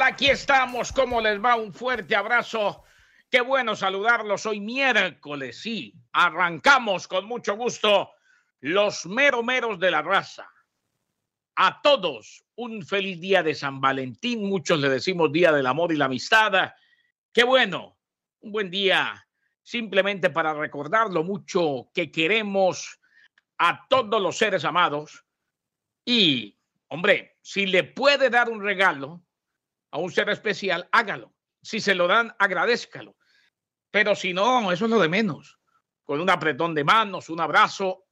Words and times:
Aquí 0.00 0.30
estamos, 0.30 0.90
¿cómo 0.90 1.20
les 1.20 1.38
va? 1.38 1.54
Un 1.54 1.72
fuerte 1.72 2.16
abrazo. 2.16 2.82
Qué 3.30 3.42
bueno 3.42 3.76
saludarlos 3.76 4.46
hoy 4.46 4.58
miércoles, 4.58 5.60
sí. 5.60 5.94
Arrancamos 6.12 7.06
con 7.06 7.26
mucho 7.26 7.56
gusto 7.56 8.10
los 8.60 9.04
meromeros 9.04 9.78
de 9.78 9.90
la 9.90 10.00
raza. 10.00 10.50
A 11.56 11.82
todos, 11.82 12.42
un 12.56 12.84
feliz 12.84 13.20
día 13.20 13.42
de 13.42 13.54
San 13.54 13.82
Valentín. 13.82 14.48
Muchos 14.48 14.80
le 14.80 14.88
decimos 14.88 15.30
Día 15.30 15.52
del 15.52 15.66
Amor 15.66 15.92
y 15.92 15.96
la 15.96 16.06
Amistad. 16.06 16.72
Qué 17.30 17.44
bueno, 17.44 17.98
un 18.40 18.52
buen 18.52 18.70
día 18.70 19.26
simplemente 19.62 20.30
para 20.30 20.54
recordar 20.54 21.10
lo 21.10 21.22
mucho 21.22 21.90
que 21.94 22.10
queremos 22.10 22.98
a 23.58 23.86
todos 23.88 24.20
los 24.22 24.38
seres 24.38 24.64
amados. 24.64 25.22
Y, 26.04 26.58
hombre, 26.88 27.36
si 27.42 27.66
le 27.66 27.84
puede 27.84 28.30
dar 28.30 28.48
un 28.48 28.62
regalo 28.62 29.22
a 29.92 29.98
un 29.98 30.10
ser 30.10 30.28
especial, 30.30 30.88
hágalo. 30.90 31.32
Si 31.62 31.78
se 31.78 31.94
lo 31.94 32.08
dan, 32.08 32.34
agradézcalo. 32.38 33.16
Pero 33.90 34.16
si 34.16 34.32
no, 34.32 34.72
eso 34.72 34.86
es 34.86 34.90
lo 34.90 34.98
de 34.98 35.08
menos. 35.08 35.58
Con 36.02 36.20
un 36.20 36.30
apretón 36.30 36.74
de 36.74 36.82
manos, 36.82 37.28
un 37.28 37.40
abrazo, 37.40 38.06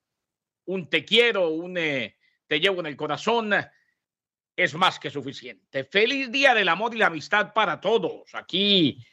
un 0.67 0.89
te 0.89 1.05
quiero, 1.05 1.49
un 1.49 1.77
eh, 1.77 2.19
te 2.47 2.61
llevo 2.61 2.81
en 2.81 2.87
el 2.87 2.97
corazón, 2.97 3.53
es 4.55 4.75
más 4.75 4.99
que 4.99 5.11
suficiente. 5.11 5.85
Feliz 5.85 6.31
día 6.31 6.55
del 6.55 6.69
amor 6.69 6.95
y 6.95 6.99
la 6.99 7.07
amistad 7.07 7.53
para 7.55 7.81
todos. 7.81 8.35
Aquí 8.35 9.05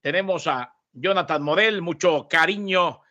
tenemos 0.00 0.48
a 0.48 0.74
Jonathan 0.92 1.42
Morel, 1.42 1.80
mucho 1.80 2.26
cariño 2.28 3.02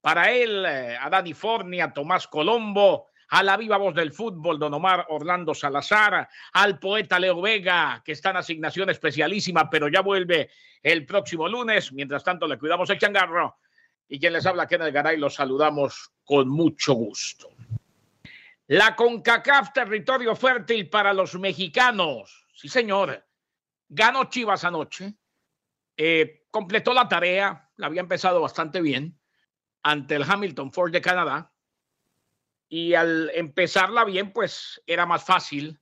para 0.00 0.32
él, 0.32 0.64
eh, 0.66 0.98
a 1.00 1.08
Dani 1.08 1.34
Forni, 1.34 1.80
a 1.80 1.92
Tomás 1.92 2.26
Colombo, 2.26 3.10
a 3.28 3.42
la 3.42 3.56
viva 3.56 3.76
voz 3.76 3.94
del 3.94 4.12
fútbol, 4.12 4.58
don 4.58 4.74
Omar 4.74 5.06
Orlando 5.08 5.54
Salazar, 5.54 6.28
al 6.52 6.78
poeta 6.78 7.18
Leo 7.18 7.40
Vega, 7.40 8.02
que 8.04 8.12
está 8.12 8.30
en 8.30 8.36
asignación 8.36 8.90
especialísima, 8.90 9.68
pero 9.68 9.88
ya 9.88 10.00
vuelve 10.00 10.50
el 10.82 11.04
próximo 11.04 11.48
lunes. 11.48 11.92
Mientras 11.92 12.22
tanto, 12.22 12.46
le 12.46 12.58
cuidamos 12.58 12.88
el 12.90 12.98
changarro. 12.98 13.58
Y 14.08 14.20
quien 14.20 14.32
les 14.32 14.46
habla, 14.46 14.68
Kenneth 14.68 14.94
Garay, 14.94 15.16
los 15.16 15.34
saludamos 15.34 16.12
con 16.24 16.48
mucho 16.48 16.94
gusto. 16.94 17.50
La 18.68 18.96
CONCACAF, 18.96 19.72
territorio 19.72 20.34
fértil 20.34 20.88
para 20.88 21.12
los 21.12 21.38
mexicanos. 21.38 22.46
Sí, 22.52 22.68
señor. 22.68 23.24
Ganó 23.88 24.24
Chivas 24.24 24.64
anoche. 24.64 25.14
Eh, 25.96 26.46
completó 26.50 26.92
la 26.92 27.08
tarea, 27.08 27.70
la 27.76 27.86
había 27.86 28.00
empezado 28.00 28.40
bastante 28.40 28.80
bien 28.80 29.18
ante 29.82 30.16
el 30.16 30.24
Hamilton 30.24 30.72
Ford 30.72 30.92
de 30.92 31.00
Canadá. 31.00 31.52
Y 32.68 32.94
al 32.94 33.30
empezarla 33.34 34.04
bien, 34.04 34.32
pues 34.32 34.82
era 34.86 35.06
más 35.06 35.24
fácil 35.24 35.78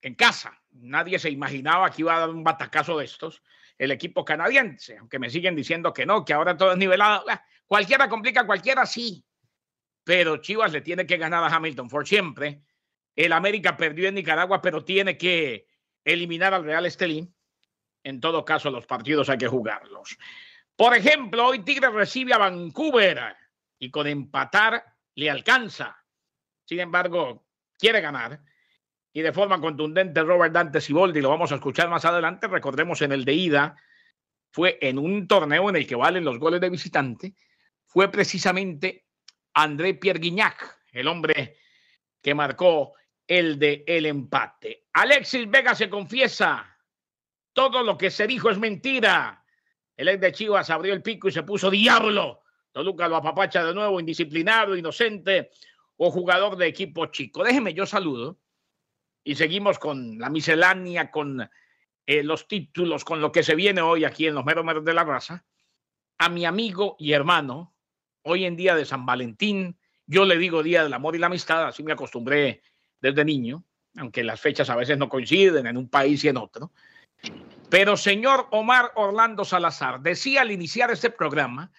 en 0.00 0.14
casa. 0.14 0.60
Nadie 0.70 1.18
se 1.18 1.30
imaginaba 1.30 1.90
que 1.90 2.02
iba 2.02 2.16
a 2.16 2.20
dar 2.20 2.30
un 2.30 2.44
batacazo 2.44 2.98
de 2.98 3.04
estos 3.04 3.42
el 3.78 3.90
equipo 3.90 4.24
canadiense, 4.24 4.98
aunque 4.98 5.18
me 5.18 5.30
siguen 5.30 5.56
diciendo 5.56 5.92
que 5.92 6.06
no, 6.06 6.24
que 6.24 6.32
ahora 6.32 6.56
todo 6.56 6.72
es 6.72 6.78
nivelado. 6.78 7.24
Cualquiera 7.66 8.08
complica, 8.08 8.46
cualquiera 8.46 8.86
sí. 8.86 9.24
Pero 10.04 10.36
Chivas 10.36 10.72
le 10.72 10.82
tiene 10.82 11.06
que 11.06 11.16
ganar 11.16 11.42
a 11.42 11.54
Hamilton 11.54 11.90
Ford 11.90 12.06
siempre. 12.06 12.62
El 13.16 13.32
América 13.32 13.76
perdió 13.76 14.08
en 14.08 14.14
Nicaragua, 14.14 14.60
pero 14.62 14.84
tiene 14.84 15.16
que 15.16 15.66
eliminar 16.04 16.54
al 16.54 16.64
Real 16.64 16.86
Estelín 16.86 17.34
en 18.04 18.20
todo 18.20 18.44
caso, 18.44 18.70
los 18.70 18.86
partidos 18.86 19.28
hay 19.28 19.38
que 19.38 19.48
jugarlos. 19.48 20.16
Por 20.76 20.94
ejemplo, 20.94 21.46
hoy 21.46 21.60
Tigre 21.60 21.90
recibe 21.90 22.34
a 22.34 22.38
Vancouver 22.38 23.36
y 23.78 23.90
con 23.90 24.06
empatar 24.06 24.84
le 25.14 25.30
alcanza. 25.30 25.96
Sin 26.64 26.80
embargo, 26.80 27.46
quiere 27.78 28.00
ganar. 28.00 28.40
Y 29.12 29.20
de 29.20 29.32
forma 29.32 29.60
contundente, 29.60 30.22
Robert 30.22 30.52
Dante 30.52 30.80
Siboldi, 30.80 31.20
lo 31.20 31.28
vamos 31.28 31.52
a 31.52 31.56
escuchar 31.56 31.88
más 31.88 32.04
adelante. 32.04 32.46
Recordemos 32.46 33.02
en 33.02 33.12
el 33.12 33.24
de 33.24 33.34
ida, 33.34 33.76
fue 34.50 34.78
en 34.80 34.98
un 34.98 35.26
torneo 35.26 35.68
en 35.68 35.76
el 35.76 35.86
que 35.86 35.96
valen 35.96 36.24
los 36.24 36.38
goles 36.38 36.60
de 36.60 36.70
visitante. 36.70 37.34
Fue 37.84 38.10
precisamente 38.10 39.06
André 39.54 39.94
Pierre 39.94 40.18
Guignac, 40.18 40.80
el 40.92 41.08
hombre 41.08 41.58
que 42.22 42.34
marcó 42.34 42.94
el 43.26 43.58
de 43.58 43.84
el 43.86 44.06
empate. 44.06 44.86
Alexis 44.94 45.50
Vega 45.50 45.74
se 45.74 45.90
confiesa 45.90 46.72
todo 47.52 47.82
lo 47.82 47.98
que 47.98 48.10
se 48.10 48.26
dijo 48.26 48.50
es 48.50 48.58
mentira. 48.58 49.44
El 49.96 50.08
ex 50.08 50.20
de 50.20 50.32
Chivas 50.32 50.70
abrió 50.70 50.94
el 50.94 51.02
pico 51.02 51.28
y 51.28 51.32
se 51.32 51.42
puso 51.42 51.70
diablo. 51.70 52.41
Toluca 52.72 53.06
lo 53.06 53.16
apapacha 53.16 53.64
de 53.64 53.74
nuevo, 53.74 54.00
indisciplinado, 54.00 54.76
inocente 54.76 55.50
o 55.96 56.10
jugador 56.10 56.56
de 56.56 56.66
equipo 56.66 57.06
chico. 57.06 57.44
Déjeme, 57.44 57.74
yo 57.74 57.86
saludo 57.86 58.38
y 59.22 59.34
seguimos 59.34 59.78
con 59.78 60.18
la 60.18 60.30
miscelánea, 60.30 61.10
con 61.10 61.48
eh, 62.06 62.22
los 62.22 62.48
títulos, 62.48 63.04
con 63.04 63.20
lo 63.20 63.30
que 63.30 63.42
se 63.42 63.54
viene 63.54 63.80
hoy 63.80 64.04
aquí 64.04 64.26
en 64.26 64.34
los 64.34 64.44
meros 64.44 64.64
meros 64.64 64.84
de 64.84 64.94
la 64.94 65.04
raza. 65.04 65.44
A 66.18 66.28
mi 66.28 66.44
amigo 66.44 66.96
y 66.98 67.12
hermano, 67.12 67.74
hoy 68.22 68.44
en 68.44 68.56
día 68.56 68.74
de 68.74 68.84
San 68.84 69.06
Valentín, 69.06 69.78
yo 70.06 70.24
le 70.24 70.38
digo 70.38 70.62
Día 70.62 70.82
del 70.82 70.94
Amor 70.94 71.14
y 71.14 71.18
la 71.18 71.26
Amistad, 71.26 71.66
así 71.66 71.82
me 71.82 71.92
acostumbré 71.92 72.62
desde 73.00 73.24
niño, 73.24 73.64
aunque 73.96 74.24
las 74.24 74.40
fechas 74.40 74.70
a 74.70 74.76
veces 74.76 74.98
no 74.98 75.08
coinciden 75.08 75.66
en 75.66 75.76
un 75.76 75.88
país 75.88 76.24
y 76.24 76.28
en 76.28 76.38
otro. 76.38 76.72
Pero 77.68 77.96
señor 77.96 78.48
Omar 78.50 78.92
Orlando 78.96 79.44
Salazar 79.44 80.00
decía 80.00 80.42
al 80.42 80.50
iniciar 80.50 80.90
este 80.90 81.10
programa 81.10 81.70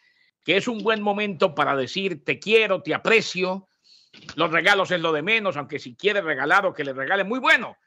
que 0.43 0.57
es 0.57 0.67
un 0.67 0.79
buen 0.79 1.01
momento 1.01 1.55
para 1.55 1.75
decir 1.75 2.23
te 2.23 2.39
quiero, 2.39 2.81
te 2.81 2.93
aprecio. 2.93 3.67
Los 4.35 4.51
regalos 4.51 4.91
es 4.91 4.99
lo 4.99 5.11
de 5.11 5.21
menos, 5.21 5.57
aunque 5.57 5.79
si 5.79 5.95
quiere 5.95 6.21
regalar 6.21 6.65
o 6.65 6.73
que 6.73 6.83
le 6.83 6.93
regale, 6.93 7.23
muy 7.23 7.39
bueno. 7.39 7.77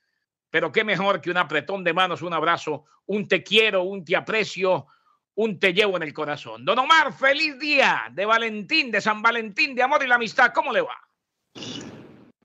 Pero 0.50 0.72
qué 0.72 0.84
mejor 0.84 1.20
que 1.20 1.30
un 1.30 1.36
apretón 1.36 1.84
de 1.84 1.92
manos, 1.92 2.22
un 2.22 2.32
abrazo, 2.32 2.84
un 3.06 3.28
te 3.28 3.42
quiero, 3.42 3.82
un 3.82 4.04
te 4.04 4.16
aprecio, 4.16 4.86
un 5.34 5.60
te 5.60 5.74
llevo 5.74 5.96
en 5.96 6.02
el 6.02 6.14
corazón. 6.14 6.64
Don 6.64 6.78
Omar, 6.78 7.12
feliz 7.12 7.58
día 7.58 8.08
de 8.10 8.24
Valentín, 8.24 8.90
de 8.90 9.00
San 9.00 9.20
Valentín, 9.22 9.74
de 9.74 9.82
amor 9.82 10.02
y 10.02 10.08
la 10.08 10.14
amistad. 10.14 10.52
¿Cómo 10.54 10.72
le 10.72 10.80
va? 10.80 10.98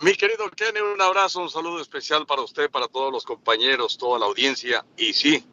Mi 0.01 0.15
querido 0.15 0.49
Kenny, 0.49 0.79
un 0.79 1.01
abrazo, 1.01 1.41
un 1.41 1.49
saludo 1.49 1.79
especial 1.79 2.25
para 2.25 2.41
usted, 2.41 2.69
para 2.69 2.87
todos 2.87 3.13
los 3.13 3.23
compañeros, 3.23 3.97
toda 3.97 4.19
la 4.19 4.25
audiencia. 4.25 4.83
Y 4.97 5.13
sí, 5.13 5.45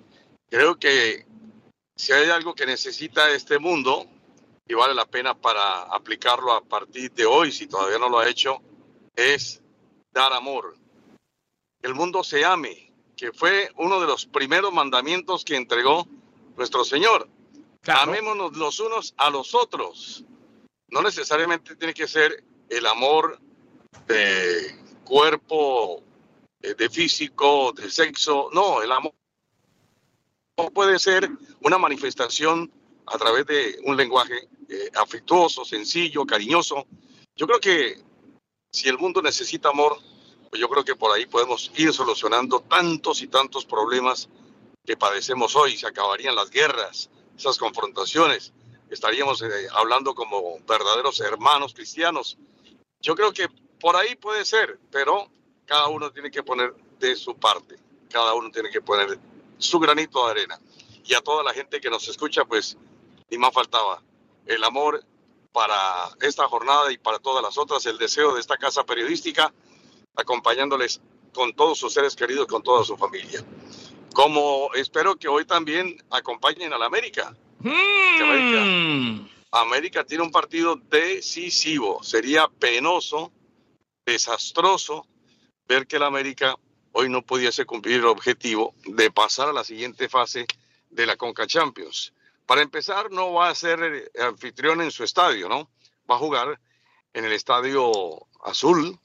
creo 0.48 0.78
que 0.78 1.26
si 1.94 2.12
hay 2.12 2.30
algo 2.30 2.54
que 2.54 2.64
necesita 2.64 3.30
este 3.30 3.58
mundo 3.58 4.06
y 4.68 4.74
vale 4.74 4.94
la 4.94 5.06
pena 5.06 5.34
para 5.34 5.82
aplicarlo 5.84 6.52
a 6.52 6.60
partir 6.60 7.10
de 7.12 7.24
hoy, 7.24 7.50
si 7.50 7.66
todavía 7.66 7.98
no 7.98 8.10
lo 8.10 8.18
ha 8.18 8.28
hecho, 8.28 8.60
es 9.16 9.62
dar 10.12 10.32
amor. 10.34 10.76
Que 11.80 11.88
el 11.88 11.94
mundo 11.94 12.22
se 12.22 12.44
ame, 12.44 12.92
que 13.16 13.32
fue 13.32 13.70
uno 13.76 13.98
de 13.98 14.06
los 14.06 14.26
primeros 14.26 14.72
mandamientos 14.72 15.44
que 15.44 15.56
entregó 15.56 16.06
nuestro 16.56 16.84
Señor. 16.84 17.28
Amémonos 17.86 18.56
los 18.58 18.78
unos 18.80 19.14
a 19.16 19.30
los 19.30 19.54
otros. 19.54 20.24
No 20.88 21.00
necesariamente 21.00 21.74
tiene 21.76 21.94
que 21.94 22.06
ser 22.06 22.44
el 22.68 22.86
amor 22.86 23.40
de 24.06 24.78
cuerpo, 25.04 26.02
eh, 26.60 26.74
de 26.74 26.90
físico, 26.90 27.72
de 27.72 27.90
sexo. 27.90 28.50
No, 28.52 28.82
el 28.82 28.92
amor 28.92 29.14
puede 30.74 30.98
ser 30.98 31.30
una 31.62 31.78
manifestación 31.78 32.70
a 33.10 33.18
través 33.18 33.46
de 33.46 33.78
un 33.84 33.96
lenguaje 33.96 34.48
eh, 34.68 34.90
afectuoso, 34.94 35.64
sencillo, 35.64 36.24
cariñoso. 36.24 36.86
Yo 37.34 37.46
creo 37.46 37.60
que 37.60 38.02
si 38.70 38.88
el 38.88 38.98
mundo 38.98 39.22
necesita 39.22 39.70
amor, 39.70 39.98
pues 40.50 40.60
yo 40.60 40.68
creo 40.68 40.84
que 40.84 40.96
por 40.96 41.12
ahí 41.12 41.26
podemos 41.26 41.70
ir 41.76 41.92
solucionando 41.92 42.60
tantos 42.60 43.22
y 43.22 43.28
tantos 43.28 43.64
problemas 43.64 44.28
que 44.84 44.96
padecemos 44.96 45.56
hoy. 45.56 45.76
Se 45.76 45.86
acabarían 45.86 46.34
las 46.34 46.50
guerras, 46.50 47.10
esas 47.36 47.58
confrontaciones. 47.58 48.52
Estaríamos 48.90 49.42
eh, 49.42 49.46
hablando 49.74 50.14
como 50.14 50.58
verdaderos 50.66 51.20
hermanos 51.20 51.74
cristianos. 51.74 52.38
Yo 53.00 53.14
creo 53.14 53.32
que 53.32 53.48
por 53.80 53.96
ahí 53.96 54.16
puede 54.16 54.44
ser, 54.44 54.78
pero 54.90 55.30
cada 55.66 55.88
uno 55.88 56.10
tiene 56.10 56.30
que 56.30 56.42
poner 56.42 56.74
de 56.98 57.14
su 57.14 57.36
parte, 57.36 57.76
cada 58.10 58.34
uno 58.34 58.50
tiene 58.50 58.70
que 58.70 58.80
poner 58.80 59.18
su 59.58 59.78
granito 59.78 60.24
de 60.24 60.30
arena. 60.32 60.60
Y 61.04 61.14
a 61.14 61.20
toda 61.20 61.42
la 61.42 61.52
gente 61.52 61.80
que 61.80 61.90
nos 61.90 62.08
escucha, 62.08 62.44
pues, 62.44 62.76
ni 63.30 63.38
más 63.38 63.52
faltaba 63.52 64.02
el 64.46 64.62
amor 64.64 65.04
para 65.52 66.08
esta 66.20 66.46
jornada 66.48 66.92
y 66.92 66.98
para 66.98 67.18
todas 67.18 67.42
las 67.42 67.58
otras, 67.58 67.84
el 67.86 67.98
deseo 67.98 68.34
de 68.34 68.40
esta 68.40 68.56
casa 68.56 68.84
periodística, 68.84 69.52
acompañándoles 70.16 71.00
con 71.32 71.52
todos 71.54 71.78
sus 71.78 71.92
seres 71.92 72.16
queridos, 72.16 72.46
con 72.46 72.62
toda 72.62 72.84
su 72.84 72.96
familia. 72.96 73.44
Como 74.14 74.70
espero 74.74 75.16
que 75.16 75.28
hoy 75.28 75.44
también 75.44 76.02
acompañen 76.10 76.72
a 76.72 76.78
la 76.78 76.86
América. 76.86 77.36
Mm. 77.60 79.28
América 79.50 80.04
tiene 80.04 80.24
un 80.24 80.30
partido 80.30 80.76
decisivo. 80.76 82.02
Sería 82.02 82.48
penoso, 82.48 83.32
desastroso 84.04 85.06
ver 85.66 85.86
que 85.86 85.98
la 85.98 86.06
América 86.06 86.56
hoy 86.92 87.08
no 87.08 87.22
pudiese 87.22 87.64
cumplir 87.64 87.96
el 87.96 88.06
objetivo 88.06 88.74
de 88.84 89.10
pasar 89.10 89.48
a 89.48 89.52
la 89.52 89.64
siguiente 89.64 90.08
fase 90.08 90.46
de 90.90 91.06
la 91.06 91.16
Conca 91.16 91.46
Champions. 91.46 92.12
Para 92.48 92.62
empezar, 92.62 93.10
no 93.10 93.34
va 93.34 93.50
a 93.50 93.54
ser 93.54 94.10
anfitrión 94.18 94.80
en 94.80 94.90
su 94.90 95.04
estadio, 95.04 95.50
¿no? 95.50 95.68
Va 96.10 96.14
a 96.14 96.18
jugar 96.18 96.58
en 97.12 97.26
el 97.26 97.32
estadio 97.32 97.92
azul, 98.42 98.98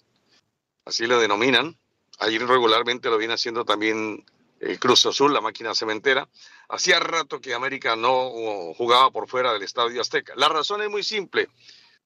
así 0.85 1.07
le 1.07 1.17
denominan. 1.17 1.77
Allí 2.19 2.37
regularmente 2.37 3.09
lo 3.09 3.17
viene 3.17 3.33
haciendo 3.33 3.65
también 3.65 4.25
el 4.61 4.79
Cruz 4.79 5.05
Azul, 5.07 5.33
la 5.33 5.41
máquina 5.41 5.75
cementera. 5.75 6.29
Hacía 6.69 7.01
rato 7.01 7.41
que 7.41 7.53
América 7.53 7.97
no 7.97 8.29
jugaba 8.77 9.11
por 9.11 9.27
fuera 9.27 9.51
del 9.51 9.63
estadio 9.63 9.99
Azteca. 9.99 10.31
La 10.37 10.47
razón 10.47 10.81
es 10.81 10.89
muy 10.89 11.03
simple. 11.03 11.49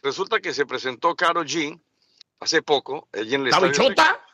Resulta 0.02 0.40
que 0.40 0.56
se 0.56 0.66
presentó 0.66 1.16
Caro 1.16 1.44
G 1.44 1.80
hace 2.40 2.64
poco, 2.64 3.10
allí 3.14 3.36
en 3.36 3.46
el 3.46 3.52
¿La 3.52 3.60
bichota? 3.60 4.26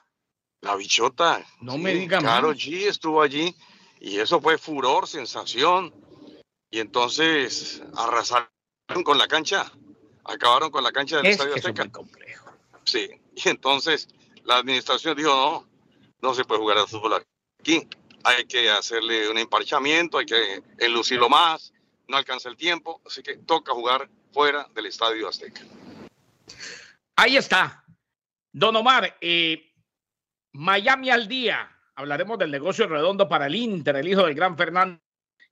La 0.61 0.77
bichota. 0.77 1.45
No 1.59 1.77
me 1.77 1.93
diga 1.93 2.21
Caro 2.21 2.53
G 2.53 2.87
estuvo 2.87 3.21
allí 3.21 3.53
y 3.99 4.19
eso 4.19 4.39
fue 4.39 4.57
furor, 4.57 5.05
sensación. 5.05 5.93
Y 6.73 6.79
entonces 6.79 7.83
arrasaron 7.95 8.49
con 9.03 9.19
la 9.19 9.27
cancha. 9.27 9.71
Acabaron 10.25 10.71
con 10.71 10.83
la 10.83 10.91
cancha 10.91 11.17
del 11.17 11.27
Es 11.27 11.33
estadio 11.33 11.53
es 11.53 11.63
Azteca. 11.63 11.83
muy 11.83 11.91
complejo. 11.91 12.51
Sí. 12.83 13.09
Y 13.35 13.49
entonces 13.49 14.07
la 14.43 14.57
administración 14.57 15.15
dijo, 15.15 15.29
no, 15.29 15.67
no 16.21 16.33
se 16.33 16.45
puede 16.45 16.61
jugar 16.61 16.79
al 16.79 16.87
fútbol 16.87 17.23
aquí. 17.59 17.87
Hay 18.23 18.45
que 18.45 18.69
hacerle 18.71 19.29
un 19.29 19.37
emparchamiento, 19.37 20.17
hay 20.17 20.25
que 20.25 20.63
enlucirlo 20.79 21.29
más, 21.29 21.73
no 22.07 22.17
alcanza 22.17 22.49
el 22.49 22.57
tiempo, 22.57 23.01
así 23.05 23.21
que 23.21 23.37
toca 23.37 23.73
jugar 23.73 24.09
fuera 24.31 24.67
del 24.73 24.87
estadio 24.87 25.27
Azteca. 25.27 25.61
Ahí 27.15 27.37
está. 27.37 27.83
Don 28.51 28.75
Omar, 28.75 29.17
eh, 29.21 29.73
Miami 30.53 31.09
al 31.11 31.27
día. 31.27 31.69
Hablaremos 31.95 32.37
del 32.39 32.49
negocio 32.51 32.87
redondo 32.87 33.27
para 33.27 33.45
el 33.45 33.55
Inter, 33.55 33.95
el 33.95 34.07
hijo 34.07 34.23
del 34.25 34.33
gran 34.35 34.57
Fernando. 34.57 35.02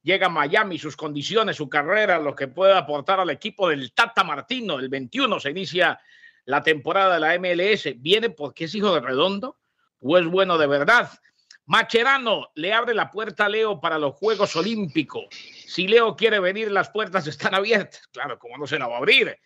Llega 0.04 0.28
a 0.28 0.30
Miami, 0.30 0.80
sus 0.80 0.98
condiciones, 0.98 1.58
su 1.58 1.70
carrera, 1.70 2.18
lo 2.20 2.36
que 2.36 2.48
puede 2.48 2.74
aportar 2.74 3.20
al 3.20 3.30
equipo 3.30 3.70
del 3.70 3.94
Tata 3.94 4.24
Martino. 4.24 4.80
El 4.80 4.90
21 4.90 5.40
se 5.40 5.52
inicia 5.52 6.00
la 6.46 6.64
temporada 6.64 7.16
de 7.16 7.20
la 7.20 7.38
MLS. 7.40 8.02
¿Viene 8.02 8.32
porque 8.32 8.66
es 8.66 8.76
hijo 8.76 8.94
de 8.94 9.02
redondo 9.02 9.60
o 10.00 10.18
es 10.18 10.26
bueno 10.26 10.58
de 10.58 10.68
verdad? 10.68 11.12
Macherano 11.66 12.50
le 12.56 12.74
abre 12.74 12.94
la 12.94 13.12
puerta 13.12 13.46
a 13.46 13.50
Leo 13.50 13.80
para 13.80 14.00
los 14.00 14.16
Juegos 14.16 14.56
Olímpicos. 14.56 15.26
Si 15.32 15.88
Leo 15.88 16.16
quiere 16.16 16.40
venir, 16.40 16.72
las 16.72 16.90
puertas 16.90 17.28
están 17.28 17.54
abiertas. 17.54 18.08
Claro, 18.12 18.40
¿cómo 18.40 18.58
no 18.58 18.68
se 18.68 18.80
la 18.80 18.88
va 18.88 18.96
a 18.96 18.98
abrir? 18.98 19.38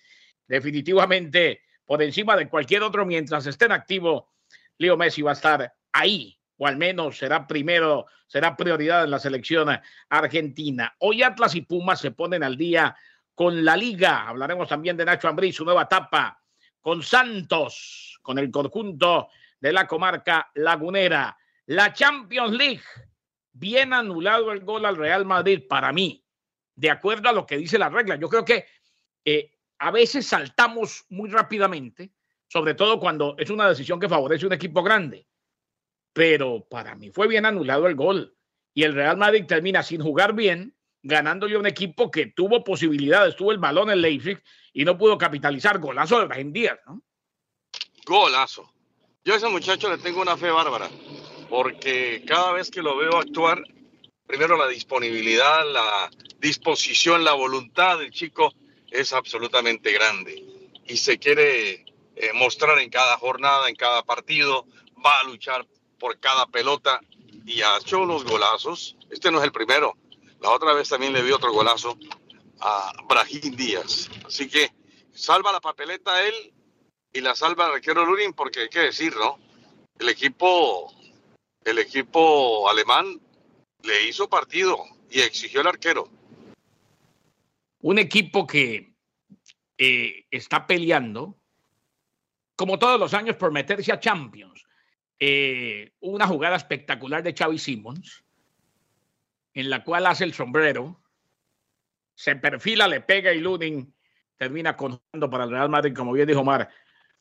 Definitivamente, 0.48 1.62
por 1.86 2.02
encima 2.02 2.36
de 2.36 2.50
cualquier 2.50 2.84
otro, 2.84 3.06
mientras 3.06 3.46
esté 3.46 3.66
en 3.66 3.74
activo, 3.74 4.32
Leo 4.78 4.98
Messi 4.98 5.22
va 5.22 5.32
a 5.32 5.34
estar 5.34 5.74
ahí, 5.92 6.40
o 6.58 6.68
al 6.68 6.78
menos 6.78 7.18
será 7.18 7.48
primero, 7.48 8.06
será 8.28 8.56
prioridad 8.56 9.04
en 9.04 9.12
la 9.12 9.20
selección 9.20 9.70
argentina. 10.10 10.96
Hoy 11.00 11.24
Atlas 11.24 11.56
y 11.56 11.62
Pumas 11.62 12.00
se 12.00 12.12
ponen 12.12 12.44
al 12.44 12.58
día 12.58 12.96
con 13.34 13.66
la 13.66 13.76
liga. 13.76 14.28
Hablaremos 14.28 14.70
también 14.70 14.98
de 14.98 15.06
Nacho 15.06 15.28
Ambrí, 15.28 15.52
su 15.52 15.66
nueva 15.66 15.84
etapa, 15.84 16.42
con 16.80 17.04
Santos, 17.04 18.20
con 18.22 18.40
el 18.40 18.50
conjunto 18.50 19.30
de 19.60 19.74
la 19.74 19.86
comarca 19.86 20.50
lagunera. 20.56 21.38
La 21.68 21.94
Champions 21.94 22.54
League, 22.54 22.84
bien 23.52 23.94
anulado 23.94 24.52
el 24.52 24.62
gol 24.62 24.86
al 24.86 24.96
Real 24.96 25.26
Madrid 25.26 25.64
para 25.68 25.92
mí, 25.92 26.24
de 26.76 26.90
acuerdo 26.90 27.30
a 27.30 27.34
lo 27.34 27.46
que 27.46 27.58
dice 27.58 27.78
la 27.78 27.90
regla. 27.90 28.16
Yo 28.16 28.30
creo 28.30 28.46
que 28.46 28.66
eh, 29.26 29.52
a 29.80 29.92
veces 29.92 30.28
saltamos 30.28 31.06
muy 31.10 31.30
rápidamente, 31.30 32.12
sobre 32.48 32.76
todo 32.76 33.00
cuando 33.00 33.36
es 33.38 33.50
una 33.50 33.68
decisión 33.68 34.00
que 34.00 34.08
favorece 34.08 34.46
un 34.46 34.54
equipo 34.54 34.84
grande. 34.84 35.28
Pero 36.16 36.66
para 36.70 36.96
mí 36.96 37.12
fue 37.12 37.28
bien 37.28 37.46
anulado 37.46 37.88
el 37.88 37.96
gol. 37.96 38.38
Y 38.74 38.84
el 38.84 38.94
Real 38.94 39.18
Madrid 39.18 39.44
termina 39.46 39.84
sin 39.84 40.02
jugar 40.02 40.32
bien, 40.34 40.74
ganándole 41.04 41.56
a 41.56 41.60
un 41.60 41.66
equipo 41.66 42.10
que 42.10 42.28
tuvo 42.28 42.64
posibilidades, 42.64 43.36
tuvo 43.36 43.52
el 43.52 43.58
balón 43.58 43.90
en 43.90 44.00
Leipzig 44.00 44.42
y 44.72 44.86
no 44.86 44.98
pudo 44.98 45.18
capitalizar. 45.18 45.78
Golazo 45.78 46.22
de 46.22 46.28
Brahim 46.28 46.54
Díaz, 46.54 46.80
¿no? 46.86 47.04
Golazo. 48.06 48.72
Yo 49.26 49.34
a 49.34 49.38
ese 49.38 49.50
muchacho 49.50 49.90
le 49.90 49.98
tengo 49.98 50.22
una 50.22 50.38
fe 50.38 50.50
bárbara, 50.52 50.90
porque 51.50 52.24
cada 52.26 52.54
vez 52.54 52.72
que 52.72 52.82
lo 52.82 52.96
veo 52.96 53.18
actuar, 53.18 53.62
primero 54.26 54.56
la 54.56 54.70
disponibilidad, 54.70 55.70
la 55.70 56.10
disposición, 56.40 57.26
la 57.26 57.34
voluntad 57.34 58.00
del 58.00 58.12
chico 58.12 58.54
es 58.90 59.12
absolutamente 59.12 59.92
grande 59.92 60.42
y 60.88 60.96
se 60.96 61.20
quiere 61.20 61.84
eh, 62.16 62.32
mostrar 62.36 62.80
en 62.80 62.90
cada 62.90 63.18
jornada, 63.18 63.68
en 63.68 63.76
cada 63.76 64.04
partido, 64.04 64.66
va 65.06 65.20
a 65.20 65.24
luchar 65.26 65.66
por 66.00 66.20
cada 66.20 66.46
pelota 66.48 67.00
y 67.46 67.62
ha 67.62 67.78
hecho 67.78 68.02
unos 68.02 68.24
golazos. 68.24 68.96
Este 69.10 69.32
no 69.32 69.40
es 69.40 69.46
el 69.46 69.52
primero. 69.52 69.98
La 70.42 70.52
otra 70.52 70.74
vez 70.74 70.90
también 70.90 71.14
le 71.14 71.22
vi 71.22 71.32
otro 71.32 71.52
golazo 71.54 71.98
a 72.60 72.92
Brahim 73.08 73.56
Díaz. 73.56 74.10
Así 74.26 74.50
que 74.50 74.72
salva 75.14 75.52
la 75.52 75.62
papeleta 75.62 76.26
él 76.26 76.54
y 77.14 77.22
la 77.22 77.36
salva 77.36 77.68
el 77.68 77.74
arquero 77.76 78.06
Lurin 78.06 78.34
porque 78.34 78.62
hay 78.62 78.70
que 78.70 78.80
decir, 78.80 79.16
¿no? 79.16 79.40
El 79.98 80.10
equipo, 80.10 80.94
el 81.64 81.80
equipo 81.80 82.70
alemán 82.70 83.22
le 83.84 84.08
hizo 84.08 84.28
partido 84.28 84.84
y 85.10 85.22
exigió 85.22 85.62
el 85.62 85.68
arquero. 85.68 86.10
Un 87.80 88.00
equipo 88.00 88.46
que 88.46 88.94
eh, 89.78 90.26
está 90.32 90.66
peleando, 90.68 91.38
como 92.56 92.80
todos 92.80 93.00
los 93.00 93.14
años, 93.14 93.36
por 93.36 93.52
meterse 93.52 93.92
a 93.92 94.00
Champions. 94.00 94.65
Eh, 95.20 95.94
una 96.02 96.28
jugada 96.28 96.56
espectacular 96.56 97.24
de 97.24 97.34
Xavi 97.34 97.58
Simons, 97.58 98.24
en 99.54 99.70
la 99.70 99.84
cual 99.84 100.06
hace 100.06 100.26
el 100.26 100.34
sombrero, 100.34 101.02
se 102.14 102.36
perfila, 102.36 102.88
le 102.88 103.02
pega 103.02 103.34
y 103.34 103.40
Ludin 103.40 103.94
termina 104.38 104.76
contando 104.76 105.30
para 105.30 105.46
el 105.46 105.52
Real 105.52 105.70
Madrid, 105.70 105.94
como 105.96 106.12
bien 106.12 106.28
dijo 106.28 106.42
Omar. 106.42 106.70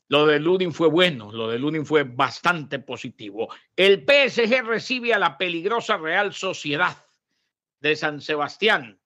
Lo 0.07 0.25
de 0.27 0.39
Ludin 0.39 0.73
fue 0.73 0.87
bueno, 0.87 1.31
lo 1.31 1.49
de 1.49 1.57
Ludin 1.57 1.85
fue 1.85 2.03
bastante 2.03 2.79
positivo. 2.79 3.49
El 3.75 4.05
PSG 4.05 4.63
recibe 4.63 5.13
a 5.13 5.19
la 5.19 5.37
peligrosa 5.37 5.97
Real 5.97 6.33
Sociedad 6.33 6.95
de 7.79 7.95
San 7.95 8.21
Sebastián. 8.21 8.99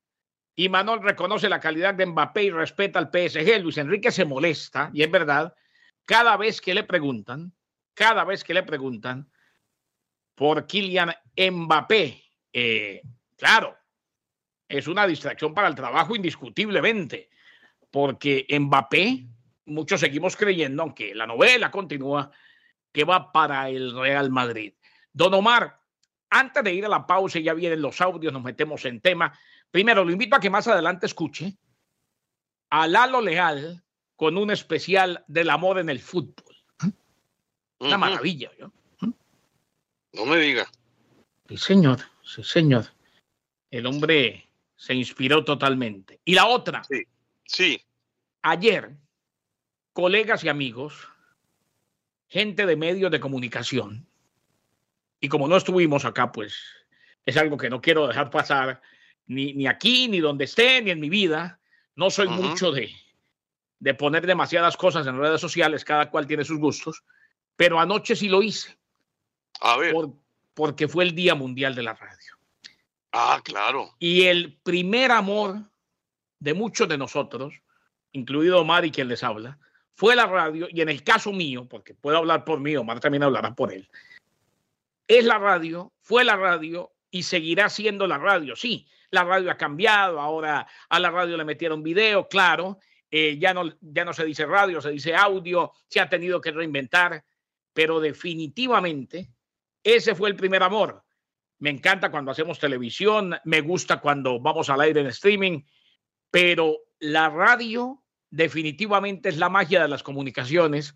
Y 0.55 0.67
Manuel 0.67 1.01
reconoce 1.01 1.47
la 1.47 1.61
calidad 1.61 1.93
de 1.93 2.05
Mbappé 2.05 2.43
y 2.43 2.51
respeta 2.51 2.99
al 2.99 3.09
PSG. 3.11 3.61
Luis 3.61 3.77
Enrique 3.77 4.11
se 4.11 4.25
molesta, 4.25 4.89
y 4.93 5.03
es 5.03 5.11
verdad, 5.11 5.55
cada 6.03 6.35
vez 6.35 6.59
que 6.59 6.73
le 6.73 6.83
preguntan, 6.83 7.53
cada 7.93 8.23
vez 8.23 8.43
que 8.43 8.53
le 8.53 8.63
preguntan 8.63 9.29
por 10.35 10.65
Kylian 10.65 11.13
Mbappé. 11.35 12.23
Eh, 12.53 13.01
claro, 13.37 13.77
es 14.67 14.87
una 14.87 15.05
distracción 15.05 15.53
para 15.53 15.67
el 15.67 15.75
trabajo 15.75 16.15
indiscutiblemente, 16.15 17.29
porque 17.91 18.45
Mbappé, 18.49 19.27
muchos 19.65 19.99
seguimos 19.99 20.37
creyendo, 20.37 20.83
aunque 20.83 21.13
la 21.13 21.27
novela 21.27 21.71
continúa, 21.71 22.31
que 22.91 23.03
va 23.03 23.31
para 23.31 23.69
el 23.69 23.93
Real 23.93 24.29
Madrid. 24.29 24.73
Don 25.11 25.33
Omar, 25.33 25.79
antes 26.29 26.63
de 26.63 26.73
ir 26.73 26.85
a 26.85 26.89
la 26.89 27.05
pausa, 27.05 27.39
ya 27.39 27.53
vienen 27.53 27.81
los 27.81 27.99
audios, 27.99 28.31
nos 28.31 28.43
metemos 28.43 28.85
en 28.85 29.01
tema. 29.01 29.37
Primero, 29.71 30.03
lo 30.03 30.11
invito 30.11 30.35
a 30.35 30.39
que 30.39 30.49
más 30.49 30.67
adelante 30.67 31.05
escuche 31.05 31.57
a 32.69 32.87
Lalo 32.87 33.21
Leal 33.21 33.83
con 34.15 34.37
un 34.37 34.51
especial 34.51 35.23
del 35.27 35.49
amor 35.49 35.79
en 35.79 35.89
el 35.89 35.99
fútbol. 35.99 36.48
Una 37.79 37.97
maravilla. 37.97 38.51
¿no? 38.59 38.71
No 40.13 40.25
me 40.25 40.37
diga. 40.37 40.69
Sí, 41.47 41.57
señor, 41.57 41.99
sí, 42.23 42.43
señor. 42.43 42.85
El 43.71 43.85
hombre 43.85 44.47
se 44.75 44.93
inspiró 44.93 45.43
totalmente. 45.43 46.19
Y 46.25 46.35
la 46.35 46.47
otra, 46.47 46.81
Sí, 47.45 47.81
ayer, 48.43 48.95
colegas 49.91 50.43
y 50.43 50.49
amigos, 50.49 51.07
gente 52.27 52.67
de 52.67 52.75
medios 52.75 53.09
de 53.09 53.19
comunicación, 53.19 54.07
y 55.19 55.27
como 55.29 55.47
no 55.47 55.57
estuvimos 55.57 56.05
acá, 56.05 56.31
pues 56.31 56.55
es 57.25 57.37
algo 57.37 57.57
que 57.57 57.69
no 57.69 57.81
quiero 57.81 58.07
dejar 58.07 58.29
pasar, 58.29 58.81
ni, 59.25 59.53
ni 59.53 59.67
aquí, 59.67 60.07
ni 60.07 60.19
donde 60.19 60.45
esté, 60.45 60.81
ni 60.81 60.91
en 60.91 60.99
mi 60.99 61.09
vida. 61.09 61.59
No 61.95 62.09
soy 62.09 62.27
mucho 62.27 62.71
de, 62.71 62.91
de 63.79 63.93
poner 63.93 64.25
demasiadas 64.25 64.77
cosas 64.77 65.05
en 65.07 65.19
redes 65.19 65.41
sociales, 65.41 65.83
cada 65.83 66.09
cual 66.09 66.27
tiene 66.27 66.45
sus 66.45 66.59
gustos, 66.59 67.03
pero 67.59 67.77
anoche 67.77 68.15
sí 68.15 68.29
lo 68.29 68.41
hice. 68.41 68.77
A 69.59 69.75
ver. 69.75 69.93
porque 70.53 70.87
fue 70.87 71.03
el 71.03 71.13
Día 71.13 71.35
Mundial 71.35 71.75
de 71.75 71.83
la 71.83 71.93
Radio. 71.93 72.37
Ah, 73.11 73.41
claro. 73.43 73.95
Y 73.99 74.27
el 74.27 74.57
primer 74.63 75.11
amor 75.11 75.57
de 76.39 76.53
muchos 76.53 76.87
de 76.87 76.97
nosotros, 76.97 77.53
incluido 78.13 78.61
Omar 78.61 78.85
y 78.85 78.91
quien 78.91 79.09
les 79.09 79.25
habla, 79.25 79.59
fue 79.93 80.15
la 80.15 80.25
radio, 80.25 80.69
y 80.71 80.79
en 80.79 80.87
el 80.87 81.03
caso 81.03 81.33
mío, 81.33 81.67
porque 81.67 81.93
puedo 81.93 82.15
hablar 82.15 82.45
por 82.45 82.61
mí, 82.61 82.77
Omar 82.77 83.01
también 83.01 83.23
hablará 83.23 83.53
por 83.53 83.73
él, 83.73 83.89
es 85.05 85.25
la 85.25 85.37
radio, 85.37 85.91
fue 85.99 86.23
la 86.23 86.37
radio 86.37 86.93
y 87.11 87.23
seguirá 87.23 87.67
siendo 87.67 88.07
la 88.07 88.19
radio. 88.19 88.55
Sí, 88.55 88.87
la 89.11 89.25
radio 89.25 89.51
ha 89.51 89.57
cambiado, 89.57 90.21
ahora 90.21 90.65
a 90.87 90.97
la 90.97 91.11
radio 91.11 91.35
le 91.35 91.43
metieron 91.43 91.83
video, 91.83 92.29
claro, 92.29 92.79
eh, 93.11 93.37
ya, 93.37 93.53
no, 93.53 93.63
ya 93.81 94.05
no 94.05 94.13
se 94.13 94.23
dice 94.23 94.45
radio, 94.45 94.79
se 94.79 94.91
dice 94.91 95.13
audio, 95.13 95.73
se 95.89 95.99
ha 95.99 96.07
tenido 96.07 96.39
que 96.39 96.51
reinventar, 96.51 97.25
pero 97.73 97.99
definitivamente 97.99 99.29
ese 99.83 100.15
fue 100.15 100.29
el 100.29 100.35
primer 100.35 100.63
amor. 100.63 101.03
Me 101.59 101.69
encanta 101.69 102.11
cuando 102.11 102.31
hacemos 102.31 102.59
televisión, 102.59 103.37
me 103.43 103.61
gusta 103.61 103.99
cuando 103.99 104.39
vamos 104.39 104.69
al 104.69 104.81
aire 104.81 105.01
en 105.01 105.07
streaming, 105.07 105.63
pero 106.31 106.77
la 106.99 107.29
radio 107.29 108.03
definitivamente 108.29 109.29
es 109.29 109.37
la 109.37 109.49
magia 109.49 109.81
de 109.81 109.87
las 109.87 110.03
comunicaciones 110.03 110.93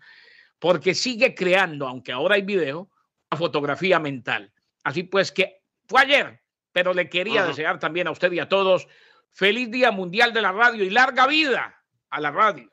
porque 0.58 0.94
sigue 0.94 1.34
creando, 1.34 1.86
aunque 1.86 2.12
ahora 2.12 2.36
hay 2.36 2.42
video, 2.42 2.90
una 3.30 3.38
fotografía 3.38 3.98
mental. 3.98 4.52
Así 4.84 5.02
pues 5.02 5.32
que 5.32 5.62
fue 5.86 6.02
ayer, 6.02 6.42
pero 6.72 6.94
le 6.94 7.08
quería 7.08 7.44
desear 7.44 7.78
también 7.78 8.06
a 8.06 8.12
usted 8.12 8.32
y 8.32 8.38
a 8.38 8.48
todos 8.48 8.88
feliz 9.30 9.70
Día 9.70 9.90
Mundial 9.90 10.32
de 10.32 10.42
la 10.42 10.52
Radio 10.52 10.84
y 10.84 10.90
larga 10.90 11.26
vida 11.26 11.82
a 12.08 12.20
la 12.20 12.30
radio. 12.30 12.72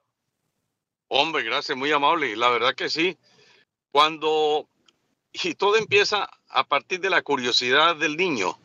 Hombre, 1.07 1.43
gracias, 1.43 1.77
muy 1.77 1.91
amable. 1.91 2.35
La 2.37 2.49
verdad 2.49 2.73
que 2.73 2.89
sí. 2.89 3.17
Cuando, 3.91 4.67
y 5.33 5.55
todo 5.55 5.75
empieza 5.75 6.29
a 6.47 6.63
partir 6.63 6.99
de 6.99 7.09
la 7.09 7.21
curiosidad 7.21 7.95
del 7.95 8.17
niño, 8.17 8.59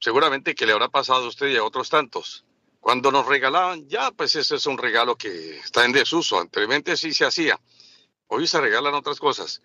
seguramente 0.00 0.54
que 0.54 0.66
le 0.66 0.72
habrá 0.72 0.88
pasado 0.88 1.24
a 1.24 1.28
usted 1.28 1.48
y 1.48 1.56
a 1.56 1.64
otros 1.64 1.90
tantos. 1.90 2.44
Cuando 2.80 3.10
nos 3.10 3.26
regalaban, 3.26 3.88
ya 3.88 4.10
pues 4.12 4.36
ese 4.36 4.56
es 4.56 4.66
un 4.66 4.78
regalo 4.78 5.16
que 5.16 5.58
está 5.58 5.84
en 5.84 5.92
desuso. 5.92 6.38
Anteriormente 6.38 6.96
sí 6.96 7.12
se 7.12 7.24
hacía. 7.24 7.60
Hoy 8.28 8.46
se 8.46 8.60
regalan 8.60 8.94
otras 8.94 9.18
cosas. 9.18 9.62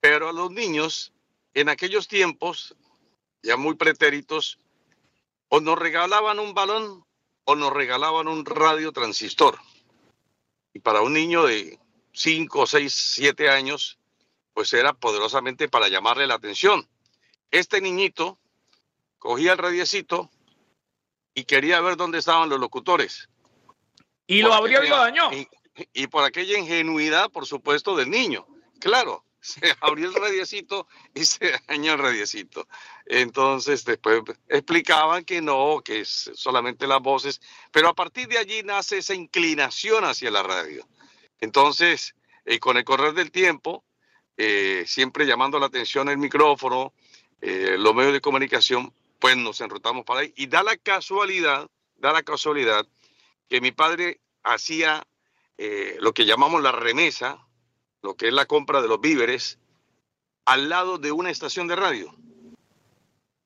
Pero 0.00 0.28
a 0.28 0.32
los 0.32 0.50
niños, 0.50 1.12
en 1.52 1.68
aquellos 1.68 2.08
tiempos, 2.08 2.74
ya 3.42 3.56
muy 3.56 3.74
pretéritos, 3.74 4.58
o 5.48 5.60
nos 5.60 5.78
regalaban 5.78 6.38
un 6.38 6.54
balón 6.54 7.04
o 7.44 7.54
nos 7.54 7.72
regalaban 7.72 8.28
un 8.28 8.44
radio 8.44 8.92
transistor. 8.92 9.58
Y 10.72 10.80
para 10.80 11.02
un 11.02 11.12
niño 11.12 11.44
de 11.44 11.78
5, 12.14 12.66
6, 12.66 12.92
7 12.92 13.50
años, 13.50 13.98
pues 14.52 14.72
era 14.72 14.92
poderosamente 14.92 15.68
para 15.68 15.88
llamarle 15.88 16.26
la 16.26 16.34
atención. 16.34 16.88
Este 17.50 17.80
niñito 17.80 18.38
cogía 19.18 19.52
el 19.52 19.58
radiecito 19.58 20.30
y 21.34 21.44
quería 21.44 21.80
ver 21.80 21.96
dónde 21.96 22.18
estaban 22.18 22.48
los 22.48 22.60
locutores. 22.60 23.28
Y 24.26 24.42
lo 24.42 24.54
habría 24.54 24.80
daño. 24.80 25.32
Y, 25.32 25.48
y 25.92 26.06
por 26.06 26.24
aquella 26.24 26.58
ingenuidad, 26.58 27.30
por 27.30 27.46
supuesto, 27.46 27.96
del 27.96 28.10
niño. 28.10 28.46
Claro, 28.80 29.24
se 29.40 29.76
abrió 29.80 30.08
el 30.08 30.14
radiecito 30.14 30.88
y 31.14 31.24
se 31.24 31.52
dañó 31.68 31.92
el 31.92 31.98
radiecito. 31.98 32.66
Entonces 33.06 33.84
después 33.84 34.22
explicaban 34.48 35.24
que 35.24 35.42
no, 35.42 35.82
que 35.84 36.00
es 36.00 36.30
solamente 36.34 36.86
las 36.86 37.02
voces, 37.02 37.40
pero 37.70 37.88
a 37.88 37.94
partir 37.94 38.28
de 38.28 38.38
allí 38.38 38.62
nace 38.62 38.98
esa 38.98 39.14
inclinación 39.14 40.04
hacia 40.04 40.30
la 40.30 40.42
radio. 40.42 40.86
Entonces, 41.40 42.14
eh, 42.44 42.58
con 42.58 42.76
el 42.76 42.84
correr 42.84 43.14
del 43.14 43.30
tiempo, 43.30 43.84
eh, 44.36 44.84
siempre 44.86 45.26
llamando 45.26 45.58
la 45.58 45.66
atención 45.66 46.08
el 46.08 46.18
micrófono, 46.18 46.92
eh, 47.40 47.76
los 47.78 47.94
medios 47.94 48.12
de 48.12 48.20
comunicación, 48.20 48.92
pues 49.18 49.36
nos 49.36 49.60
enrutamos 49.60 50.04
para 50.04 50.20
ahí. 50.20 50.32
Y 50.36 50.46
da 50.46 50.62
la 50.62 50.76
casualidad, 50.76 51.68
da 51.96 52.12
la 52.12 52.22
casualidad 52.22 52.86
que 53.48 53.60
mi 53.60 53.72
padre 53.72 54.20
hacía 54.42 55.06
lo 56.00 56.12
que 56.12 56.26
llamamos 56.26 56.62
la 56.62 56.72
remesa, 56.72 57.46
lo 58.02 58.16
que 58.16 58.26
es 58.26 58.34
la 58.34 58.44
compra 58.44 58.82
de 58.82 58.88
los 58.88 59.00
víveres, 59.00 59.60
al 60.44 60.68
lado 60.68 60.98
de 60.98 61.12
una 61.12 61.30
estación 61.30 61.68
de 61.68 61.76
radio. 61.76 62.12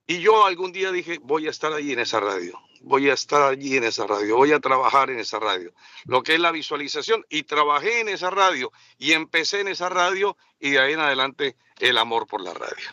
Y 0.07 0.21
yo 0.21 0.47
algún 0.47 0.73
día 0.73 0.91
dije, 0.91 1.19
voy 1.23 1.47
a 1.47 1.51
estar 1.51 1.73
allí 1.75 1.93
en 1.93 1.99
esa 1.99 2.19
radio, 2.19 2.59
voy 2.83 3.11
a 3.11 3.15
estar 3.15 3.43
allí 3.43 3.77
en 3.77 3.85
esa 3.85 4.07
radio, 4.07 4.37
voy 4.37 4.53
a 4.53 4.61
trabajar 4.61 5.11
en 5.11 5.19
esa 5.19 5.39
radio, 5.39 5.73
lo 6.05 6.23
que 6.23 6.35
es 6.35 6.41
la 6.41 6.53
visualización. 6.53 7.25
Y 7.29 7.45
trabajé 7.45 8.01
en 8.01 8.09
esa 8.09 8.31
radio 8.31 8.73
y 8.99 9.13
empecé 9.13 9.61
en 9.61 9.69
esa 9.69 9.89
radio 9.89 10.37
y 10.59 10.71
de 10.71 10.81
ahí 10.81 10.93
en 10.93 11.01
adelante 11.01 11.57
el 11.79 11.99
amor 11.99 12.27
por 12.27 12.43
la 12.43 12.55
radio. 12.55 12.89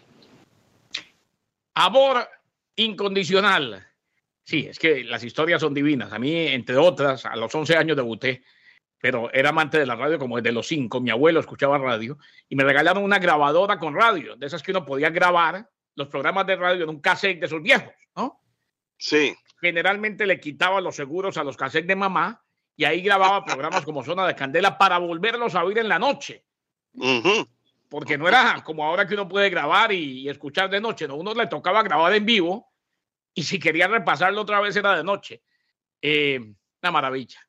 Amor 1.74 2.28
incondicional. 2.76 3.88
Sí, 4.44 4.68
es 4.70 4.78
que 4.78 5.04
las 5.04 5.24
historias 5.24 5.62
son 5.62 5.74
divinas. 5.74 6.14
A 6.14 6.20
mí, 6.20 6.48
entre 6.48 6.78
otras, 6.78 7.26
a 7.26 7.36
los 7.36 7.54
11 7.54 7.76
años 7.76 7.98
debuté 7.98 8.44
pero 9.06 9.32
era 9.32 9.50
amante 9.50 9.78
de 9.78 9.86
la 9.86 9.96
radio 9.96 10.18
como 10.18 10.38
desde 10.38 10.52
los 10.52 10.66
cinco. 10.66 11.00
Mi 11.00 11.12
abuelo 11.12 11.40
escuchaba 11.40 11.78
radio 11.78 12.18
y 12.50 12.56
me 12.56 12.64
regalaron 12.64 13.04
una 13.04 13.20
grabadora 13.20 13.78
con 13.78 13.94
radio, 13.94 14.36
de 14.36 14.48
esas 14.48 14.64
que 14.64 14.72
uno 14.72 14.84
podía 14.84 15.12
grabar 15.12 15.70
los 15.94 16.08
programas 16.08 16.48
de 16.48 16.56
radio 16.56 16.86
en 16.86 16.90
un 16.90 17.02
cassette 17.02 17.40
de 17.40 17.48
sus 17.48 17.62
viejos, 17.62 17.94
¿no? 18.16 18.42
Sí. 18.98 19.36
Generalmente 19.66 20.28
le 20.28 20.40
quitaba 20.40 20.80
los 20.80 20.96
seguros 20.96 21.38
a 21.38 21.44
los 21.44 21.58
cassettes 21.58 21.88
de 21.88 21.96
mamá 21.96 22.40
y 22.76 22.86
ahí 22.86 23.02
grababa 23.02 23.44
programas 23.44 23.84
como 23.84 24.04
Zona 24.04 24.28
de 24.28 24.36
Candela 24.36 24.78
para 24.78 25.00
volverlos 25.00 25.56
a 25.56 25.64
oír 25.64 25.80
en 25.80 25.90
la 25.90 25.98
noche. 25.98 26.46
Porque 27.90 28.16
no 28.16 28.28
era 28.28 28.64
como 28.64 28.86
ahora 28.86 29.08
que 29.08 29.16
uno 29.16 29.28
puede 29.28 29.50
grabar 29.50 29.92
y, 29.92 30.30
escuchar 30.30 30.70
de 30.70 30.80
noche, 30.80 31.08
¿no? 31.08 31.16
Uno 31.16 31.34
le 31.34 31.48
tocaba 31.48 31.82
grabar 31.82 32.14
en 32.14 32.28
vivo 32.28 32.72
y 33.34 33.42
si 33.42 33.58
quería 33.58 33.88
repasarlo 33.88 34.42
otra 34.42 34.62
vez 34.62 34.76
era 34.76 34.96
de 34.96 35.04
noche. 35.04 35.42
Eh, 36.00 36.40
una 36.84 36.92
maravilla. 36.92 37.40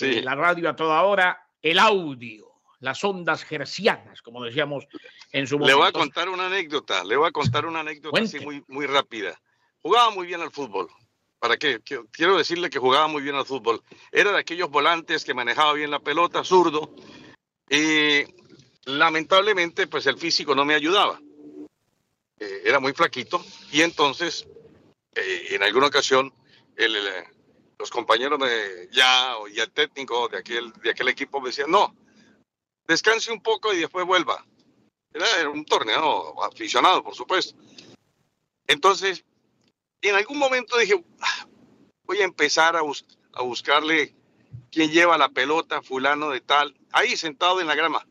Eh, 0.00 0.22
la 0.22 0.34
radio 0.34 0.70
a 0.70 0.74
toda 0.74 1.00
hora, 1.04 1.40
el 1.62 1.78
audio, 1.78 2.50
las 2.80 3.04
ondas 3.04 3.44
gercianas, 3.44 4.22
como 4.22 4.42
decíamos 4.42 4.88
en 5.30 5.46
su 5.46 5.56
momento. 5.56 5.76
Le 5.76 5.80
voy 5.80 5.88
a 5.88 5.92
contar 5.92 6.28
una 6.28 6.48
anécdota, 6.48 7.04
le 7.04 7.16
voy 7.16 7.28
a 7.28 7.30
contar 7.30 7.64
una 7.64 7.78
anécdota 7.78 8.20
así 8.20 8.40
muy, 8.40 8.64
muy 8.66 8.86
rápida. 8.86 9.40
Jugaba 9.82 10.10
muy 10.10 10.26
bien 10.26 10.40
al 10.40 10.50
fútbol. 10.50 10.88
¿Para 11.44 11.58
qué? 11.58 11.82
Quiero 12.10 12.38
decirle 12.38 12.70
que 12.70 12.78
jugaba 12.78 13.06
muy 13.06 13.20
bien 13.20 13.34
al 13.34 13.44
fútbol. 13.44 13.82
Era 14.10 14.32
de 14.32 14.38
aquellos 14.38 14.70
volantes 14.70 15.26
que 15.26 15.34
manejaba 15.34 15.74
bien 15.74 15.90
la 15.90 16.00
pelota, 16.00 16.42
zurdo. 16.42 16.94
Y 17.68 18.24
lamentablemente, 18.86 19.86
pues 19.86 20.06
el 20.06 20.16
físico 20.16 20.54
no 20.54 20.64
me 20.64 20.74
ayudaba. 20.74 21.20
Eh, 22.40 22.62
era 22.64 22.80
muy 22.80 22.94
flaquito. 22.94 23.44
Y 23.70 23.82
entonces, 23.82 24.48
eh, 25.14 25.48
en 25.50 25.62
alguna 25.62 25.88
ocasión, 25.88 26.32
el, 26.76 26.96
los 27.78 27.90
compañeros 27.90 28.40
de 28.40 28.88
ya 28.90 29.34
y 29.54 29.60
el 29.60 29.70
técnico 29.70 30.28
de 30.28 30.38
aquel, 30.38 30.72
de 30.82 30.92
aquel 30.92 31.08
equipo 31.08 31.42
me 31.42 31.50
decían, 31.50 31.70
no, 31.70 31.94
descanse 32.88 33.30
un 33.30 33.42
poco 33.42 33.74
y 33.74 33.80
después 33.80 34.06
vuelva. 34.06 34.46
Era 35.12 35.50
un 35.50 35.66
torneo 35.66 36.42
aficionado, 36.42 37.04
por 37.04 37.14
supuesto. 37.14 37.54
Entonces, 38.66 39.26
en 40.08 40.16
algún 40.16 40.38
momento 40.38 40.76
dije, 40.78 41.02
ah, 41.20 41.46
voy 42.04 42.18
a 42.18 42.24
empezar 42.24 42.76
a, 42.76 42.80
a 42.80 43.42
buscarle 43.42 44.14
quién 44.70 44.90
lleva 44.90 45.18
la 45.18 45.28
pelota, 45.28 45.82
fulano 45.82 46.30
de 46.30 46.40
tal, 46.40 46.74
ahí 46.92 47.16
sentado 47.16 47.60
en 47.60 47.66
la 47.66 47.74
grama. 47.74 48.06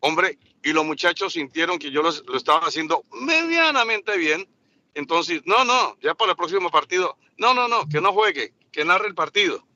Hombre, 0.00 0.38
y 0.62 0.72
los 0.72 0.84
muchachos 0.84 1.34
sintieron 1.34 1.78
que 1.78 1.90
yo 1.90 2.02
lo, 2.02 2.10
lo 2.10 2.36
estaba 2.36 2.66
haciendo 2.66 3.04
medianamente 3.12 4.16
bien. 4.16 4.48
Entonces, 4.94 5.42
no, 5.44 5.64
no, 5.64 5.96
ya 6.00 6.14
para 6.14 6.32
el 6.32 6.36
próximo 6.36 6.70
partido, 6.70 7.16
no, 7.38 7.54
no, 7.54 7.68
no, 7.68 7.88
que 7.88 8.00
no 8.00 8.12
juegue, 8.12 8.52
que 8.70 8.84
narre 8.84 9.08
el 9.08 9.14
partido. 9.14 9.66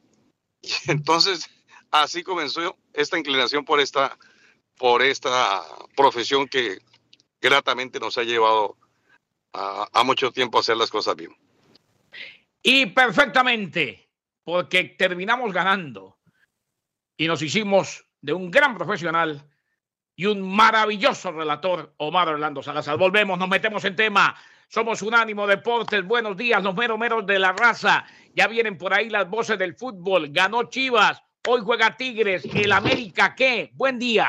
Y 0.62 0.90
entonces 0.90 1.48
así 1.90 2.22
comenzó 2.22 2.76
esta 2.92 3.18
inclinación 3.18 3.64
por 3.64 3.80
esta, 3.80 4.18
por 4.76 5.02
esta 5.02 5.64
profesión 5.96 6.48
que 6.48 6.78
gratamente 7.40 8.00
nos 8.00 8.18
ha 8.18 8.24
llevado 8.24 8.76
a, 9.56 10.04
mucho 10.04 10.30
tiempo 10.32 10.58
hacer 10.58 10.76
las 10.76 10.90
cosas 10.90 11.16
bien. 11.16 11.34
Y 12.62 12.86
perfectamente, 12.86 14.10
porque 14.44 14.84
terminamos 14.84 15.52
ganando 15.52 16.18
y 17.16 17.26
nos 17.26 17.42
hicimos 17.42 18.04
de 18.20 18.32
un 18.32 18.50
gran 18.50 18.76
profesional 18.76 19.48
y 20.14 20.26
un 20.26 20.40
maravilloso 20.42 21.32
relator, 21.32 21.94
Omar 21.98 22.28
Orlando 22.28 22.62
Salazar. 22.62 22.96
Volvemos, 22.98 23.38
nos 23.38 23.48
metemos 23.48 23.84
en 23.84 23.96
tema. 23.96 24.34
Somos 24.68 25.02
Unánimo 25.02 25.46
Deportes. 25.46 26.04
Buenos 26.04 26.36
días, 26.36 26.62
los 26.62 26.74
meros 26.74 26.98
meros 26.98 27.26
de 27.26 27.38
la 27.38 27.52
raza. 27.52 28.04
Ya 28.34 28.48
vienen 28.48 28.76
por 28.76 28.92
ahí 28.92 29.08
las 29.08 29.28
voces 29.28 29.58
del 29.58 29.76
fútbol. 29.76 30.28
Ganó 30.30 30.64
Chivas. 30.64 31.22
Hoy 31.46 31.60
juega 31.64 31.96
Tigres. 31.96 32.44
¿El 32.52 32.72
América 32.72 33.34
qué? 33.34 33.70
Buen 33.74 33.98
día. 33.98 34.28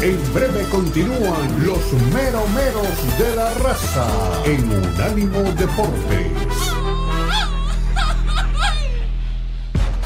En 0.00 0.32
breve 0.32 0.62
continúan 0.70 1.66
los 1.66 1.92
meromeros 2.14 3.18
de 3.18 3.34
la 3.34 3.52
raza 3.54 4.06
en 4.44 4.70
Unánimo 4.70 5.42
Deportes. 5.54 6.32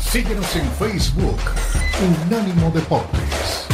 Síguenos 0.01 0.57
en 0.57 0.71
Facebook, 0.79 1.39
Unánimo 2.27 2.71
Deportes. 2.71 3.67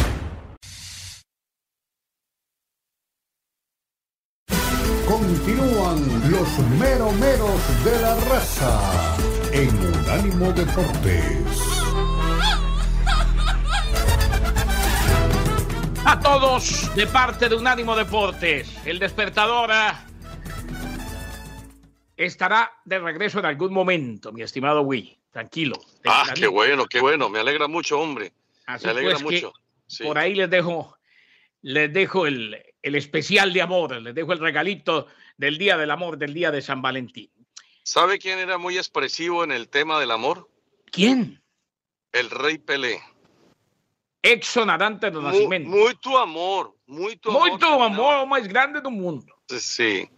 Continúan 5.07 6.31
los 6.33 6.59
meromeros 6.81 7.85
de 7.85 8.01
la 8.01 8.17
raza 8.29 9.17
en 9.53 9.69
Unánimo 9.69 10.53
Deportes. 10.53 11.78
A 16.11 16.19
todos, 16.19 16.95
de 16.95 17.07
parte 17.07 17.51
de 17.51 17.55
Unánimo 17.55 17.95
Deportes, 17.95 18.75
el 18.87 18.99
despertador 18.99 19.69
ah, 19.71 20.07
estará 22.17 22.73
de 22.87 22.99
regreso 22.99 23.41
en 23.41 23.45
algún 23.45 23.75
momento, 23.75 24.33
mi 24.33 24.41
estimado 24.41 24.81
Wii. 24.81 25.19
Tranquilo. 25.31 25.79
Ah, 26.07 26.33
qué 26.35 26.47
bueno, 26.47 26.87
qué 26.87 27.03
bueno. 27.03 27.29
Me 27.29 27.41
alegra 27.41 27.69
mucho, 27.69 28.01
hombre. 28.01 28.33
me 28.67 28.91
alegra 28.91 29.19
pues 29.19 29.23
mucho. 29.23 29.53
Por 30.03 30.17
ahí 30.17 30.35
les 30.35 30.49
dejo, 30.49 30.97
les 31.61 31.93
dejo 31.93 32.27
el, 32.27 32.57
el 32.81 32.95
especial 32.95 33.53
de 33.53 33.61
amor, 33.61 34.01
les 34.01 34.15
dejo 34.15 34.33
el 34.33 34.39
regalito 34.39 35.09
del 35.37 35.59
Día 35.59 35.77
del 35.77 35.91
Amor, 35.91 36.17
del 36.17 36.33
Día 36.33 36.51
de 36.51 36.63
San 36.63 36.81
Valentín. 36.81 37.31
¿Sabe 37.83 38.19
quién 38.19 38.39
era 38.39 38.57
muy 38.57 38.79
expresivo 38.79 39.45
en 39.45 39.53
el 39.53 39.69
tema 39.69 40.01
del 40.01 40.13
amor? 40.13 40.49
¿Quién? 40.91 41.43
El 42.13 42.31
rey 42.31 42.57
Pelé. 42.57 42.99
Exonadante 44.23 45.11
de 45.11 45.23
nacimiento. 45.23 45.71
Muy 45.71 45.95
tu 45.97 46.17
amor, 46.17 46.75
muy 46.87 47.17
tu 47.17 47.31
amor. 47.31 47.51
Muy 47.51 47.59
tu 47.59 47.67
amor 47.67 48.27
más 48.27 48.49
grande 48.49 48.81
del 48.81 48.93
mundo. 48.93 49.35
Sí, 49.47 50.09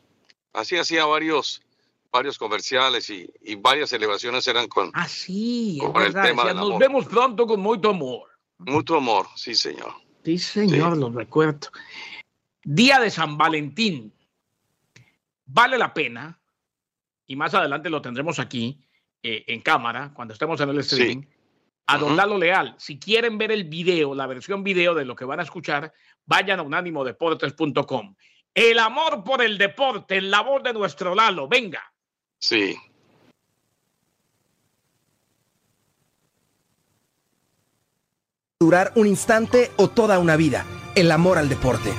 así 0.53 0.77
hacía 0.77 1.05
varios, 1.05 1.63
varios 2.11 2.39
comerciales 2.39 3.11
y, 3.11 3.29
varias 3.57 3.91
celebraciones 3.91 4.47
eran 4.49 4.69
con, 4.69 4.91
ah, 4.95 5.07
sí, 5.07 5.79
con 5.81 6.03
el 6.03 6.13
tema 6.13 6.53
Nos 6.55 6.79
vemos 6.79 7.07
pronto 7.07 7.47
con 7.47 7.61
mucho 7.61 7.91
amor. 7.91 8.31
Mucho 8.59 8.97
amor, 8.97 9.27
sí, 9.37 9.55
señor. 9.55 9.93
Sí, 10.25 10.39
señor, 10.39 10.97
lo 10.97 11.11
recuerdo. 11.11 11.69
Día 12.63 13.01
de 13.01 13.11
San 13.11 13.39
Valentín. 13.39 14.13
Vale 15.47 15.79
la 15.79 15.93
pena, 15.93 16.39
y 17.27 17.35
más 17.35 17.55
adelante 17.55 17.91
lo 17.91 18.01
tendremos 18.01 18.39
aquí 18.39 18.81
eh, 19.23 19.45
en 19.49 19.61
cámara, 19.61 20.13
cuando 20.15 20.33
estemos 20.33 20.61
en 20.61 20.69
el 20.69 20.79
streaming 20.79 21.23
a 21.91 21.99
don 21.99 22.17
Lalo 22.17 22.39
Leal. 22.39 22.77
Si 22.79 23.01
quieren 23.01 23.37
ver 23.37 23.51
el 23.51 23.65
video, 23.65 24.15
la 24.15 24.29
versión 24.29 24.63
video 24.63 24.95
de 24.95 25.05
lo 25.05 25.17
que 25.17 25.25
van 25.25 25.41
a 25.41 25.43
escuchar, 25.43 25.93
vayan 26.25 26.61
a 26.61 26.63
unánimodeportes.com. 26.63 28.15
El 28.55 28.79
amor 28.79 29.25
por 29.25 29.43
el 29.43 29.59
deporte 29.59 30.17
en 30.17 30.31
la 30.31 30.41
voz 30.43 30.63
de 30.63 30.73
nuestro 30.73 31.17
Lalo. 31.17 31.49
Venga. 31.49 31.83
Sí. 32.39 32.77
Durar 38.61 38.93
un 38.95 39.09
instante 39.09 39.73
o 39.77 39.89
toda 39.89 40.21
una 40.21 40.37
vida. 40.37 40.65
El 40.95 41.11
amor 41.11 41.39
al 41.39 41.49
deporte. 41.49 41.91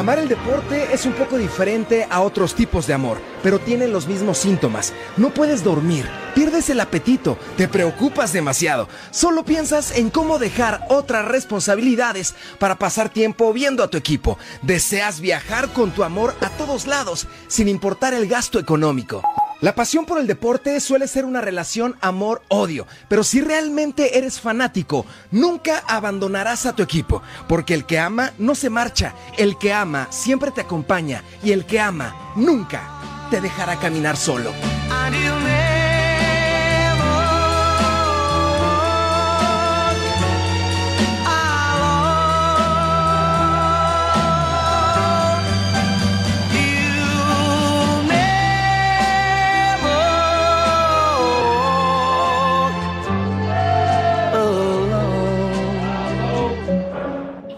Amar 0.00 0.18
el 0.18 0.28
deporte 0.28 0.94
es 0.94 1.04
un 1.04 1.12
poco 1.12 1.36
diferente 1.36 2.06
a 2.08 2.22
otros 2.22 2.54
tipos 2.54 2.86
de 2.86 2.94
amor, 2.94 3.20
pero 3.42 3.58
tienen 3.58 3.92
los 3.92 4.06
mismos 4.06 4.38
síntomas. 4.38 4.94
No 5.18 5.28
puedes 5.28 5.62
dormir, 5.62 6.08
pierdes 6.34 6.70
el 6.70 6.80
apetito, 6.80 7.36
te 7.58 7.68
preocupas 7.68 8.32
demasiado, 8.32 8.88
solo 9.10 9.44
piensas 9.44 9.94
en 9.94 10.08
cómo 10.08 10.38
dejar 10.38 10.86
otras 10.88 11.26
responsabilidades 11.26 12.34
para 12.58 12.78
pasar 12.78 13.10
tiempo 13.10 13.52
viendo 13.52 13.84
a 13.84 13.88
tu 13.88 13.98
equipo. 13.98 14.38
Deseas 14.62 15.20
viajar 15.20 15.68
con 15.68 15.90
tu 15.90 16.02
amor 16.02 16.34
a 16.40 16.48
todos 16.48 16.86
lados, 16.86 17.26
sin 17.46 17.68
importar 17.68 18.14
el 18.14 18.26
gasto 18.26 18.58
económico. 18.58 19.22
La 19.60 19.74
pasión 19.74 20.06
por 20.06 20.18
el 20.18 20.26
deporte 20.26 20.80
suele 20.80 21.06
ser 21.06 21.26
una 21.26 21.42
relación 21.42 21.96
amor-odio, 22.00 22.86
pero 23.08 23.22
si 23.22 23.42
realmente 23.42 24.16
eres 24.16 24.40
fanático, 24.40 25.04
nunca 25.30 25.84
abandonarás 25.86 26.64
a 26.64 26.74
tu 26.74 26.82
equipo, 26.82 27.22
porque 27.46 27.74
el 27.74 27.84
que 27.84 27.98
ama 27.98 28.32
no 28.38 28.54
se 28.54 28.70
marcha, 28.70 29.14
el 29.36 29.58
que 29.58 29.74
ama 29.74 30.08
siempre 30.10 30.50
te 30.50 30.62
acompaña 30.62 31.22
y 31.42 31.52
el 31.52 31.66
que 31.66 31.78
ama 31.78 32.32
nunca 32.36 33.28
te 33.30 33.42
dejará 33.42 33.76
caminar 33.76 34.16
solo. 34.16 34.50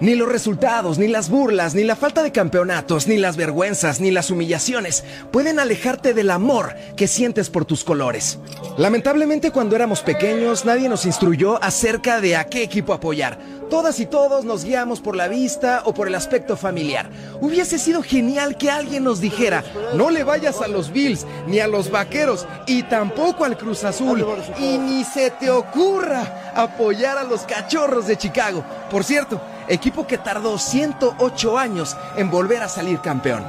Ni 0.03 0.17
los 0.17 0.29
resultados, 0.29 0.99
ni 0.99 1.07
las 1.07 1.31
burlas, 1.31 1.77
ni 1.77 1.85
la 1.85 1.95
falta 1.95 2.25
de 2.25 2.33
campeonatos, 2.33 3.07
ni 3.07 3.19
las 3.19 3.37
vergüenzas, 3.37 4.01
ni 4.01 4.11
las 4.11 4.33
humillaciones 4.33 5.05
pueden 5.31 5.61
alejarte 5.61 6.13
del 6.13 6.33
amor 6.33 6.75
que 6.97 7.07
sientes 7.07 7.51
por 7.51 7.67
tus 7.67 7.85
colores. 7.85 8.41
Lamentablemente 8.79 9.53
cuando 9.53 9.77
éramos 9.77 10.01
pequeños 10.01 10.65
nadie 10.65 10.89
nos 10.89 11.07
instruyó 11.07 11.63
acerca 11.63 12.21
de 12.21 12.35
a 12.35 12.49
qué 12.49 12.65
equipo 12.65 12.93
apoyar. 12.93 13.39
Todas 13.71 14.01
y 14.01 14.07
todos 14.07 14.45
nos 14.45 14.65
guiamos 14.65 15.01
por 15.01 15.15
la 15.15 15.29
vista 15.29 15.83
o 15.85 15.95
por 15.95 16.09
el 16.09 16.17
aspecto 16.17 16.57
familiar. 16.57 17.09
Hubiese 17.41 17.79
sido 17.79 18.03
genial 18.03 18.59
que 18.59 18.73
alguien 18.73 19.05
nos 19.05 19.21
dijera, 19.21 19.63
no 19.95 20.11
le 20.11 20.25
vayas 20.25 20.61
a 20.61 20.69
los 20.69 20.93
Bills, 20.93 21.25
ni 21.47 21.61
a 21.61 21.69
los 21.69 21.93
Vaqueros, 21.93 22.47
y 22.67 22.83
tampoco 22.83 23.45
al 23.45 23.57
Cruz 23.57 23.85
Azul, 23.85 24.27
y 24.59 24.79
ni 24.79 25.05
se 25.05 25.31
te 25.31 25.49
ocurra 25.49 26.53
apoyar 26.55 27.17
a 27.17 27.25
los 27.25 27.43
Cachorros 27.43 28.09
de 28.09 28.19
Chicago. 28.19 28.63
Por 28.91 29.05
cierto, 29.05 29.41
equipo 29.69 30.07
que 30.07 30.19
tardó 30.19 30.59
108 30.59 31.59
años 31.59 31.97
en 32.17 32.31
volver 32.31 32.63
a 32.63 32.69
salir 32.69 33.01
campeón. 33.01 33.45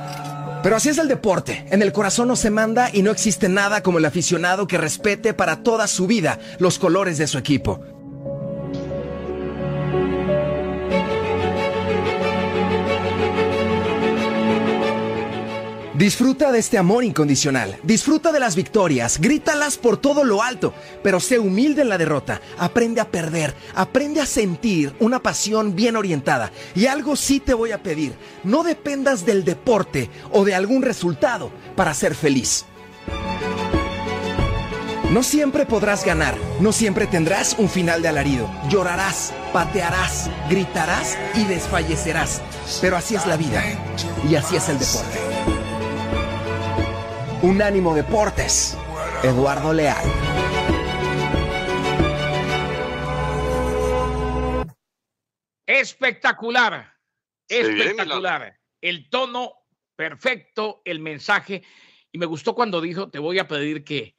Pero 0.63 0.77
así 0.77 0.89
es 0.89 0.97
el 0.97 1.09
deporte. 1.09 1.65
En 1.71 1.81
el 1.81 1.91
corazón 1.91 2.29
no 2.29 2.37
se 2.37 2.49
manda 2.49 2.89
y 2.91 3.01
no 3.01 3.11
existe 3.11 3.49
nada 3.49 3.83
como 3.83 3.97
el 3.97 4.05
aficionado 4.05 4.65
que 4.65 4.77
respete 4.77 5.33
para 5.33 5.57
toda 5.57 5.87
su 5.87 6.07
vida 6.07 6.39
los 6.57 6.79
colores 6.79 7.17
de 7.17 7.27
su 7.27 7.37
equipo. 7.37 7.81
Disfruta 15.93 16.51
de 16.51 16.57
este 16.57 16.79
amor 16.79 17.03
incondicional, 17.03 17.77
disfruta 17.83 18.31
de 18.31 18.39
las 18.39 18.55
victorias, 18.55 19.19
grítalas 19.21 19.77
por 19.77 19.97
todo 19.97 20.23
lo 20.23 20.41
alto, 20.41 20.73
pero 21.03 21.19
sé 21.19 21.37
humilde 21.37 21.83
en 21.83 21.89
la 21.89 21.99
derrota, 21.99 22.41
aprende 22.57 22.99
a 22.99 23.11
perder, 23.11 23.53
aprende 23.75 24.19
a 24.19 24.25
sentir 24.25 24.95
una 24.99 25.21
pasión 25.21 25.75
bien 25.75 25.95
orientada. 25.95 26.51
Y 26.73 26.87
algo 26.87 27.15
sí 27.15 27.39
te 27.39 27.53
voy 27.53 27.73
a 27.73 27.83
pedir, 27.83 28.15
no 28.43 28.63
dependas 28.63 29.23
del 29.23 29.45
deporte 29.45 30.09
o 30.31 30.43
de 30.43 30.55
algún 30.55 30.81
resultado 30.81 31.51
para 31.75 31.93
ser 31.93 32.15
feliz. 32.15 32.65
No 35.11 35.21
siempre 35.21 35.67
podrás 35.67 36.03
ganar, 36.03 36.35
no 36.59 36.71
siempre 36.71 37.05
tendrás 37.05 37.55
un 37.59 37.69
final 37.69 38.01
de 38.01 38.07
alarido. 38.07 38.49
Llorarás, 38.67 39.31
patearás, 39.53 40.27
gritarás 40.49 41.19
y 41.35 41.43
desfallecerás. 41.43 42.41
Pero 42.81 42.97
así 42.97 43.13
es 43.13 43.27
la 43.27 43.37
vida 43.37 43.61
y 44.27 44.33
así 44.33 44.55
es 44.55 44.69
el 44.69 44.79
deporte. 44.79 45.32
Unánimo 47.43 47.93
Deportes, 47.93 48.77
Eduardo 49.21 49.73
Leal. 49.73 50.01
Espectacular, 55.65 56.95
espectacular. 57.49 58.61
El 58.79 59.09
tono 59.09 59.55
perfecto, 59.93 60.81
el 60.85 61.01
mensaje. 61.01 61.63
Y 62.13 62.17
me 62.17 62.27
gustó 62.27 62.55
cuando 62.55 62.79
dijo, 62.79 63.09
te 63.09 63.19
voy 63.19 63.39
a 63.39 63.47
pedir 63.49 63.83
que 63.83 64.15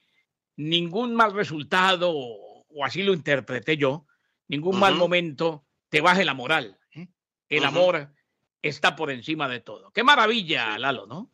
ningún 0.56 1.14
mal 1.14 1.32
resultado, 1.32 2.12
o 2.14 2.84
así 2.84 3.02
lo 3.02 3.14
interpreté 3.14 3.78
yo, 3.78 4.06
ningún 4.48 4.78
mal 4.78 4.96
momento 4.96 5.64
te 5.88 6.02
baje 6.02 6.26
la 6.26 6.34
moral. 6.34 6.78
¿eh? 6.92 7.08
El 7.48 7.64
amor 7.64 8.14
está 8.60 8.94
por 8.94 9.10
encima 9.10 9.48
de 9.48 9.60
todo. 9.60 9.90
Qué 9.92 10.04
maravilla, 10.04 10.78
Lalo, 10.78 11.06
¿no? 11.06 11.33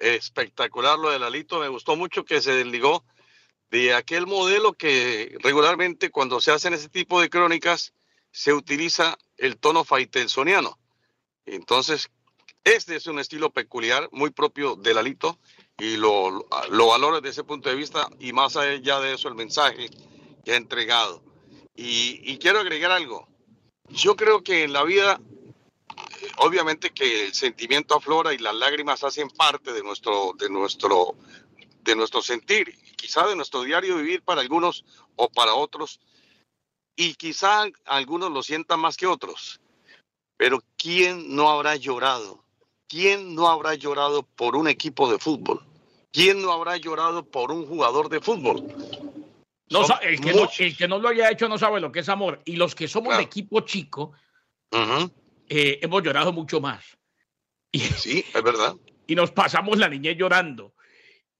Espectacular 0.00 0.98
lo 0.98 1.10
de 1.10 1.18
Lalito. 1.18 1.60
Me 1.60 1.68
gustó 1.68 1.94
mucho 1.94 2.24
que 2.24 2.40
se 2.40 2.52
desligó 2.52 3.04
de 3.70 3.94
aquel 3.94 4.26
modelo 4.26 4.72
que 4.72 5.36
regularmente 5.40 6.10
cuando 6.10 6.40
se 6.40 6.50
hacen 6.50 6.74
ese 6.74 6.88
tipo 6.88 7.20
de 7.20 7.30
crónicas 7.30 7.92
se 8.32 8.52
utiliza 8.52 9.16
el 9.36 9.58
tono 9.58 9.84
faitelsoniano. 9.84 10.78
Entonces, 11.46 12.10
este 12.64 12.96
es 12.96 13.06
un 13.06 13.18
estilo 13.18 13.50
peculiar, 13.50 14.08
muy 14.12 14.30
propio 14.30 14.76
de 14.76 14.94
Lalito, 14.94 15.38
y 15.78 15.96
lo, 15.96 16.46
lo 16.70 16.86
valoro 16.88 17.20
desde 17.20 17.30
ese 17.30 17.44
punto 17.44 17.68
de 17.68 17.74
vista, 17.74 18.08
y 18.18 18.32
más 18.32 18.56
allá 18.56 19.00
de 19.00 19.14
eso, 19.14 19.28
el 19.28 19.34
mensaje 19.34 19.88
que 20.44 20.52
ha 20.52 20.56
entregado. 20.56 21.22
Y, 21.74 22.20
y 22.22 22.38
quiero 22.38 22.60
agregar 22.60 22.90
algo. 22.90 23.28
Yo 23.88 24.14
creo 24.14 24.42
que 24.42 24.64
en 24.64 24.72
la 24.72 24.84
vida 24.84 25.20
obviamente 26.38 26.90
que 26.90 27.26
el 27.26 27.34
sentimiento 27.34 27.94
aflora 27.94 28.32
y 28.32 28.38
las 28.38 28.54
lágrimas 28.54 29.04
hacen 29.04 29.28
parte 29.30 29.72
de 29.72 29.82
nuestro, 29.82 30.32
de 30.38 30.48
nuestro, 30.48 31.14
de 31.82 31.96
nuestro 31.96 32.22
sentir, 32.22 32.74
quizá 32.96 33.26
de 33.26 33.36
nuestro 33.36 33.62
diario 33.62 33.96
vivir 33.96 34.22
para 34.22 34.40
algunos 34.40 34.84
o 35.16 35.28
para 35.28 35.54
otros, 35.54 36.00
y 36.96 37.14
quizá 37.14 37.64
algunos 37.86 38.30
lo 38.30 38.42
sientan 38.42 38.80
más 38.80 38.96
que 38.96 39.06
otros. 39.06 39.60
Pero 40.36 40.62
¿quién 40.76 41.34
no 41.34 41.50
habrá 41.50 41.76
llorado? 41.76 42.44
¿Quién 42.88 43.34
no 43.34 43.48
habrá 43.48 43.74
llorado 43.74 44.22
por 44.22 44.56
un 44.56 44.68
equipo 44.68 45.10
de 45.10 45.18
fútbol? 45.18 45.64
¿Quién 46.12 46.42
no 46.42 46.52
habrá 46.52 46.76
llorado 46.76 47.24
por 47.24 47.52
un 47.52 47.66
jugador 47.66 48.08
de 48.08 48.20
fútbol? 48.20 48.66
No, 49.70 49.86
el, 50.02 50.20
que 50.20 50.32
no, 50.32 50.48
el, 50.58 50.76
que 50.76 50.88
no, 50.88 50.98
lo 50.98 51.08
haya 51.08 51.30
hecho 51.30 51.48
no 51.48 51.56
sabe 51.56 51.80
lo 51.80 51.92
que 51.92 52.00
es 52.00 52.08
amor. 52.08 52.40
Y 52.44 52.56
los 52.56 52.74
que 52.74 52.88
somos 52.88 53.16
de 53.16 53.22
equipo 53.22 53.60
chico, 53.60 54.12
eh, 55.50 55.80
hemos 55.82 56.02
llorado 56.04 56.32
mucho 56.32 56.60
más. 56.60 56.96
Y, 57.72 57.80
sí, 57.80 58.24
es 58.32 58.42
verdad. 58.42 58.74
Y 59.06 59.16
nos 59.16 59.32
pasamos 59.32 59.76
la 59.76 59.88
niñez 59.88 60.16
llorando. 60.16 60.72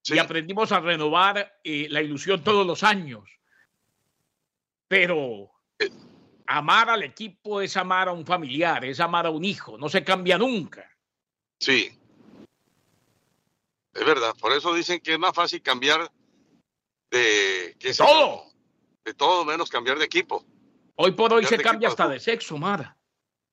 Y 0.02 0.18
aprendimos 0.18 0.72
a 0.72 0.80
renovar 0.80 1.60
eh, 1.62 1.86
la 1.88 2.02
ilusión 2.02 2.42
todos 2.42 2.66
los 2.66 2.82
años. 2.82 3.30
Pero 4.88 5.52
eh. 5.78 5.88
amar 6.48 6.90
al 6.90 7.04
equipo 7.04 7.60
es 7.60 7.76
amar 7.76 8.08
a 8.08 8.12
un 8.12 8.26
familiar, 8.26 8.84
es 8.84 8.98
amar 8.98 9.26
a 9.26 9.30
un 9.30 9.44
hijo, 9.44 9.78
no 9.78 9.88
se 9.88 10.02
cambia 10.02 10.36
nunca. 10.36 10.84
Sí. 11.60 11.96
Es 13.94 14.04
verdad, 14.04 14.34
por 14.40 14.52
eso 14.52 14.74
dicen 14.74 14.98
que 14.98 15.12
es 15.12 15.18
más 15.20 15.32
fácil 15.32 15.62
cambiar 15.62 16.10
de, 17.08 17.76
de 17.78 17.94
todo. 17.94 18.46
De 19.04 19.14
todo 19.14 19.44
menos 19.44 19.70
cambiar 19.70 19.96
de 20.00 20.06
equipo. 20.06 20.44
Hoy 20.96 21.12
por 21.12 21.32
hoy 21.32 21.44
se 21.44 21.56
cambia 21.58 21.86
hasta 21.86 22.08
de 22.08 22.18
sexo, 22.18 22.58
Mara. 22.58 22.96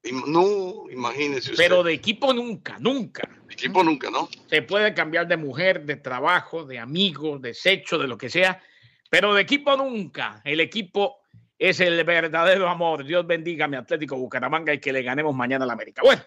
No, 0.04 0.90
imagínese 0.90 1.52
usted. 1.52 1.64
Pero 1.64 1.84
de 1.84 1.94
equipo 1.94 2.34
nunca, 2.34 2.78
nunca. 2.80 3.30
De 3.48 3.54
equipo 3.54 3.84
nunca, 3.84 4.10
¿no? 4.10 4.30
Se 4.48 4.62
puede 4.62 4.94
cambiar 4.94 5.28
de 5.28 5.38
mujer, 5.38 5.86
de 5.86 5.98
trabajo, 5.98 6.66
de 6.66 6.80
amigo, 6.80 7.40
de 7.40 7.54
sexo, 7.54 7.98
de 7.98 8.08
lo 8.08 8.18
que 8.18 8.30
sea, 8.30 8.62
pero 9.10 9.34
de 9.34 9.42
equipo 9.42 9.76
nunca. 9.76 10.42
El 10.46 10.60
equipo 10.60 11.18
es 11.58 11.80
el 11.80 12.04
verdadero 12.04 12.70
amor. 12.70 13.04
Dios 13.04 13.26
bendiga 13.26 13.66
a 13.66 13.68
mi 13.68 13.78
Atlético 13.78 14.18
Bucaramanga 14.18 14.74
y 14.74 14.80
que 14.80 14.94
le 14.94 15.02
ganemos 15.02 15.36
mañana 15.36 15.66
a 15.66 15.68
la 15.68 15.74
América. 15.74 16.02
Bueno, 16.04 16.24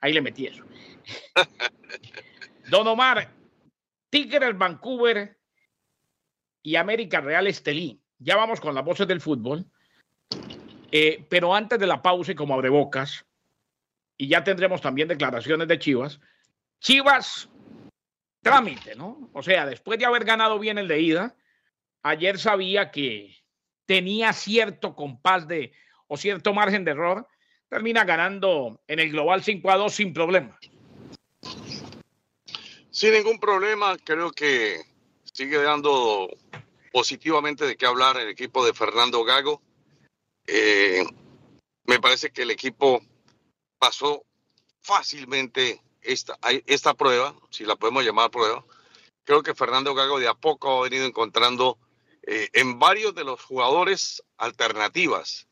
ahí 0.00 0.12
le 0.12 0.20
metí 0.20 0.46
eso. 0.46 0.64
Don 2.70 2.86
Omar, 2.86 3.30
Tigres 4.10 4.56
Vancouver 4.56 5.38
y 6.62 6.76
América 6.76 7.20
Real 7.20 7.46
Estelí. 7.46 8.00
Ya 8.18 8.36
vamos 8.36 8.60
con 8.60 8.74
las 8.74 8.84
voces 8.84 9.06
del 9.06 9.20
fútbol. 9.20 9.66
Eh, 10.96 11.26
pero 11.28 11.52
antes 11.52 11.76
de 11.76 11.88
la 11.88 12.00
pausa 12.00 12.30
y 12.30 12.34
como 12.36 12.54
abre 12.54 12.68
bocas, 12.68 13.26
y 14.16 14.28
ya 14.28 14.44
tendremos 14.44 14.80
también 14.80 15.08
declaraciones 15.08 15.66
de 15.66 15.80
Chivas, 15.80 16.20
Chivas 16.78 17.48
trámite, 18.40 18.94
¿no? 18.94 19.28
O 19.32 19.42
sea, 19.42 19.66
después 19.66 19.98
de 19.98 20.04
haber 20.04 20.24
ganado 20.24 20.56
bien 20.56 20.78
el 20.78 20.86
de 20.86 21.00
ida, 21.00 21.34
ayer 22.04 22.38
sabía 22.38 22.92
que 22.92 23.34
tenía 23.86 24.32
cierto 24.32 24.94
compás 24.94 25.48
de 25.48 25.72
o 26.06 26.16
cierto 26.16 26.54
margen 26.54 26.84
de 26.84 26.92
error, 26.92 27.26
termina 27.68 28.04
ganando 28.04 28.80
en 28.86 29.00
el 29.00 29.10
global 29.10 29.42
5 29.42 29.68
a 29.72 29.76
2 29.76 29.92
sin 29.92 30.12
problema. 30.12 30.56
Sin 32.92 33.14
ningún 33.14 33.40
problema, 33.40 33.96
creo 34.04 34.30
que 34.30 34.76
sigue 35.24 35.60
dando 35.60 36.28
positivamente 36.92 37.66
de 37.66 37.76
qué 37.76 37.84
hablar 37.84 38.16
el 38.16 38.28
equipo 38.28 38.64
de 38.64 38.72
Fernando 38.72 39.24
Gago. 39.24 39.60
Eh, 40.46 41.04
me 41.84 42.00
parece 42.00 42.30
que 42.30 42.42
el 42.42 42.50
equipo 42.50 43.02
pasó 43.78 44.24
fácilmente 44.80 45.82
esta, 46.02 46.38
esta 46.66 46.94
prueba, 46.94 47.34
si 47.50 47.64
la 47.64 47.76
podemos 47.76 48.04
llamar 48.04 48.30
prueba. 48.30 48.64
Creo 49.24 49.42
que 49.42 49.54
Fernando 49.54 49.94
Gago 49.94 50.18
de 50.18 50.28
a 50.28 50.34
poco 50.34 50.78
ha 50.78 50.82
venido 50.82 51.06
encontrando 51.06 51.78
eh, 52.22 52.48
en 52.52 52.78
varios 52.78 53.14
de 53.14 53.24
los 53.24 53.42
jugadores 53.42 54.22
alternativas, 54.36 55.46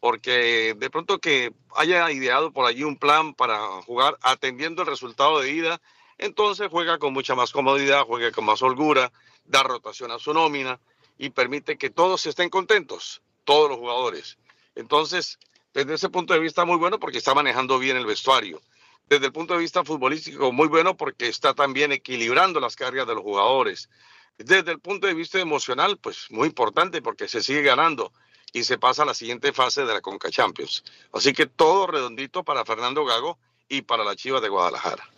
porque 0.00 0.74
de 0.76 0.90
pronto 0.90 1.18
que 1.18 1.52
haya 1.74 2.10
ideado 2.12 2.52
por 2.52 2.66
allí 2.66 2.84
un 2.84 2.96
plan 2.96 3.34
para 3.34 3.58
jugar 3.82 4.16
atendiendo 4.22 4.82
el 4.82 4.88
resultado 4.88 5.40
de 5.40 5.50
ida, 5.50 5.80
entonces 6.18 6.68
juega 6.70 6.98
con 6.98 7.12
mucha 7.12 7.34
más 7.34 7.52
comodidad, 7.52 8.04
juega 8.04 8.30
con 8.30 8.44
más 8.44 8.62
holgura, 8.62 9.12
da 9.44 9.62
rotación 9.62 10.10
a 10.12 10.18
su 10.18 10.32
nómina 10.32 10.80
y 11.18 11.30
permite 11.30 11.78
que 11.78 11.90
todos 11.90 12.26
estén 12.26 12.48
contentos 12.48 13.22
todos 13.46 13.70
los 13.70 13.78
jugadores. 13.78 14.36
Entonces, 14.74 15.38
desde 15.72 15.94
ese 15.94 16.10
punto 16.10 16.34
de 16.34 16.40
vista, 16.40 16.66
muy 16.66 16.76
bueno 16.76 17.00
porque 17.00 17.18
está 17.18 17.34
manejando 17.34 17.78
bien 17.78 17.96
el 17.96 18.04
vestuario. 18.04 18.60
Desde 19.08 19.26
el 19.26 19.32
punto 19.32 19.54
de 19.54 19.60
vista 19.60 19.84
futbolístico, 19.84 20.52
muy 20.52 20.68
bueno 20.68 20.96
porque 20.96 21.28
está 21.28 21.54
también 21.54 21.92
equilibrando 21.92 22.60
las 22.60 22.76
cargas 22.76 23.06
de 23.06 23.14
los 23.14 23.22
jugadores. 23.22 23.88
Desde 24.36 24.72
el 24.72 24.80
punto 24.80 25.06
de 25.06 25.14
vista 25.14 25.38
emocional, 25.38 25.96
pues 25.96 26.26
muy 26.30 26.48
importante 26.48 27.00
porque 27.00 27.28
se 27.28 27.42
sigue 27.42 27.62
ganando 27.62 28.12
y 28.52 28.64
se 28.64 28.78
pasa 28.78 29.04
a 29.04 29.06
la 29.06 29.14
siguiente 29.14 29.52
fase 29.52 29.84
de 29.84 29.94
la 29.94 30.00
Conca 30.00 30.30
Champions. 30.30 30.82
Así 31.12 31.32
que 31.32 31.46
todo 31.46 31.86
redondito 31.86 32.42
para 32.42 32.64
Fernando 32.64 33.04
Gago 33.04 33.38
y 33.68 33.82
para 33.82 34.04
la 34.04 34.16
Chiva 34.16 34.40
de 34.40 34.48
Guadalajara. 34.48 35.08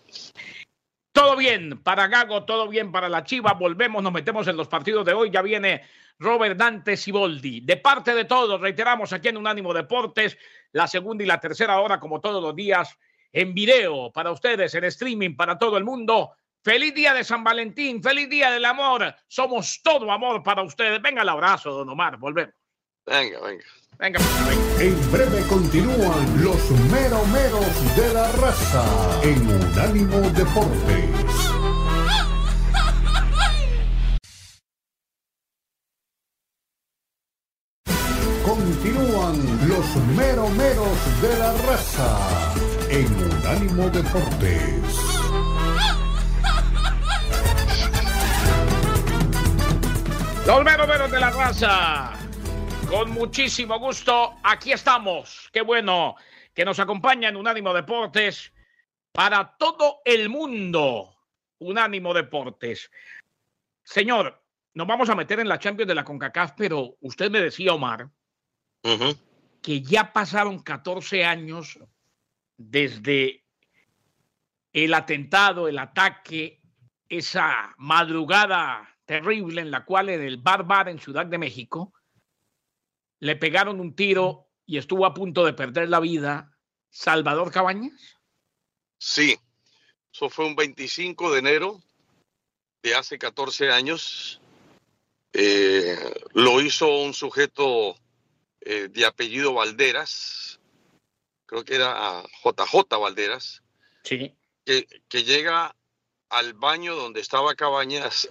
Todo 1.13 1.35
bien 1.37 1.81
para 1.83 2.07
Gago, 2.09 2.45
todo 2.45 2.69
bien 2.69 2.93
para 2.93 3.09
la 3.09 3.25
Chiva. 3.25 3.55
Volvemos, 3.55 4.03
nos 4.03 4.13
metemos 4.13 4.47
en 4.49 4.57
los 4.57 4.69
partidos 4.69 5.05
de 5.07 5.15
hoy. 5.15 5.31
Ya 5.31 5.43
viene 5.43 5.83
Robert 6.19 6.57
Dante 6.57 6.97
Siboldi. 6.97 7.61
De 7.61 7.77
parte 7.77 8.15
de 8.15 8.25
todos, 8.25 8.61
reiteramos 8.61 9.13
aquí 9.13 9.29
en 9.29 9.37
Unánimo 9.37 9.73
Deportes, 9.73 10.37
la 10.73 10.87
segunda 10.87 11.25
y 11.25 11.27
la 11.27 11.41
tercera 11.41 11.81
hora, 11.81 12.01
como 12.01 12.21
todos 12.21 12.43
los 12.43 12.55
días, 12.55 12.97
en 13.33 13.55
video 13.55 14.11
para 14.13 14.31
ustedes, 14.31 14.75
en 14.75 14.85
streaming 14.85 15.37
para 15.37 15.59
todo 15.59 15.77
el 15.77 15.85
mundo. 15.85 16.33
Feliz 16.63 16.95
día 16.95 17.15
de 17.15 17.25
San 17.25 17.45
Valentín, 17.45 18.03
feliz 18.03 18.29
día 18.29 18.51
del 18.51 18.65
amor. 18.65 19.15
Somos 19.29 19.81
todo 19.83 20.11
amor 20.11 20.43
para 20.43 20.63
ustedes. 20.63 21.01
Venga 21.01 21.23
el 21.23 21.29
abrazo, 21.29 21.71
don 21.71 21.89
Omar. 21.89 22.17
Volvemos. 22.19 22.55
Venga, 23.07 23.41
venga. 23.41 23.65
Venga, 23.99 24.21
venga. 24.49 24.83
En 24.83 25.13
breve 25.13 25.43
continúan 25.49 26.45
los 26.45 26.71
meromeros 26.93 27.97
de 27.97 28.13
la 28.13 28.31
raza 28.33 29.21
en 29.23 29.49
Unánimo 29.49 30.21
Deportes. 30.31 31.38
Los 39.79 39.97
meromeros 40.17 41.23
de 41.23 41.39
la 41.39 41.53
raza 41.53 42.53
en 42.91 43.07
Unánimo 43.15 43.89
Deportes. 43.91 44.83
Los 50.45 50.65
meromeros 50.65 51.11
de 51.13 51.21
la 51.21 51.31
raza. 51.31 52.13
Con 52.91 53.13
muchísimo 53.13 53.79
gusto, 53.79 54.35
aquí 54.43 54.73
estamos. 54.73 55.49
Qué 55.53 55.61
bueno 55.61 56.17
que 56.53 56.65
nos 56.65 56.81
acompaña 56.81 57.29
en 57.29 57.37
Unánimo 57.37 57.73
Deportes 57.73 58.53
para 59.13 59.57
todo 59.59 60.01
el 60.05 60.29
mundo. 60.29 61.15
Unánimo 61.61 62.13
Deportes. 62.15 62.91
Señor, 63.85 64.43
nos 64.75 64.89
vamos 64.89 65.09
a 65.09 65.15
meter 65.15 65.39
en 65.39 65.49
la 65.49 65.61
Champions 65.61 65.87
de 65.87 65.95
la 65.95 66.05
CONCACAF, 66.05 66.55
pero 66.57 66.97
usted 67.01 67.31
me 67.31 67.41
decía, 67.41 67.75
Omar, 67.75 68.09
que 69.63 69.83
ya 69.83 70.13
pasaron 70.13 70.63
14 70.63 71.25
años 71.25 71.79
desde 72.57 73.45
el 74.73 74.95
atentado, 74.95 75.69
el 75.69 75.79
ataque, 75.79 76.61
esa 77.09 77.75
madrugada 77.79 78.97
terrible 79.05 79.63
en 79.63 79.71
la 79.71 79.85
cual 79.85 80.11
en 80.11 80.23
el 80.23 80.37
Bar 80.37 80.65
Bar 80.65 80.89
en 80.89 80.99
Ciudad 80.99 81.27
de 81.27 81.39
México 81.39 81.95
le 83.21 83.37
pegaron 83.37 83.81
un 83.81 83.95
tiro 83.95 84.49
y 84.67 84.77
estuvo 84.77 85.07
a 85.07 85.15
punto 85.15 85.45
de 85.45 85.55
perder 85.55 85.89
la 85.89 86.01
vida 86.01 86.57
Salvador 86.91 87.51
Cabañas? 87.51 88.19
Sí, 88.99 89.39
eso 90.13 90.29
fue 90.29 90.47
un 90.47 90.57
25 90.57 91.33
de 91.33 91.39
enero 91.39 91.83
de 92.83 92.95
hace 92.95 93.19
14 93.19 93.71
años. 93.71 94.41
Eh, 95.33 95.97
lo 96.35 96.61
hizo 96.61 96.89
un 97.03 97.15
sujeto 97.15 97.97
eh, 98.71 98.89
de 98.91 99.07
apellido 99.07 99.55
Valderas, 99.55 100.61
creo 101.47 101.65
que 101.65 101.77
era 101.77 102.23
JJ 102.45 102.99
Valderas, 103.01 103.63
sí. 104.05 104.37
que, 104.67 104.87
que 105.09 105.25
llega 105.25 105.75
al 106.29 106.53
baño 106.53 106.95
donde 106.95 107.23
estaba 107.23 107.55
Cabañas 107.55 108.29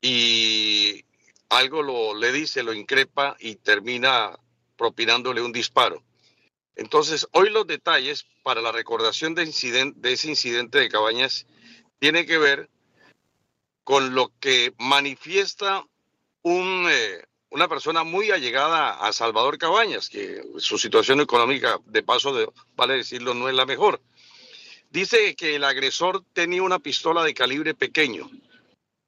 y 0.00 1.04
algo 1.48 1.84
lo, 1.84 2.14
le 2.14 2.32
dice, 2.32 2.64
lo 2.64 2.72
increpa 2.72 3.36
y 3.38 3.54
termina 3.54 4.36
propinándole 4.76 5.42
un 5.42 5.52
disparo. 5.52 6.02
Entonces, 6.74 7.28
hoy 7.30 7.50
los 7.50 7.68
detalles 7.68 8.26
para 8.42 8.60
la 8.60 8.72
recordación 8.72 9.36
de, 9.36 9.44
incidente, 9.44 9.96
de 10.00 10.14
ese 10.14 10.28
incidente 10.28 10.78
de 10.78 10.88
Cabañas 10.88 11.46
tiene 12.00 12.26
que 12.26 12.38
ver 12.38 12.68
con 13.84 14.16
lo 14.16 14.32
que 14.40 14.74
manifiesta 14.78 15.84
un, 16.42 16.88
eh, 16.90 17.22
una 17.54 17.68
persona 17.68 18.02
muy 18.02 18.32
allegada 18.32 18.94
a 18.94 19.12
Salvador 19.12 19.58
Cabañas, 19.58 20.08
que 20.08 20.42
su 20.58 20.76
situación 20.76 21.20
económica, 21.20 21.78
de 21.86 22.02
paso, 22.02 22.34
de, 22.34 22.48
vale 22.74 22.96
decirlo, 22.96 23.32
no 23.32 23.48
es 23.48 23.54
la 23.54 23.64
mejor. 23.64 24.02
Dice 24.90 25.36
que 25.36 25.54
el 25.54 25.62
agresor 25.62 26.24
tenía 26.32 26.64
una 26.64 26.80
pistola 26.80 27.22
de 27.22 27.32
calibre 27.32 27.72
pequeño 27.74 28.28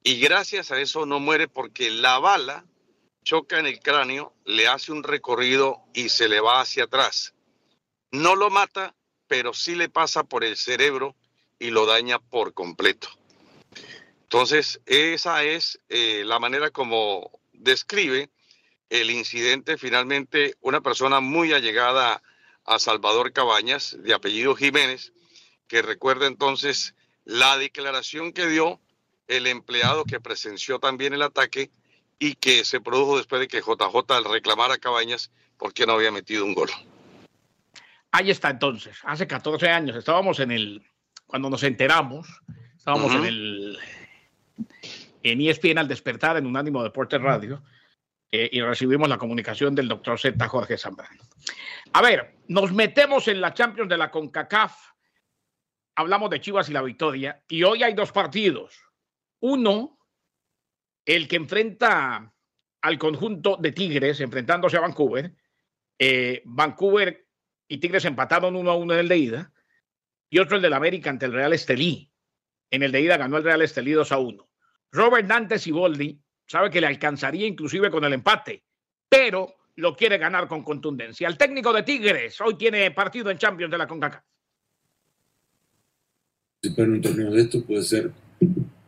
y 0.04 0.20
gracias 0.20 0.70
a 0.70 0.80
eso 0.80 1.06
no 1.06 1.18
muere 1.18 1.48
porque 1.48 1.90
la 1.90 2.20
bala 2.20 2.64
choca 3.24 3.58
en 3.58 3.66
el 3.66 3.80
cráneo, 3.80 4.32
le 4.44 4.68
hace 4.68 4.92
un 4.92 5.02
recorrido 5.02 5.80
y 5.92 6.10
se 6.10 6.28
le 6.28 6.38
va 6.38 6.60
hacia 6.60 6.84
atrás. 6.84 7.34
No 8.12 8.36
lo 8.36 8.48
mata, 8.50 8.94
pero 9.26 9.54
sí 9.54 9.74
le 9.74 9.88
pasa 9.88 10.22
por 10.22 10.44
el 10.44 10.56
cerebro 10.56 11.16
y 11.58 11.70
lo 11.70 11.84
daña 11.84 12.20
por 12.20 12.54
completo. 12.54 13.08
Entonces, 14.22 14.80
esa 14.86 15.42
es 15.42 15.80
eh, 15.88 16.22
la 16.24 16.38
manera 16.38 16.70
como 16.70 17.32
describe 17.52 18.30
el 18.90 19.10
incidente. 19.10 19.78
Finalmente, 19.78 20.54
una 20.60 20.80
persona 20.80 21.20
muy 21.20 21.52
allegada 21.52 22.22
a 22.64 22.78
Salvador 22.78 23.32
Cabañas, 23.32 23.96
de 24.00 24.14
apellido 24.14 24.54
Jiménez, 24.54 25.12
que 25.68 25.82
recuerda 25.82 26.26
entonces 26.26 26.94
la 27.24 27.58
declaración 27.58 28.32
que 28.32 28.46
dio 28.46 28.80
el 29.28 29.46
empleado 29.46 30.04
que 30.04 30.20
presenció 30.20 30.78
también 30.78 31.12
el 31.12 31.22
ataque 31.22 31.70
y 32.18 32.34
que 32.34 32.64
se 32.64 32.80
produjo 32.80 33.16
después 33.18 33.40
de 33.40 33.48
que 33.48 33.60
JJ 33.60 34.30
reclamara 34.30 34.74
a 34.74 34.78
Cabañas 34.78 35.30
porque 35.58 35.86
no 35.86 35.94
había 35.94 36.12
metido 36.12 36.44
un 36.44 36.54
gol. 36.54 36.70
Ahí 38.12 38.30
está 38.30 38.50
entonces, 38.50 38.98
hace 39.02 39.26
14 39.26 39.68
años 39.68 39.96
estábamos 39.96 40.40
en 40.40 40.50
el, 40.50 40.82
cuando 41.26 41.50
nos 41.50 41.62
enteramos, 41.64 42.26
estábamos 42.76 43.12
en 43.14 43.24
el, 43.24 43.78
en 45.22 45.40
ESPN 45.40 45.78
al 45.78 45.88
despertar 45.88 46.36
en 46.36 46.46
Unánimo 46.46 46.82
Deportes 46.82 47.20
Radio 47.20 47.62
eh, 48.30 48.48
y 48.52 48.60
recibimos 48.60 49.08
la 49.08 49.18
comunicación 49.18 49.74
del 49.74 49.88
doctor 49.88 50.18
Z 50.18 50.48
Jorge 50.48 50.76
Zambrano. 50.76 51.22
A 51.92 52.02
ver, 52.02 52.36
nos 52.48 52.72
metemos 52.72 53.28
en 53.28 53.40
la 53.40 53.54
Champions 53.54 53.88
de 53.88 53.96
la 53.96 54.10
CONCACAF, 54.10 54.74
hablamos 55.94 56.30
de 56.30 56.40
Chivas 56.40 56.68
y 56.68 56.72
la 56.72 56.82
victoria 56.82 57.42
y 57.48 57.62
hoy 57.62 57.82
hay 57.82 57.94
dos 57.94 58.12
partidos. 58.12 58.78
Uno, 59.40 59.98
el 61.04 61.28
que 61.28 61.36
enfrenta 61.36 62.32
al 62.82 62.98
conjunto 62.98 63.56
de 63.56 63.72
Tigres 63.72 64.20
enfrentándose 64.20 64.76
a 64.76 64.80
Vancouver. 64.80 65.34
Eh, 65.98 66.42
Vancouver 66.44 67.26
y 67.68 67.78
Tigres 67.78 68.04
empataron 68.04 68.54
uno 68.54 68.70
a 68.70 68.76
uno 68.76 68.94
en 68.94 69.00
el 69.00 69.08
de 69.08 69.18
ida. 69.18 69.52
Y 70.30 70.38
otro 70.38 70.56
el 70.56 70.62
del 70.62 70.72
América 70.72 71.10
ante 71.10 71.26
el 71.26 71.32
Real 71.32 71.52
Estelí. 71.52 72.12
En 72.70 72.82
el 72.82 72.92
de 72.92 73.00
ida 73.00 73.16
ganó 73.16 73.38
el 73.38 73.44
Real 73.44 73.62
Estelí 73.62 73.92
2 73.92 74.12
a 74.12 74.18
1. 74.18 74.48
Robert 74.92 75.26
Dante 75.26 75.58
Siboldi 75.58 76.20
sabe 76.46 76.70
que 76.70 76.80
le 76.80 76.86
alcanzaría 76.86 77.46
inclusive 77.46 77.90
con 77.90 78.04
el 78.04 78.12
empate, 78.12 78.62
pero 79.08 79.54
lo 79.76 79.94
quiere 79.94 80.18
ganar 80.18 80.48
con 80.48 80.62
contundencia. 80.62 81.28
El 81.28 81.36
técnico 81.36 81.72
de 81.72 81.82
Tigres 81.82 82.40
hoy 82.40 82.54
tiene 82.54 82.90
partido 82.90 83.30
en 83.30 83.38
Champions 83.38 83.70
de 83.70 83.78
la 83.78 83.86
CONCACAF. 83.86 84.22
Para 86.76 86.88
un 86.88 87.00
torneo 87.00 87.30
de 87.30 87.42
esto 87.42 87.64
puede 87.64 87.82
ser 87.82 88.10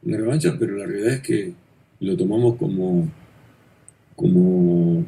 una 0.02 0.16
revancha, 0.16 0.56
pero 0.58 0.76
la 0.76 0.86
realidad 0.86 1.14
es 1.14 1.20
que 1.20 1.52
lo 2.00 2.16
tomamos 2.16 2.56
como, 2.56 3.08
como 4.16 5.04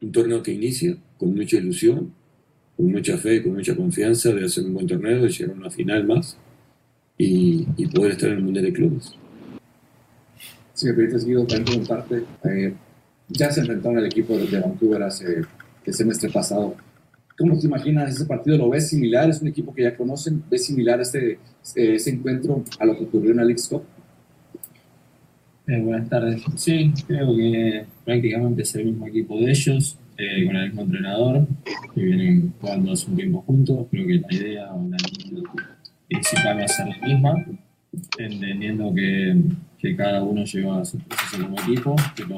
un 0.00 0.12
torneo 0.12 0.42
que 0.42 0.52
inicia 0.52 0.96
con 1.18 1.34
mucha 1.34 1.58
ilusión, 1.58 2.12
con 2.76 2.90
mucha 2.90 3.16
fe, 3.18 3.42
con 3.42 3.52
mucha 3.52 3.76
confianza 3.76 4.32
de 4.32 4.44
hacer 4.44 4.64
un 4.64 4.74
buen 4.74 4.86
torneo, 4.86 5.22
de 5.22 5.28
llegar 5.28 5.54
a 5.54 5.58
una 5.58 5.70
final 5.70 6.06
más 6.06 6.36
y, 7.16 7.64
poder 7.94 8.12
estar 8.12 8.30
en 8.30 8.38
el 8.38 8.42
Mundial 8.42 8.64
de 8.64 8.72
Clubes. 8.72 9.16
Si 10.82 10.88
me 10.88 10.94
permites, 10.94 11.24
Guido, 11.24 11.46
también 11.46 11.64
preguntarte, 11.64 12.24
eh, 12.42 12.74
ya 13.28 13.52
se 13.52 13.60
enfrentaron 13.60 13.98
al 13.98 14.06
equipo 14.06 14.36
de 14.36 14.58
Vancouver 14.58 15.00
hace 15.04 15.42
el 15.86 15.94
semestre 15.94 16.28
pasado. 16.28 16.74
¿Cómo 17.38 17.56
te 17.56 17.68
imaginas 17.68 18.12
ese 18.12 18.24
partido? 18.24 18.58
¿Lo 18.58 18.68
ves 18.68 18.88
similar? 18.88 19.30
¿Es 19.30 19.40
un 19.40 19.46
equipo 19.46 19.72
que 19.72 19.82
ya 19.82 19.96
conocen? 19.96 20.42
¿Ves 20.50 20.66
similar 20.66 21.00
este, 21.00 21.38
ese 21.76 22.10
encuentro 22.10 22.64
a 22.80 22.84
lo 22.84 22.98
que 22.98 23.04
ocurrió 23.04 23.30
en 23.30 23.36
la 23.36 23.44
League 23.44 23.62
Cup? 23.70 23.84
Eh, 25.68 25.80
buenas 25.80 26.08
tardes. 26.08 26.42
Sí, 26.56 26.92
creo 27.06 27.36
que 27.36 27.86
prácticamente 28.04 28.62
es 28.62 28.74
el 28.74 28.86
mismo 28.86 29.06
equipo 29.06 29.38
de 29.38 29.50
ellos, 29.52 29.96
eh, 30.18 30.44
con 30.46 30.56
el 30.56 30.66
mismo 30.66 30.82
entrenador, 30.82 31.46
que 31.94 32.02
vienen 32.02 32.54
jugando 32.60 32.90
hace 32.90 33.08
un 33.08 33.16
tiempo 33.16 33.42
juntos. 33.42 33.86
Creo 33.88 34.04
que 34.04 34.14
la 34.14 34.34
idea 34.34 34.74
o 34.74 34.88
la 34.88 34.96
principal 36.08 36.58
va 36.58 36.64
a 36.64 36.68
ser 36.68 36.88
la 36.88 37.06
misma, 37.06 37.46
entendiendo 38.18 38.92
que, 38.92 39.36
que 39.82 39.96
cada 39.96 40.22
uno 40.22 40.44
lleva 40.44 40.84
su 40.84 40.96
proceso 41.00 41.42
como 41.42 41.60
equipo, 41.60 41.96
pero 42.14 42.36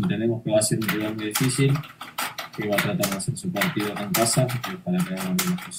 entendemos 0.00 0.44
que 0.44 0.50
va 0.52 0.58
a 0.60 0.62
ser 0.62 0.78
un 0.78 0.88
rival 0.88 1.16
muy 1.16 1.26
difícil, 1.26 1.74
que 2.56 2.68
va 2.68 2.76
a 2.76 2.78
tratar 2.78 3.10
de 3.10 3.16
hacer 3.16 3.36
su 3.36 3.52
partido 3.52 3.88
en 3.98 4.12
casa 4.12 4.46
para 4.84 4.98
que 5.04 5.14
hagan 5.14 5.36
bien 5.36 5.56
las. 5.56 5.78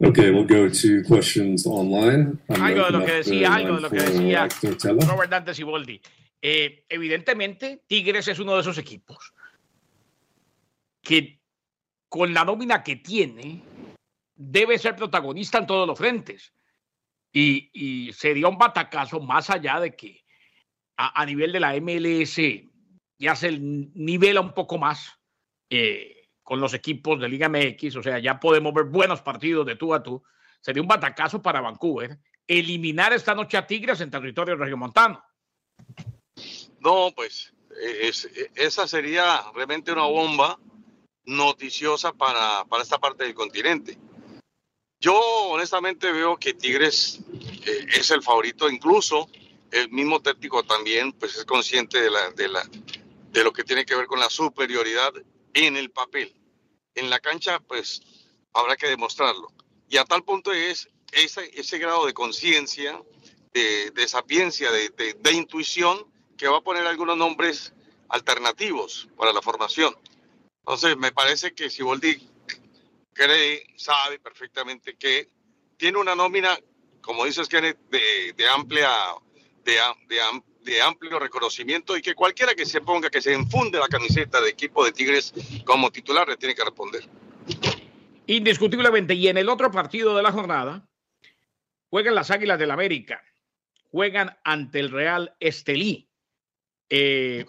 Okay, 0.00 0.30
we'll 0.30 0.46
go 0.46 0.68
to 0.68 1.02
questions 1.08 1.66
online. 1.66 2.36
algo 2.48 2.84
de 2.84 2.90
lo 2.90 3.04
que 3.06 3.12
decía, 3.12 3.54
algo 3.54 3.76
de 3.76 3.80
lo 3.80 3.90
que 3.90 4.02
decía 4.02 4.48
Robert 5.08 5.30
Dante 5.30 5.54
Siboldi. 5.54 5.98
Eh, 6.42 6.84
evidentemente, 6.90 7.84
Tigres 7.86 8.28
es 8.28 8.38
uno 8.38 8.54
de 8.54 8.60
esos 8.60 8.76
equipos 8.76 9.32
que 11.00 11.40
con 12.10 12.34
la 12.34 12.44
nómina 12.44 12.82
que 12.82 12.96
tiene 12.96 13.62
debe 14.34 14.78
ser 14.78 14.94
protagonista 14.94 15.58
en 15.58 15.66
todos 15.66 15.86
los 15.86 15.96
frentes. 15.96 16.52
Y, 17.36 18.12
sería 18.12 18.48
un 18.48 18.56
batacazo 18.56 19.20
más 19.20 19.50
allá 19.50 19.80
de 19.80 19.96
que 19.96 20.24
a, 20.96 21.26
nivel 21.26 21.52
de 21.52 21.60
la 21.60 21.74
MLS 21.80 22.40
ya 23.18 23.34
se 23.34 23.58
nivela 23.58 24.40
un 24.40 24.54
poco 24.54 24.78
más. 24.78 25.18
Eh, 25.68 26.14
con 26.44 26.60
los 26.60 26.74
equipos 26.74 27.18
de 27.18 27.28
Liga 27.28 27.48
MX, 27.48 27.96
o 27.96 28.02
sea, 28.02 28.18
ya 28.18 28.38
podemos 28.38 28.74
ver 28.74 28.84
buenos 28.84 29.22
partidos 29.22 29.66
de 29.66 29.76
tú 29.76 29.94
a 29.94 30.02
tú. 30.02 30.22
Sería 30.60 30.82
un 30.82 30.88
batacazo 30.88 31.40
para 31.40 31.62
Vancouver 31.62 32.18
eliminar 32.46 33.12
esta 33.14 33.34
noche 33.34 33.56
a 33.56 33.66
Tigres 33.66 34.00
en 34.00 34.10
territorio 34.10 34.54
regiomontano. 34.54 35.24
No, 36.80 37.12
pues 37.16 37.54
esa 38.54 38.86
sería 38.86 39.40
realmente 39.54 39.90
una 39.90 40.04
bomba 40.04 40.58
noticiosa 41.24 42.12
para, 42.12 42.64
para, 42.66 42.82
esta 42.82 42.98
parte 42.98 43.24
del 43.24 43.34
continente. 43.34 43.96
Yo 45.00 45.18
honestamente 45.48 46.10
veo 46.12 46.36
que 46.36 46.54
Tigres 46.54 47.20
eh, 47.66 47.86
es 47.94 48.10
el 48.10 48.22
favorito, 48.22 48.70
incluso 48.70 49.28
el 49.70 49.90
mismo 49.90 50.22
técnico 50.22 50.62
también 50.62 51.12
pues 51.12 51.36
es 51.36 51.44
consciente 51.44 52.00
de, 52.00 52.10
la, 52.10 52.30
de, 52.30 52.48
la, 52.48 52.62
de 53.32 53.44
lo 53.44 53.52
que 53.52 53.64
tiene 53.64 53.84
que 53.84 53.96
ver 53.96 54.06
con 54.06 54.20
la 54.20 54.30
superioridad 54.30 55.12
en 55.52 55.76
el 55.76 55.90
papel. 55.90 56.34
En 56.94 57.10
la 57.10 57.18
cancha, 57.18 57.58
pues 57.60 58.02
habrá 58.52 58.76
que 58.76 58.86
demostrarlo. 58.86 59.48
Y 59.88 59.96
a 59.96 60.04
tal 60.04 60.22
punto 60.22 60.52
es 60.52 60.88
ese, 61.12 61.50
ese 61.54 61.78
grado 61.78 62.06
de 62.06 62.14
conciencia, 62.14 63.02
de, 63.52 63.90
de, 63.90 64.08
sapiencia, 64.08 64.70
de, 64.70 64.90
de, 64.90 65.32
intuición, 65.32 66.06
que 66.36 66.48
va 66.48 66.58
a 66.58 66.62
poner 66.62 66.86
algunos 66.86 67.16
nombres 67.16 67.72
alternativos 68.08 69.08
para 69.16 69.32
la 69.32 69.42
formación. 69.42 69.96
Entonces, 70.60 70.96
me 70.96 71.12
parece 71.12 71.52
que 71.54 71.70
Siboldi 71.70 72.28
cree, 73.14 73.64
sabe 73.76 74.18
perfectamente 74.18 74.96
que 74.96 75.28
tiene 75.76 75.98
una 75.98 76.14
nómina, 76.14 76.58
como 77.00 77.24
dices, 77.24 77.48
Kenneth, 77.48 77.78
de, 77.88 78.48
amplia, 78.48 78.90
de 79.64 80.82
amplio 80.82 81.18
reconocimiento 81.18 81.96
y 81.96 82.02
que 82.02 82.14
cualquiera 82.14 82.54
que 82.54 82.66
se 82.66 82.80
ponga, 82.80 83.08
que 83.08 83.22
se 83.22 83.32
enfunde 83.32 83.78
la 83.78 83.88
camiseta 83.88 84.40
de 84.40 84.50
equipo 84.50 84.84
de 84.84 84.92
Tigres 84.92 85.32
como 85.64 85.90
titular 85.90 86.28
le 86.28 86.36
tiene 86.36 86.54
que 86.54 86.64
responder. 86.64 87.08
Indiscutiblemente. 88.26 89.14
Y 89.14 89.28
en 89.28 89.38
el 89.38 89.48
otro 89.48 89.70
partido 89.70 90.16
de 90.16 90.22
la 90.22 90.32
jornada, 90.32 90.88
juegan 91.90 92.14
las 92.14 92.30
Águilas 92.30 92.58
del 92.58 92.70
América, 92.70 93.22
juegan 93.90 94.36
ante 94.44 94.80
el 94.80 94.90
Real 94.90 95.36
Estelí. 95.40 96.08
Eh, 96.88 97.44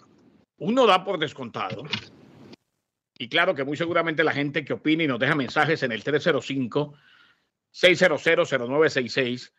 uno 0.58 0.86
da 0.86 1.04
por 1.04 1.18
descontado. 1.18 1.84
Y 3.18 3.28
claro 3.28 3.54
que 3.54 3.64
muy 3.64 3.76
seguramente 3.76 4.24
la 4.24 4.32
gente 4.32 4.64
que 4.64 4.74
opina 4.74 5.04
y 5.04 5.06
nos 5.06 5.18
deja 5.18 5.34
mensajes 5.34 5.82
en 5.82 5.92
el 5.92 6.04
305 6.04 6.94
600 7.70 8.22
0966 8.22 9.52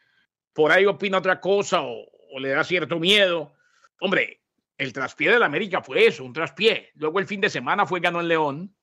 por 0.53 0.71
ahí 0.71 0.85
opina 0.85 1.19
otra 1.19 1.39
cosa 1.39 1.81
o, 1.81 2.09
o 2.31 2.39
le 2.39 2.49
da 2.49 2.63
cierto 2.63 2.99
miedo. 2.99 3.53
Hombre, 3.99 4.41
el 4.77 4.93
traspié 4.93 5.31
del 5.31 5.43
América 5.43 5.81
fue 5.81 6.05
eso, 6.05 6.23
un 6.23 6.33
traspié. 6.33 6.91
Luego 6.95 7.19
el 7.19 7.27
fin 7.27 7.41
de 7.41 7.49
semana 7.49 7.85
fue 7.85 7.99
ganó 7.99 8.21
en 8.21 8.27
León. 8.27 8.75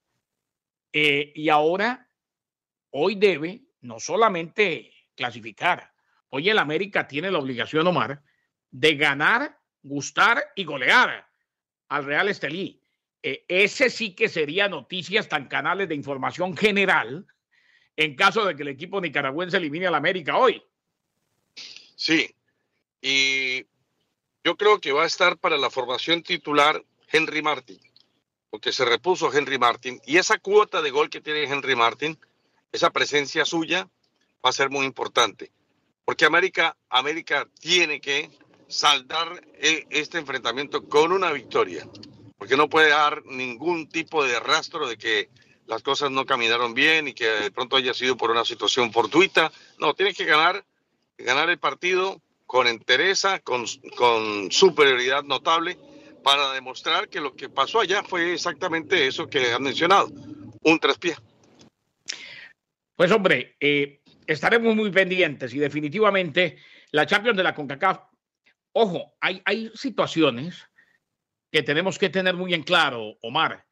Eh, 0.93 1.33
y 1.35 1.49
ahora, 1.49 2.09
hoy 2.91 3.17
debe 3.17 3.63
no 3.81 3.99
solamente 3.99 4.93
clasificar, 5.17 5.93
hoy 6.31 6.49
el 6.49 6.59
América 6.59 7.07
tiene 7.07 7.31
la 7.31 7.39
obligación, 7.39 7.87
Omar, 7.87 8.23
de 8.71 8.95
ganar, 8.97 9.59
gustar 9.83 10.45
y 10.55 10.65
golear 10.65 11.29
al 11.89 12.05
Real 12.05 12.29
Estelí. 12.29 12.81
Eh, 13.27 13.43
ese 13.49 13.89
sí 13.89 14.15
que 14.15 14.29
sería 14.29 14.69
noticias 14.69 15.31
tan 15.31 15.49
canales 15.49 15.89
de 15.89 15.95
información 15.95 16.55
general 16.55 17.27
en 17.97 18.17
caso 18.17 18.45
de 18.45 18.55
que 18.55 18.61
el 18.61 18.69
equipo 18.69 19.01
nicaragüense 19.01 19.57
elimine 19.57 19.87
al 19.87 19.95
América 19.95 20.37
hoy. 20.37 20.63
Sí, 21.97 22.35
y 23.01 23.65
Yo 24.45 24.59
creo 24.59 24.79
que 24.79 24.93
va 24.93 25.05
a 25.05 25.07
estar 25.07 25.39
para 25.39 25.57
la 25.57 25.71
formación 25.71 26.23
titular 26.23 26.85
Henry 27.11 27.41
Martin, 27.41 27.81
porque 28.51 28.73
se 28.73 28.85
repuso 28.85 29.33
Henry 29.33 29.59
Martin 29.59 29.99
y 30.05 30.19
esa 30.19 30.39
cuota 30.39 30.83
de 30.83 30.91
gol 30.91 31.09
que 31.09 31.23
tiene 31.23 31.45
Henry 31.45 31.75
Martin, 31.75 32.19
esa 32.73 32.91
presencia 32.91 33.47
suya 33.47 33.89
va 34.45 34.51
a 34.51 34.53
ser 34.53 34.69
muy 34.69 34.85
importante, 34.85 35.51
porque 36.05 36.27
América, 36.27 36.77
América 36.91 37.49
tiene 37.59 38.03
que 38.03 38.29
saldar 38.69 39.43
eh, 39.55 39.87
este 39.89 40.19
enfrentamiento 40.19 40.87
con 40.87 41.11
una 41.11 41.33
victoria, 41.33 41.89
porque 42.45 42.59
no 42.59 42.69
puede 42.69 42.91
dar 42.91 43.25
ningún 43.25 43.89
tipo 43.89 44.23
de 44.23 44.39
rastro 44.39 44.87
de 44.87 44.99
que 44.99 45.31
las 45.67 45.83
cosas 45.83 46.11
no 46.11 46.27
caminaron 46.27 46.75
bien 46.75 47.09
y 47.09 47.15
que 47.15 47.25
de 47.27 47.51
pronto 47.51 47.77
haya 47.77 47.95
sido 47.95 48.19
por 48.19 48.31
una 48.31 48.45
situación 48.45 48.93
fortuita. 48.93 49.51
No, 49.79 49.95
tiene 49.95 50.13
que 50.13 50.27
ganar, 50.27 50.63
ganar 51.17 51.49
el 51.49 51.57
partido 51.57 52.21
con 52.45 52.67
entereza, 52.67 53.39
con, 53.39 53.65
con 53.97 54.53
superioridad 54.53 55.23
notable, 55.23 55.79
para 56.23 56.53
demostrar 56.53 57.09
que 57.09 57.19
lo 57.19 57.35
que 57.35 57.49
pasó 57.49 57.81
allá 57.81 58.03
fue 58.03 58.35
exactamente 58.35 59.07
eso 59.07 59.27
que 59.27 59.55
han 59.55 59.63
mencionado, 59.63 60.11
un 60.65 60.79
traspié. 60.79 61.17
Pues 62.95 63.11
hombre, 63.11 63.57
eh, 63.59 64.03
estaremos 64.27 64.77
muy 64.77 64.91
pendientes 64.91 65.55
y 65.55 65.59
definitivamente 65.59 66.59
la 66.91 67.07
Champions 67.07 67.39
de 67.39 67.43
la 67.43 67.55
CONCACAF, 67.55 68.01
ojo, 68.75 69.15
hay, 69.19 69.41
hay 69.47 69.73
situaciones 69.75 70.69
que 71.55 71.62
tenemos 71.62 72.01
que 72.01 72.11
tener 72.11 72.35
muy 72.35 72.53
en 72.53 72.64
claro, 72.64 73.17
Omar. 73.23 73.64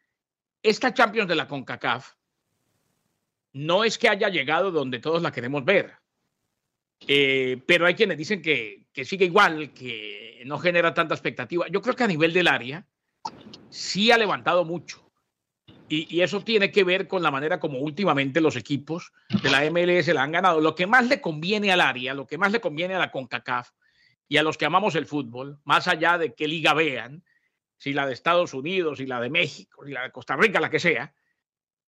Esta 0.62 0.94
Champions 0.94 1.28
de 1.28 1.34
la 1.34 1.48
CONCACAF 1.48 2.12
no 3.54 3.82
es 3.82 3.98
que 3.98 4.08
haya 4.08 4.28
llegado 4.28 4.70
donde 4.70 5.00
todos 5.00 5.20
la 5.20 5.32
queremos 5.32 5.64
ver, 5.64 5.94
eh, 7.08 7.60
pero 7.66 7.84
hay 7.84 7.96
quienes 7.96 8.18
dicen 8.18 8.40
que, 8.40 8.86
que 8.92 9.04
sigue 9.04 9.24
igual, 9.24 9.74
que 9.74 10.44
no 10.46 10.60
genera 10.60 10.94
tanta 10.94 11.16
expectativa. 11.16 11.66
Yo 11.72 11.82
creo 11.82 11.96
que 11.96 12.04
a 12.04 12.06
nivel 12.06 12.32
del 12.32 12.46
área 12.46 12.86
sí 13.68 14.12
ha 14.12 14.16
levantado 14.16 14.64
mucho. 14.64 15.10
Y, 15.88 16.06
y, 16.08 16.22
eso 16.22 16.40
tiene 16.44 16.70
que 16.70 16.84
ver 16.84 17.08
con 17.08 17.24
la 17.24 17.32
manera 17.32 17.58
como 17.58 17.80
últimamente 17.80 18.40
los 18.40 18.54
equipos 18.54 19.10
de 19.42 19.50
la 19.50 19.68
MLS 19.68 20.06
la 20.14 20.22
han 20.22 20.30
ganado. 20.30 20.60
Lo 20.60 20.76
que 20.76 20.86
más 20.86 21.08
le 21.08 21.20
conviene 21.20 21.72
al 21.72 21.80
área, 21.80 22.14
lo 22.14 22.28
que 22.28 22.38
más 22.38 22.52
le 22.52 22.60
conviene 22.60 22.94
a 22.94 23.00
la 23.00 23.10
CONCACAF 23.10 23.70
y 24.28 24.36
a 24.36 24.44
los 24.44 24.56
que 24.56 24.66
amamos 24.66 24.94
el 24.94 25.06
fútbol, 25.06 25.58
más 25.64 25.88
allá 25.88 26.16
de 26.16 26.32
qué 26.32 26.46
liga 26.46 26.74
vean, 26.74 27.24
si 27.82 27.92
la 27.92 28.06
de 28.06 28.12
Estados 28.12 28.54
Unidos, 28.54 28.98
si 28.98 29.06
la 29.06 29.20
de 29.20 29.28
México, 29.28 29.84
si 29.84 29.90
la 29.90 30.04
de 30.04 30.12
Costa 30.12 30.36
Rica, 30.36 30.60
la 30.60 30.70
que 30.70 30.78
sea, 30.78 31.12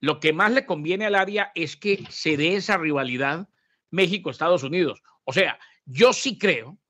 lo 0.00 0.18
que 0.18 0.32
más 0.32 0.50
le 0.50 0.66
conviene 0.66 1.06
al 1.06 1.14
área 1.14 1.52
es 1.54 1.76
que 1.76 2.04
se 2.10 2.36
dé 2.36 2.56
esa 2.56 2.78
rivalidad 2.78 3.48
México-Estados 3.92 4.64
Unidos. 4.64 5.04
O 5.22 5.32
sea, 5.32 5.56
yo 5.84 6.12
sí 6.12 6.36
creo 6.36 6.80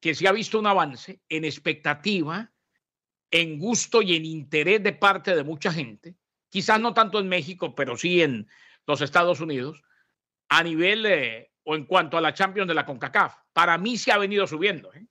que 0.00 0.16
se 0.16 0.26
ha 0.26 0.32
visto 0.32 0.58
un 0.58 0.66
avance 0.66 1.20
en 1.28 1.44
expectativa, 1.44 2.50
en 3.30 3.60
gusto 3.60 4.02
y 4.02 4.16
en 4.16 4.24
interés 4.24 4.82
de 4.82 4.92
parte 4.92 5.36
de 5.36 5.44
mucha 5.44 5.72
gente, 5.72 6.16
quizás 6.48 6.80
no 6.80 6.94
tanto 6.94 7.20
en 7.20 7.28
México, 7.28 7.76
pero 7.76 7.96
sí 7.96 8.22
en 8.22 8.48
los 8.88 9.02
Estados 9.02 9.38
Unidos, 9.38 9.84
a 10.48 10.64
nivel 10.64 11.06
eh, 11.06 11.52
o 11.62 11.76
en 11.76 11.84
cuanto 11.84 12.18
a 12.18 12.20
la 12.20 12.34
Champions 12.34 12.66
de 12.66 12.74
la 12.74 12.86
CONCACAF. 12.86 13.36
Para 13.52 13.78
mí 13.78 13.96
se 13.98 14.10
ha 14.10 14.18
venido 14.18 14.48
subiendo. 14.48 14.92
¿eh? 14.94 15.06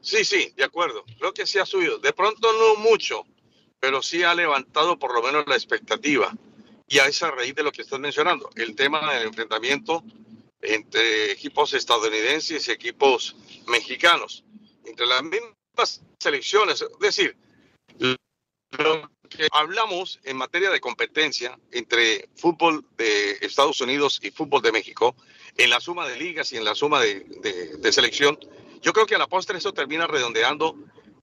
Sí, 0.00 0.24
sí, 0.24 0.52
de 0.56 0.64
acuerdo. 0.64 1.04
Creo 1.18 1.32
que 1.32 1.46
sí 1.46 1.58
ha 1.58 1.66
subido. 1.66 1.98
De 1.98 2.12
pronto 2.12 2.52
no 2.52 2.76
mucho, 2.76 3.24
pero 3.78 4.02
sí 4.02 4.22
ha 4.22 4.34
levantado 4.34 4.98
por 4.98 5.14
lo 5.14 5.22
menos 5.22 5.46
la 5.46 5.54
expectativa. 5.54 6.32
Y 6.88 6.98
a 6.98 7.06
esa 7.06 7.30
raíz 7.30 7.54
de 7.54 7.62
lo 7.62 7.70
que 7.70 7.82
estás 7.82 8.00
mencionando, 8.00 8.50
el 8.56 8.74
tema 8.74 9.14
del 9.14 9.28
enfrentamiento 9.28 10.02
entre 10.60 11.32
equipos 11.32 11.72
estadounidenses 11.72 12.68
y 12.68 12.70
equipos 12.70 13.36
mexicanos, 13.68 14.44
entre 14.84 15.06
las 15.06 15.22
mismas 15.22 16.02
selecciones. 16.18 16.82
Es 16.82 16.98
decir, 16.98 17.36
lo 17.98 19.10
que 19.28 19.48
hablamos 19.52 20.20
en 20.24 20.36
materia 20.36 20.70
de 20.70 20.80
competencia 20.80 21.58
entre 21.70 22.28
fútbol 22.34 22.84
de 22.96 23.38
Estados 23.40 23.80
Unidos 23.80 24.20
y 24.22 24.30
fútbol 24.30 24.60
de 24.60 24.72
México, 24.72 25.14
en 25.56 25.70
la 25.70 25.80
suma 25.80 26.08
de 26.08 26.16
ligas 26.16 26.52
y 26.52 26.56
en 26.56 26.64
la 26.64 26.74
suma 26.74 27.00
de, 27.00 27.20
de, 27.20 27.76
de 27.76 27.92
selección, 27.92 28.38
yo 28.80 28.92
creo 28.92 29.06
que 29.06 29.14
a 29.14 29.18
la 29.18 29.26
postre 29.26 29.58
eso 29.58 29.72
termina 29.72 30.06
redondeando 30.06 30.76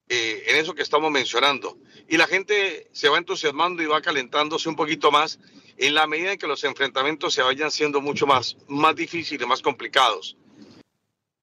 eh, 0.09 0.43
en 0.47 0.55
eso 0.55 0.73
que 0.73 0.83
estamos 0.83 1.11
mencionando. 1.11 1.77
Y 2.07 2.17
la 2.17 2.27
gente 2.27 2.87
se 2.93 3.09
va 3.09 3.17
entusiasmando 3.17 3.83
y 3.83 3.87
va 3.87 4.01
calentándose 4.01 4.69
un 4.69 4.75
poquito 4.75 5.11
más 5.11 5.39
en 5.77 5.93
la 5.93 6.07
medida 6.07 6.31
en 6.31 6.39
que 6.39 6.47
los 6.47 6.63
enfrentamientos 6.63 7.33
se 7.33 7.41
vayan 7.41 7.71
siendo 7.71 7.99
mucho 8.01 8.25
más, 8.25 8.57
más 8.67 8.95
difíciles, 8.95 9.47
más 9.47 9.61
complicados. 9.61 10.37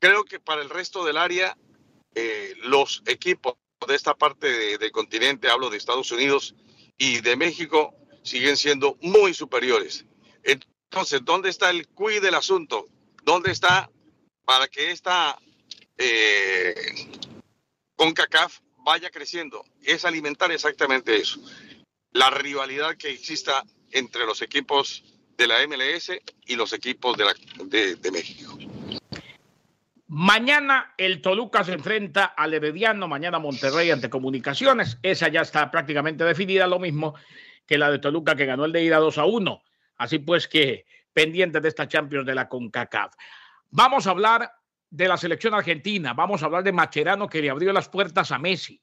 Creo 0.01 0.25
que 0.25 0.41
para 0.41 0.63
el 0.63 0.71
resto 0.71 1.05
del 1.05 1.17
área, 1.19 1.57
eh, 2.15 2.55
los 2.63 3.03
equipos 3.07 3.55
de 3.87 3.95
esta 3.95 4.15
parte 4.15 4.51
de, 4.51 4.79
del 4.79 4.93
continente, 4.93 5.51
hablo 5.51 5.69
de 5.69 5.77
Estados 5.77 6.11
Unidos 6.11 6.55
y 6.97 7.21
de 7.21 7.37
México, 7.37 7.95
siguen 8.23 8.57
siendo 8.57 8.97
muy 9.03 9.35
superiores. 9.35 10.07
Entonces, 10.43 11.21
¿dónde 11.25 11.51
está 11.51 11.71
el 11.71 11.87
cuid 11.89 12.23
del 12.23 12.35
asunto? 12.35 12.87
¿Dónde 13.25 13.51
está 13.51 13.91
para 14.45 14.69
que 14.69 14.91
esta 14.91 15.39
eh, 15.99 16.75
CONCACAF 17.97 18.61
vaya 18.79 19.11
creciendo? 19.11 19.65
Es 19.83 20.05
alimentar 20.05 20.53
exactamente 20.53 21.17
eso. 21.17 21.41
La 22.13 22.31
rivalidad 22.31 22.97
que 22.97 23.11
exista 23.11 23.65
entre 23.91 24.27
los 24.27 24.43
equipos 24.43 25.05
de 25.37 25.47
la 25.47 25.67
MLS 25.67 26.13
y 26.47 26.57
los 26.57 26.73
equipos 26.73 27.17
de, 27.17 27.97
de 27.97 28.11
México. 28.11 28.57
Mañana 30.07 30.95
el 30.97 31.21
Toluca 31.21 31.65
se 31.65 31.73
enfrenta 31.73 32.25
al 32.25 32.55
Herediano, 32.55 33.09
mañana 33.09 33.41
Monterrey 33.41 33.91
ante 33.91 34.11
Comunicaciones. 34.11 34.99
Esa 35.03 35.29
ya 35.29 35.41
está 35.41 35.71
prácticamente 35.71 36.23
definida, 36.25 36.67
lo 36.67 36.79
mismo 36.79 37.15
que 37.67 37.79
la 37.79 37.91
de 37.91 37.99
Toluca 37.99 38.37
que 38.37 38.47
ganó 38.47 38.65
el 38.65 38.73
de 38.73 38.85
ida 38.85 38.99
2 38.99 39.19
a 39.19 39.25
1. 39.25 39.63
Así 39.97 40.19
pues 40.19 40.47
que 40.47 40.87
pendiente 41.13 41.61
de 41.61 41.69
esta 41.69 41.89
Champions 41.89 42.27
de 42.27 42.35
la 42.35 42.49
CONCACAF. 42.49 43.15
Vamos 43.71 44.07
a 44.07 44.11
hablar 44.11 44.53
de 44.95 45.09
la 45.09 45.17
selección 45.17 45.55
argentina, 45.55 46.15
vamos 46.15 46.43
a 46.43 46.47
hablar 46.47 46.63
de 46.63 46.71
Macherano 46.71 47.29
que 47.29 47.43
le 47.43 47.51
abrió 47.51 47.73
las 47.73 47.89
puertas 47.89 48.31
a 48.31 48.39
Messi. 48.39 48.81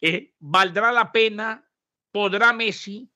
Eh, 0.00 0.32
¿Valdrá 0.38 0.90
la 0.92 1.12
pena? 1.12 1.62
¿Podrá 2.10 2.54
Messi, 2.54 3.10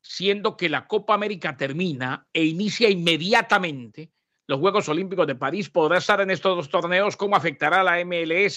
siendo 0.00 0.56
que 0.56 0.68
la 0.68 0.86
Copa 0.86 1.14
América 1.14 1.56
termina 1.56 2.28
e 2.32 2.44
inicia 2.44 2.88
inmediatamente? 2.88 4.10
los 4.48 4.60
Juegos 4.60 4.88
Olímpicos 4.88 5.26
de 5.26 5.34
París 5.34 5.70
podrá 5.70 5.96
estar 5.96 6.20
en 6.20 6.30
estos 6.30 6.54
dos 6.54 6.68
torneos, 6.68 7.16
cómo 7.16 7.36
afectará 7.36 7.80
a 7.80 7.84
la 7.84 8.04
MLS, 8.04 8.56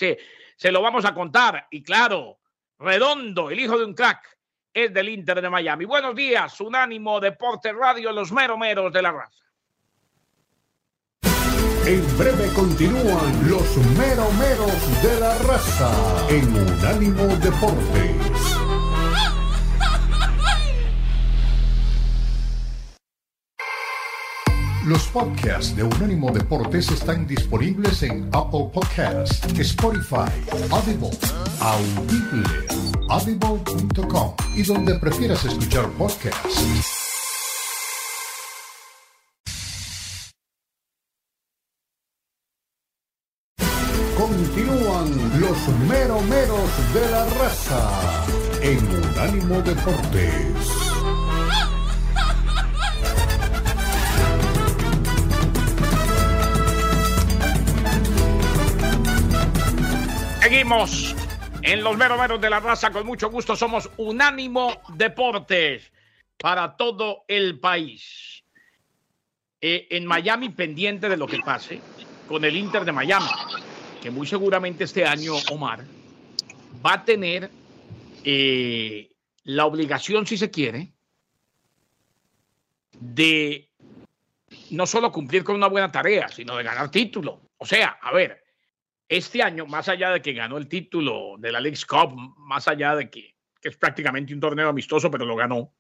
se 0.58 0.72
lo 0.72 0.82
vamos 0.82 1.06
a 1.06 1.14
contar. 1.14 1.68
Y 1.72 1.84
claro, 1.84 2.40
Redondo, 2.80 3.50
el 3.50 3.60
hijo 3.60 3.78
de 3.78 3.86
un 3.86 3.94
crack, 3.94 4.38
es 4.74 4.94
del 4.94 5.08
Inter 5.08 5.42
de 5.42 5.50
Miami. 5.50 5.86
Buenos 5.86 6.14
días, 6.14 6.60
Unánimo 6.60 7.22
Deporte 7.22 7.72
Radio, 7.72 8.12
los 8.12 8.32
meromeros 8.34 8.92
de 8.92 9.02
la 9.02 9.12
raza. 9.14 9.45
En 11.88 12.18
breve 12.18 12.52
continúan 12.56 13.48
los 13.48 13.78
meromeros 13.96 15.04
de 15.04 15.20
la 15.20 15.38
raza 15.38 15.92
en 16.30 16.52
Unánimo 16.52 17.28
Deportes. 17.36 18.56
Los 24.84 25.04
podcasts 25.10 25.76
de 25.76 25.84
Unánimo 25.84 26.32
Deportes 26.32 26.90
están 26.90 27.28
disponibles 27.28 28.02
en 28.02 28.30
Apple 28.34 28.72
Podcasts, 28.74 29.44
Spotify, 29.60 30.32
Audible, 30.72 31.12
Audible, 31.60 32.50
audible.com 33.10 34.34
y 34.56 34.64
donde 34.64 34.96
prefieras 34.96 35.46
escuchar 35.46 35.88
podcasts. 35.92 37.05
En 48.66 48.80
Unánimo 48.80 49.62
Deportes. 49.62 50.56
Seguimos 60.42 61.16
en 61.62 61.84
los 61.84 61.96
meros 61.96 62.42
de 62.42 62.50
la 62.50 62.60
raza. 62.60 62.90
Con 62.90 63.06
mucho 63.06 63.30
gusto 63.30 63.56
somos 63.56 63.88
Unánimo 63.98 64.82
Deportes 64.96 65.92
para 66.40 66.76
todo 66.76 67.24
el 67.28 67.60
país. 67.60 68.44
Eh, 69.62 69.86
en 69.92 70.08
Miami, 70.08 70.50
pendiente 70.50 71.08
de 71.08 71.18
lo 71.18 71.28
que 71.28 71.38
pase 71.38 71.82
con 72.28 72.44
el 72.44 72.56
Inter 72.56 72.84
de 72.84 72.92
Miami, 72.92 73.30
que 74.02 74.10
muy 74.10 74.26
seguramente 74.26 74.86
este 74.86 75.06
año, 75.06 75.34
Omar, 75.52 75.86
va 76.84 76.94
a 76.94 77.06
tener 77.06 77.52
eh, 78.26 79.12
la 79.44 79.66
obligación, 79.68 80.26
si 80.26 80.36
se 80.36 80.50
quiere, 80.50 80.92
de 83.00 83.70
no 84.72 84.88
solo 84.88 85.12
cumplir 85.12 85.44
con 85.44 85.56
una 85.56 85.68
buena 85.68 85.92
tarea, 85.92 86.28
sino 86.28 86.58
de 86.58 86.64
ganar 86.64 86.90
título. 86.90 87.52
O 87.58 87.66
sea, 87.66 88.00
a 88.02 88.12
ver, 88.12 88.44
este 89.08 89.44
año, 89.44 89.68
más 89.68 89.90
allá 89.90 90.10
de 90.10 90.24
que 90.24 90.34
ganó 90.34 90.58
el 90.58 90.68
título 90.68 91.36
de 91.38 91.52
la 91.52 91.62
League's 91.62 91.86
Cup, 91.86 92.16
más 92.38 92.68
allá 92.68 92.96
de 92.96 93.12
que, 93.12 93.36
que 93.62 93.70
es 93.70 93.78
prácticamente 93.78 94.34
un 94.34 94.40
torneo 94.40 94.70
amistoso, 94.70 95.12
pero 95.12 95.26
lo 95.26 95.36
ganó, 95.36 95.72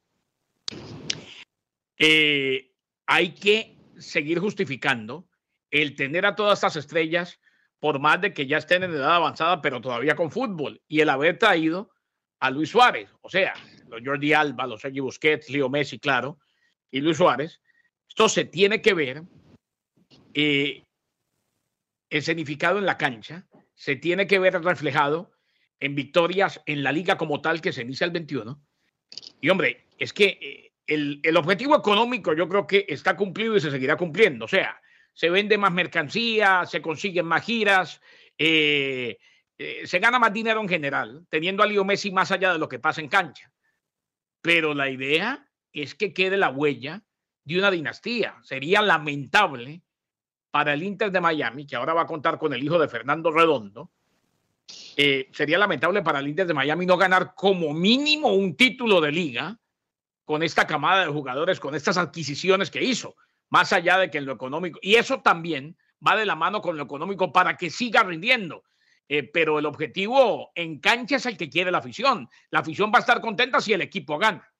eh, 1.97 2.73
hay 3.07 3.33
que 3.33 3.75
seguir 3.97 4.37
justificando 4.37 5.27
el 5.71 5.95
tener 5.95 6.27
a 6.27 6.35
todas 6.35 6.59
estas 6.59 6.75
estrellas, 6.75 7.39
por 7.79 7.99
más 7.99 8.21
de 8.21 8.33
que 8.33 8.45
ya 8.45 8.57
estén 8.57 8.83
en 8.83 8.91
edad 8.91 9.15
avanzada, 9.15 9.61
pero 9.61 9.81
todavía 9.81 10.15
con 10.15 10.29
fútbol, 10.29 10.79
y 10.87 10.99
el 10.99 11.09
haber 11.09 11.39
traído 11.39 11.94
a 12.39 12.51
Luis 12.51 12.69
Suárez, 12.69 13.09
o 13.21 13.29
sea, 13.29 13.53
los 13.89 14.01
Jordi 14.03 14.33
Alba, 14.33 14.67
los 14.67 14.81
Sergi 14.81 14.99
Busquets, 14.99 15.49
Leo 15.49 15.69
Messi, 15.69 15.99
claro, 15.99 16.39
y 16.91 17.01
Luis 17.01 17.17
Suárez. 17.17 17.61
Esto 18.07 18.29
se 18.29 18.45
tiene 18.45 18.81
que 18.81 18.93
ver 18.93 19.23
eh, 20.33 20.83
escenificado 22.09 22.79
en 22.79 22.85
la 22.85 22.97
cancha, 22.97 23.47
se 23.73 23.95
tiene 23.95 24.27
que 24.27 24.39
ver 24.39 24.61
reflejado 24.61 25.31
en 25.79 25.95
victorias 25.95 26.61
en 26.65 26.83
la 26.83 26.91
liga 26.91 27.17
como 27.17 27.41
tal 27.41 27.61
que 27.61 27.73
se 27.73 27.81
inicia 27.81 28.05
el 28.05 28.11
21. 28.11 28.61
Y 29.41 29.49
hombre, 29.49 29.87
es 29.97 30.13
que 30.13 30.37
eh, 30.41 30.73
el, 30.87 31.19
el, 31.23 31.37
objetivo 31.37 31.75
económico 31.75 32.33
yo 32.33 32.47
creo 32.47 32.67
que 32.67 32.85
está 32.87 33.15
cumplido 33.15 33.55
y 33.55 33.61
se 33.61 33.71
seguirá 33.71 33.97
cumpliendo. 33.97 34.45
O 34.45 34.47
sea, 34.47 34.79
se 35.13 35.29
vende 35.29 35.57
más 35.57 35.71
mercancía, 35.71 36.65
se 36.65 36.81
consiguen 36.81 37.25
más 37.25 37.43
giras, 37.43 38.01
eh, 38.37 39.17
eh, 39.57 39.85
se 39.85 39.99
gana 39.99 40.19
más 40.19 40.33
dinero 40.33 40.61
en 40.61 40.69
general, 40.69 41.25
teniendo 41.29 41.63
a 41.63 41.65
Leo 41.65 41.85
Messi 41.85 42.11
más 42.11 42.31
allá 42.31 42.53
de 42.53 42.59
lo 42.59 42.69
que 42.69 42.79
pasa 42.79 43.01
en 43.01 43.07
cancha. 43.07 43.51
Pero 44.41 44.73
la 44.73 44.89
idea 44.89 45.47
es 45.71 45.95
que 45.95 46.13
quede 46.13 46.37
la 46.37 46.49
huella 46.49 47.03
de 47.43 47.57
una 47.57 47.71
dinastía. 47.71 48.37
Sería 48.43 48.81
lamentable 48.81 49.81
para 50.51 50.73
el 50.73 50.83
Inter 50.83 51.11
de 51.11 51.21
Miami, 51.21 51.65
que 51.65 51.75
ahora 51.75 51.93
va 51.93 52.03
a 52.03 52.07
contar 52.07 52.37
con 52.37 52.53
el 52.53 52.63
hijo 52.63 52.79
de 52.79 52.87
Fernando 52.87 53.31
Redondo, 53.31 53.91
eh, 54.97 55.29
sería 55.33 55.57
lamentable 55.57 56.01
para 56.01 56.19
el 56.19 56.27
Inter 56.27 56.47
de 56.47 56.53
Miami 56.53 56.85
no 56.85 56.97
ganar 56.97 57.33
como 57.35 57.73
mínimo 57.73 58.33
un 58.33 58.55
título 58.55 59.01
de 59.01 59.11
liga 59.11 59.59
con 60.23 60.41
esta 60.41 60.65
camada 60.65 61.05
de 61.05 61.11
jugadores, 61.11 61.59
con 61.59 61.75
estas 61.75 61.97
adquisiciones 61.97 62.71
que 62.71 62.83
hizo, 62.83 63.15
más 63.49 63.73
allá 63.73 63.97
de 63.97 64.09
que 64.09 64.17
en 64.17 64.25
lo 64.25 64.33
económico, 64.33 64.79
y 64.81 64.95
eso 64.95 65.21
también 65.21 65.77
va 66.05 66.15
de 66.15 66.25
la 66.25 66.35
mano 66.35 66.61
con 66.61 66.77
lo 66.77 66.83
económico 66.83 67.31
para 67.31 67.57
que 67.57 67.69
siga 67.69 68.03
rindiendo. 68.03 68.63
Eh, 69.07 69.23
pero 69.23 69.59
el 69.59 69.65
objetivo 69.65 70.51
en 70.55 70.79
cancha 70.79 71.17
es 71.17 71.25
el 71.25 71.37
que 71.37 71.49
quiere 71.49 71.71
la 71.71 71.77
afición. 71.77 72.27
La 72.49 72.59
afición 72.59 72.91
va 72.93 72.97
a 72.97 73.01
estar 73.01 73.21
contenta 73.21 73.61
si 73.61 73.73
el 73.73 73.81
equipo 73.81 74.17
gana. 74.17 74.51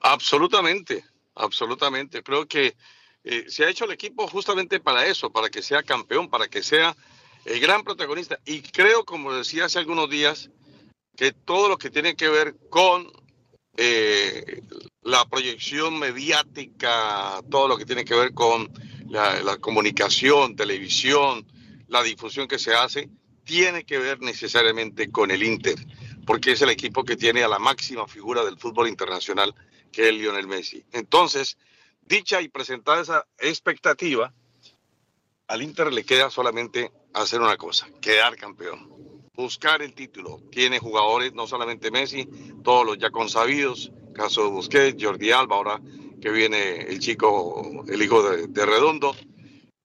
Absolutamente, 0.00 1.04
absolutamente. 1.34 2.22
Creo 2.22 2.46
que 2.46 2.76
eh, 3.24 3.44
se 3.48 3.64
ha 3.64 3.70
hecho 3.70 3.86
el 3.86 3.92
equipo 3.92 4.28
justamente 4.28 4.78
para 4.80 5.06
eso, 5.06 5.30
para 5.30 5.48
que 5.48 5.62
sea 5.62 5.82
campeón, 5.82 6.28
para 6.28 6.46
que 6.46 6.62
sea 6.62 6.94
el 7.44 7.58
gran 7.58 7.82
protagonista. 7.82 8.38
Y 8.44 8.60
creo, 8.62 9.04
como 9.04 9.32
decía 9.32 9.64
hace 9.64 9.78
algunos 9.78 10.08
días, 10.08 10.50
que 11.16 11.32
todo 11.32 11.68
lo 11.68 11.76
que 11.76 11.90
tiene 11.90 12.14
que 12.14 12.28
ver 12.28 12.54
con 12.70 13.10
eh, 13.76 14.62
la 15.02 15.24
proyección 15.26 15.98
mediática, 15.98 17.40
todo 17.50 17.66
lo 17.66 17.76
que 17.76 17.86
tiene 17.86 18.04
que 18.04 18.14
ver 18.14 18.32
con 18.32 18.70
la, 19.08 19.40
la, 19.42 19.56
comunicación, 19.58 20.54
televisión, 20.54 21.46
la 21.88 22.02
difusión 22.02 22.46
que 22.46 22.58
se 22.58 22.74
hace, 22.74 23.08
tiene 23.44 23.84
que 23.84 23.98
ver 23.98 24.20
necesariamente 24.20 25.10
con 25.10 25.30
el 25.30 25.42
Inter, 25.42 25.76
porque 26.26 26.52
es 26.52 26.62
el 26.62 26.70
equipo 26.70 27.04
que 27.04 27.16
tiene 27.16 27.44
a 27.44 27.48
la 27.48 27.58
máxima 27.58 28.06
figura 28.08 28.44
del 28.44 28.58
fútbol 28.58 28.88
internacional, 28.88 29.54
que 29.92 30.08
es 30.08 30.14
Lionel 30.14 30.48
Messi. 30.48 30.84
Entonces, 30.92 31.56
dicha 32.02 32.40
y 32.40 32.48
presentada 32.48 33.02
esa 33.02 33.26
expectativa, 33.38 34.32
al 35.46 35.62
Inter 35.62 35.92
le 35.92 36.04
queda 36.04 36.30
solamente 36.30 36.90
hacer 37.12 37.40
una 37.40 37.56
cosa, 37.56 37.88
quedar 38.00 38.36
campeón, 38.36 38.88
buscar 39.34 39.82
el 39.82 39.94
título. 39.94 40.40
Tiene 40.50 40.78
jugadores, 40.78 41.34
no 41.34 41.46
solamente 41.46 41.90
Messi, 41.90 42.28
todos 42.62 42.86
los 42.86 42.98
ya 42.98 43.10
consabidos, 43.10 43.92
caso 44.14 44.44
de 44.44 44.50
Busquets, 44.50 45.02
Jordi 45.02 45.30
Alba, 45.32 45.56
ahora 45.56 45.80
que 46.20 46.30
viene 46.30 46.80
el 46.82 47.00
chico, 47.00 47.84
el 47.86 48.02
hijo 48.02 48.22
de, 48.22 48.64
Redondo, 48.64 49.14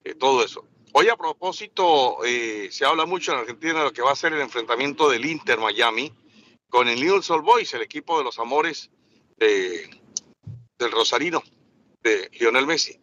eh, 0.05 0.16
todo 0.16 0.43
eso. 0.43 0.68
Hoy 0.92 1.08
a 1.08 1.16
propósito, 1.16 2.26
eh, 2.26 2.70
se 2.72 2.84
habla 2.84 3.06
mucho 3.06 3.32
en 3.32 3.40
Argentina 3.40 3.80
de 3.80 3.86
lo 3.86 3.94
que 3.94 4.02
va 4.02 4.12
a 4.12 4.16
ser 4.16 4.34
el 4.34 4.42
enfrentamiento 4.42 5.08
del 5.08 5.24
Inter 5.24 5.60
Miami 5.60 6.12
con 6.68 6.88
el 6.88 7.00
Newell's 7.00 7.30
Old 7.30 7.46
Boys, 7.46 7.74
el 7.76 7.84
equipo 7.84 8.18
de 8.18 8.24
los 8.24 8.40
amores 8.40 8.90
de, 9.38 9.88
del 10.80 10.92
Rosarino 10.92 11.44
de 12.02 12.30
Lionel 12.40 12.66
Messi, 12.66 13.00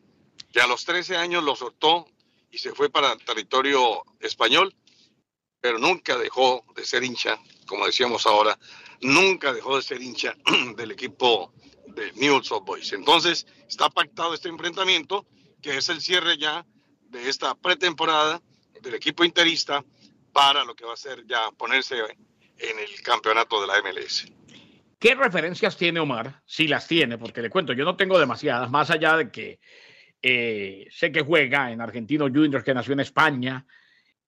que 0.53 0.61
a 0.61 0.67
los 0.67 0.85
13 0.85 1.17
años 1.17 1.45
lo 1.45 1.55
soltó 1.55 2.09
y 2.51 2.59
se 2.59 2.73
fue 2.73 2.91
para 2.91 3.13
el 3.13 3.25
territorio 3.25 4.03
español, 4.19 4.75
pero 5.61 5.79
nunca 5.79 6.19
dejó 6.19 6.65
de 6.75 6.85
ser 6.85 7.05
hincha, 7.05 7.39
como 7.69 7.87
decíamos 7.87 8.27
ahora, 8.27 8.59
nunca 9.01 9.53
dejó 9.53 9.77
de 9.77 9.83
ser 9.83 10.03
hincha 10.03 10.37
del 10.77 10.91
equipo 10.91 11.53
de 11.87 12.13
Newell's 12.15 12.51
Old 12.51 12.67
Boys. 12.67 12.93
Entonces, 12.93 13.47
está 13.69 13.89
pactado 13.91 14.35
este 14.35 14.49
enfrentamiento, 14.49 15.25
que 15.63 15.77
es 15.77 15.89
el 15.89 16.01
cierre 16.01 16.37
ya 16.37 16.67
de 17.09 17.29
esta 17.29 17.55
pretemporada 17.55 18.41
del 18.81 18.95
equipo 18.95 19.25
interista 19.25 19.85
para 20.33 20.65
lo 20.65 20.75
que 20.75 20.85
va 20.85 20.95
a 20.95 20.97
ser 20.97 21.27
ya 21.27 21.51
ponerse 21.57 21.97
en 22.59 22.79
el 22.79 23.03
campeonato 23.03 23.61
de 23.61 23.67
la 23.67 23.83
MLS. 23.83 24.27
¿Qué 24.99 25.15
referencias 25.15 25.77
tiene 25.77 26.01
Omar? 26.01 26.43
Si 26.47 26.67
las 26.67 26.89
tiene, 26.89 27.19
porque 27.19 27.43
le 27.43 27.51
cuento, 27.51 27.73
yo 27.73 27.85
no 27.85 27.97
tengo 27.97 28.19
demasiadas, 28.19 28.71
más 28.71 28.91
allá 28.91 29.17
de 29.17 29.31
que 29.31 29.61
eh, 30.23 30.89
sé 30.91 31.13
que 31.13 31.23
juega 31.23 31.71
en 31.71 31.81
Argentino 31.81 32.27
Juniors, 32.27 32.65
que 32.65 32.75
nació 32.75 32.95
en 32.95 33.01
España, 33.01 33.67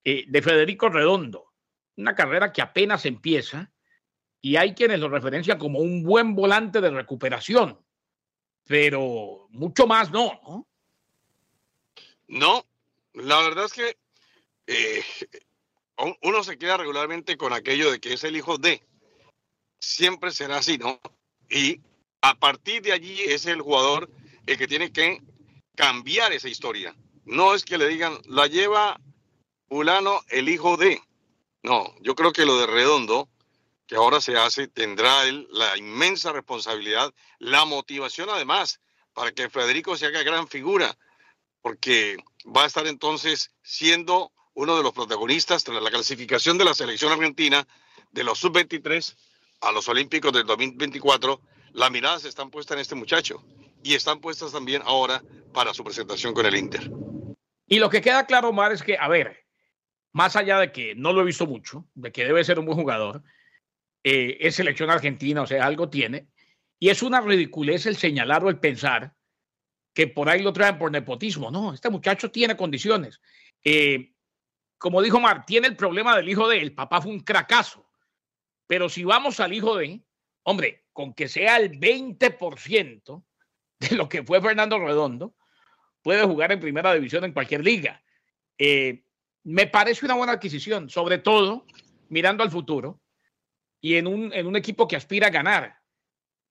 eh, 0.05 0.25
de 0.29 0.43
Federico 0.43 0.89
Redondo, 0.89 1.53
una 1.97 2.15
carrera 2.15 2.53
que 2.53 2.63
apenas 2.63 3.07
empieza 3.07 3.73
y 4.41 4.57
hay 4.57 4.75
quienes 4.75 5.01
lo 5.01 5.09
referencian 5.09 5.59
como 5.59 5.81
un 5.81 6.05
buen 6.05 6.35
volante 6.35 6.81
de 6.81 6.91
recuperación, 6.91 7.81
pero 8.67 9.49
mucho 9.51 9.87
más 9.87 10.11
no, 10.11 10.41
¿no? 10.45 10.68
No, 12.29 12.65
la 13.15 13.41
verdad 13.41 13.65
es 13.65 13.73
que 13.73 13.99
eh, 14.67 15.03
uno 16.23 16.45
se 16.45 16.59
queda 16.59 16.77
regularmente 16.77 17.37
con 17.37 17.53
aquello 17.53 17.91
de 17.91 18.01
que 18.01 18.13
es 18.13 18.25
el 18.25 18.37
hijo 18.37 18.59
de 18.59 18.87
siempre 19.81 20.31
será 20.31 20.59
así, 20.59 20.79
¿no? 20.79 21.01
Y 21.49 21.81
a 22.21 22.35
partir 22.39 22.83
de 22.83 22.93
allí 22.93 23.23
es 23.23 23.47
el 23.47 23.63
jugador 23.63 24.11
el 24.47 24.59
que 24.59 24.69
tiene 24.69 24.93
que 24.93 25.23
cambiar 25.75 26.33
esa 26.33 26.49
historia. 26.49 26.95
No 27.25 27.55
es 27.55 27.65
que 27.65 27.79
le 27.79 27.89
digan, 27.89 28.19
la 28.25 28.47
lleva 28.47 29.01
fulano 29.69 30.21
el 30.29 30.49
hijo 30.49 30.77
de. 30.77 31.01
No, 31.63 31.95
yo 32.01 32.15
creo 32.15 32.33
que 32.33 32.47
lo 32.47 32.59
de 32.59 32.67
Redondo, 32.67 33.29
que 33.87 33.97
ahora 33.97 34.21
se 34.21 34.37
hace, 34.37 34.69
tendrá 34.69 35.25
él 35.27 35.47
la 35.51 35.77
inmensa 35.77 36.33
responsabilidad, 36.33 37.13
la 37.39 37.65
motivación 37.65 38.29
además, 38.31 38.81
para 39.13 39.33
que 39.33 39.51
Federico 39.51 39.97
se 39.97 40.07
haga 40.07 40.23
gran 40.23 40.49
figura, 40.49 40.97
porque 41.69 42.17
va 42.47 42.65
a 42.65 42.67
estar 42.67 42.87
entonces 42.87 43.55
siendo 43.61 44.33
uno 44.55 44.75
de 44.75 44.83
los 44.83 44.95
protagonistas 44.95 45.65
tras 45.65 45.83
la 45.83 45.91
clasificación 45.91 46.57
de 46.57 46.65
la 46.65 46.73
selección 46.73 47.13
argentina 47.13 47.69
de 48.11 48.25
los 48.25 48.39
sub-23 48.39 49.15
a 49.61 49.73
los 49.73 49.87
Olímpicos 49.87 50.33
del 50.33 50.47
2024, 50.47 51.43
las 51.75 51.91
miradas 51.91 52.25
están 52.25 52.51
puestas 52.51 52.77
en 52.77 52.81
este 52.81 52.95
muchacho 52.95 53.45
y 53.83 53.95
están 53.95 54.19
puestas 54.23 54.51
también 54.51 54.81
ahora 54.87 55.23
para 55.53 55.75
su 55.75 55.85
presentación 55.85 56.33
con 56.33 56.47
el 56.47 56.57
Inter. 56.57 56.91
Y 57.67 57.81
lo 57.81 57.91
que 57.91 58.01
queda 58.01 58.25
claro, 58.25 58.49
Omar, 58.49 58.73
es 58.73 58.83
que, 58.83 58.97
a 58.97 59.09
ver, 59.09 59.45
más 60.13 60.37
allá 60.37 60.59
de 60.61 60.73
que 60.73 60.95
no 60.95 61.13
lo 61.13 61.21
he 61.21 61.27
visto 61.27 61.47
mucho, 61.47 61.85
de 61.95 62.13
que 62.13 62.25
debe 62.25 62.45
ser 62.45 62.59
un 62.59 62.65
buen 62.65 62.79
jugador, 62.79 63.23
eh, 64.05 64.39
es 64.41 64.55
selección 64.55 64.89
argentina, 64.89 65.43
o 65.43 65.47
sea, 65.47 65.67
algo 65.67 65.91
tiene, 65.91 66.29
y 66.79 66.89
es 66.89 67.03
una 67.03 67.21
ridiculez 67.21 67.85
el 67.85 67.99
señalar 67.99 68.43
o 68.43 68.49
el 68.49 68.59
pensar 68.59 69.18
que 69.93 70.07
por 70.07 70.29
ahí 70.29 70.43
lo 70.43 70.53
traen 70.53 70.79
por 70.79 70.91
nepotismo. 70.91 71.51
No, 71.51 71.75
este 71.75 71.91
muchacho 71.91 72.31
tiene 72.31 72.57
condiciones. 72.57 73.21
Eh, 73.65 74.13
como 74.79 75.03
dijo 75.03 75.17
Omar, 75.17 75.45
tiene 75.45 75.67
el 75.67 75.77
problema 75.77 76.17
del 76.17 76.29
hijo 76.29 76.49
de 76.49 76.61
él, 76.61 76.75
papá 76.75 77.01
fue 77.01 77.11
un 77.11 77.21
cracazo 77.21 77.89
pero 78.69 78.89
si 78.89 79.03
vamos 79.03 79.41
al 79.41 79.53
hijo 79.53 79.77
de, 79.77 80.01
hombre, 80.45 80.85
con 80.93 81.15
que 81.15 81.27
sea 81.27 81.57
el 81.57 81.81
20% 81.81 83.25
de 83.81 83.97
lo 83.97 84.09
que 84.09 84.23
fue 84.23 84.41
Fernando 84.41 84.79
Redondo, 84.79 85.35
puede 86.03 86.23
jugar 86.25 86.53
en 86.53 86.61
primera 86.61 86.95
división 86.95 87.25
en 87.25 87.33
cualquier 87.33 87.65
liga. 87.65 88.01
Eh, 88.59 89.05
me 89.43 89.67
parece 89.67 90.05
una 90.05 90.15
buena 90.15 90.35
adquisición, 90.35 90.91
sobre 90.91 91.19
todo 91.19 91.65
mirando 92.11 92.43
al 92.43 92.51
futuro 92.51 93.01
y 93.81 93.95
en 93.95 94.07
un, 94.07 94.33
en 94.35 94.47
un 94.47 94.57
equipo 94.57 94.87
que 94.87 94.97
aspira 94.97 95.29
a 95.29 95.31
ganar. 95.31 95.78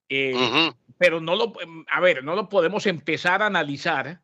Eh. 0.09 0.71
Pero 0.97 1.21
no 1.21 1.35
lo, 1.35 1.53
a 1.91 1.99
ver, 1.99 2.23
no 2.23 2.35
lo 2.35 2.49
podemos 2.49 2.85
empezar 2.87 3.43
a 3.43 3.47
analizar 3.47 4.21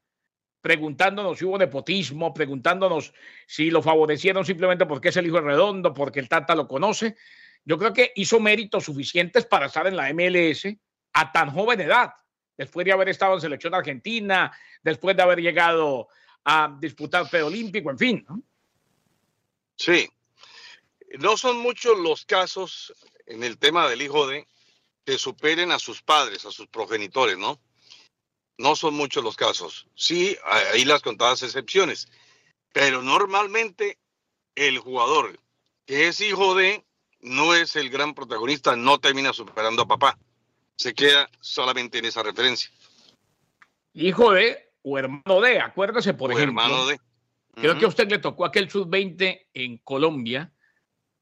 preguntándonos 0.61 1.37
si 1.37 1.45
hubo 1.45 1.57
nepotismo, 1.57 2.33
preguntándonos 2.33 3.13
si 3.45 3.69
lo 3.69 3.81
favorecieron 3.81 4.45
simplemente 4.45 4.85
porque 4.85 5.09
es 5.09 5.17
el 5.17 5.27
hijo 5.27 5.41
Redondo, 5.41 5.93
porque 5.93 6.19
el 6.19 6.29
Tata 6.29 6.55
lo 6.55 6.67
conoce 6.67 7.15
yo 7.65 7.77
creo 7.77 7.93
que 7.93 8.11
hizo 8.15 8.39
méritos 8.39 8.85
suficientes 8.85 9.45
para 9.45 9.67
estar 9.67 9.87
en 9.87 9.95
la 9.95 10.13
MLS 10.13 10.67
a 11.13 11.31
tan 11.31 11.51
joven 11.51 11.81
edad, 11.81 12.13
después 12.57 12.85
de 12.85 12.91
haber 12.91 13.09
estado 13.09 13.35
en 13.35 13.41
selección 13.41 13.73
argentina, 13.73 14.51
después 14.81 15.15
de 15.15 15.23
haber 15.23 15.39
llegado 15.39 16.09
a 16.43 16.75
disputar 16.79 17.29
preolímpico, 17.29 17.89
en 17.89 17.97
fin. 17.97 18.25
¿no? 18.27 18.41
Sí. 19.75 20.09
No 21.19 21.37
son 21.37 21.59
muchos 21.59 21.97
los 21.99 22.25
casos 22.25 22.93
en 23.27 23.43
el 23.43 23.57
tema 23.57 23.87
del 23.87 24.01
hijo 24.01 24.27
de 24.27 24.47
que 25.05 25.17
superen 25.17 25.71
a 25.71 25.79
sus 25.79 26.01
padres, 26.01 26.45
a 26.45 26.51
sus 26.51 26.67
progenitores, 26.67 27.37
¿no? 27.37 27.59
No 28.57 28.75
son 28.75 28.93
muchos 28.93 29.23
los 29.23 29.35
casos. 29.35 29.87
Sí, 29.95 30.37
hay 30.71 30.85
las 30.85 31.01
contadas 31.01 31.43
excepciones. 31.43 32.07
Pero 32.71 33.01
normalmente 33.01 33.97
el 34.55 34.79
jugador 34.79 35.39
que 35.85 36.07
es 36.07 36.21
hijo 36.21 36.55
de 36.55 36.85
no 37.21 37.53
es 37.55 37.75
el 37.75 37.89
gran 37.89 38.13
protagonista, 38.13 38.75
no 38.75 38.99
termina 38.99 39.33
superando 39.33 39.83
a 39.83 39.87
papá. 39.87 40.17
Se 40.75 40.93
queda 40.93 41.29
solamente 41.39 41.99
en 41.99 42.05
esa 42.05 42.23
referencia. 42.23 42.71
Hijo 43.93 44.31
de 44.31 44.73
o 44.81 44.97
hermano 44.97 45.41
de, 45.41 45.59
acuérdese, 45.59 46.13
por 46.13 46.31
ejemplo. 46.31 46.61
Hermano 46.61 46.87
de. 46.87 46.99
Creo 47.55 47.77
que 47.77 47.85
a 47.85 47.87
usted 47.87 48.09
le 48.09 48.17
tocó 48.17 48.45
aquel 48.45 48.69
sub-20 48.69 49.47
en 49.53 49.77
Colombia, 49.77 50.51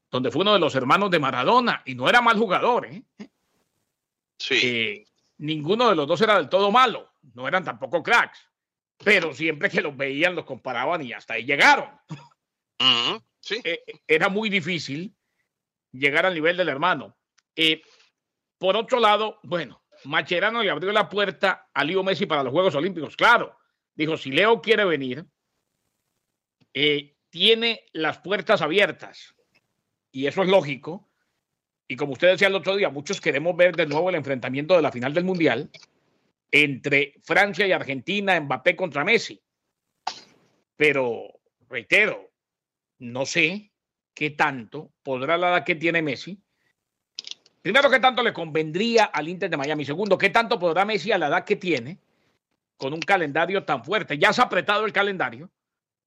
donde 0.10 0.32
fue 0.32 0.42
uno 0.42 0.54
de 0.54 0.60
los 0.60 0.74
hermanos 0.76 1.12
de 1.12 1.20
Maradona 1.20 1.84
y 1.86 1.94
no 1.94 2.08
era 2.08 2.22
mal 2.22 2.38
jugador. 2.38 2.86
¿eh? 2.86 3.04
Sí. 4.42 4.60
Eh, 4.64 5.06
ninguno 5.38 5.90
de 5.90 5.96
los 5.96 6.08
dos 6.08 6.22
era 6.22 6.38
del 6.38 6.50
todo 6.50 6.72
malo, 6.72 7.14
no 7.34 7.48
eran 7.48 7.64
tampoco 7.64 8.02
cracks, 8.02 8.40
pero 9.04 9.34
siempre 9.34 9.70
que 9.70 9.82
los 9.82 9.96
veían 9.96 10.36
los 10.36 10.46
comparaban 10.46 11.04
y 11.04 11.14
hasta 11.14 11.36
ahí 11.36 11.46
llegaron. 11.46 11.90
Sí. 13.40 13.60
Eh, 13.64 13.84
era 14.08 14.30
muy 14.30 14.50
difícil 14.50 15.16
llegar 15.92 16.26
al 16.26 16.34
nivel 16.34 16.58
del 16.58 16.70
hermano. 16.70 17.18
Eh, 17.56 17.82
por 18.58 18.76
otro 18.76 19.00
lado, 19.00 19.40
bueno, 19.44 19.84
Macherano 20.06 20.64
le 20.64 20.70
abrió 20.70 20.92
la 20.92 21.10
puerta 21.10 21.70
a 21.74 21.84
Leo 21.84 22.04
Messi 22.04 22.26
para 22.26 22.44
los 22.44 22.52
Juegos 22.52 22.76
Olímpicos. 22.76 23.16
Claro, 23.16 23.58
dijo, 23.94 24.18
si 24.18 24.32
Leo 24.32 24.62
quiere 24.62 24.86
venir, 24.86 25.26
eh, 26.74 27.18
tiene 27.30 27.86
las 27.94 28.20
puertas 28.20 28.62
abiertas. 28.62 29.36
Y 30.12 30.28
eso 30.28 30.44
es 30.44 30.50
lógico. 30.50 31.11
Y 31.92 31.98
como 31.98 32.14
usted 32.14 32.30
decía 32.30 32.48
el 32.48 32.56
otro 32.56 32.78
día, 32.78 32.90
muchos 32.90 33.20
queremos 33.20 33.54
ver 33.54 33.76
de 33.76 33.86
nuevo 33.86 34.10
el 34.10 34.16
enfrentamiento 34.16 34.78
de 34.78 34.82
la 34.82 34.94
final 34.94 35.14
del 35.14 35.26
Mundial 35.26 35.70
entre 36.50 37.16
Francia 37.22 37.68
y 37.68 37.74
Argentina, 37.74 38.40
Mbappé 38.40 38.78
contra 38.78 39.04
Messi. 39.04 39.42
Pero, 40.78 41.42
reitero, 41.68 42.32
no 43.00 43.26
sé 43.26 43.74
qué 44.14 44.30
tanto 44.30 44.94
podrá 45.04 45.38
la 45.38 45.50
edad 45.50 45.66
que 45.66 45.76
tiene 45.76 46.02
Messi. 46.02 46.42
Primero, 47.62 47.90
qué 47.90 48.00
tanto 48.00 48.24
le 48.24 48.32
convendría 48.32 49.04
al 49.04 49.28
Inter 49.28 49.50
de 49.50 49.58
Miami. 49.58 49.84
Segundo, 49.84 50.18
qué 50.18 50.30
tanto 50.30 50.58
podrá 50.58 50.86
Messi 50.86 51.12
a 51.12 51.18
la 51.18 51.28
edad 51.28 51.44
que 51.44 51.58
tiene 51.58 52.00
con 52.78 52.94
un 52.94 53.02
calendario 53.02 53.66
tan 53.66 53.84
fuerte. 53.84 54.18
Ya 54.18 54.32
se 54.32 54.40
ha 54.40 54.46
apretado 54.46 54.86
el 54.86 54.94
calendario, 54.94 55.52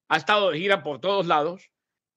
ha 0.08 0.16
estado 0.16 0.50
de 0.50 0.58
gira 0.60 0.82
por 0.82 1.02
todos 1.02 1.26
lados, 1.26 1.70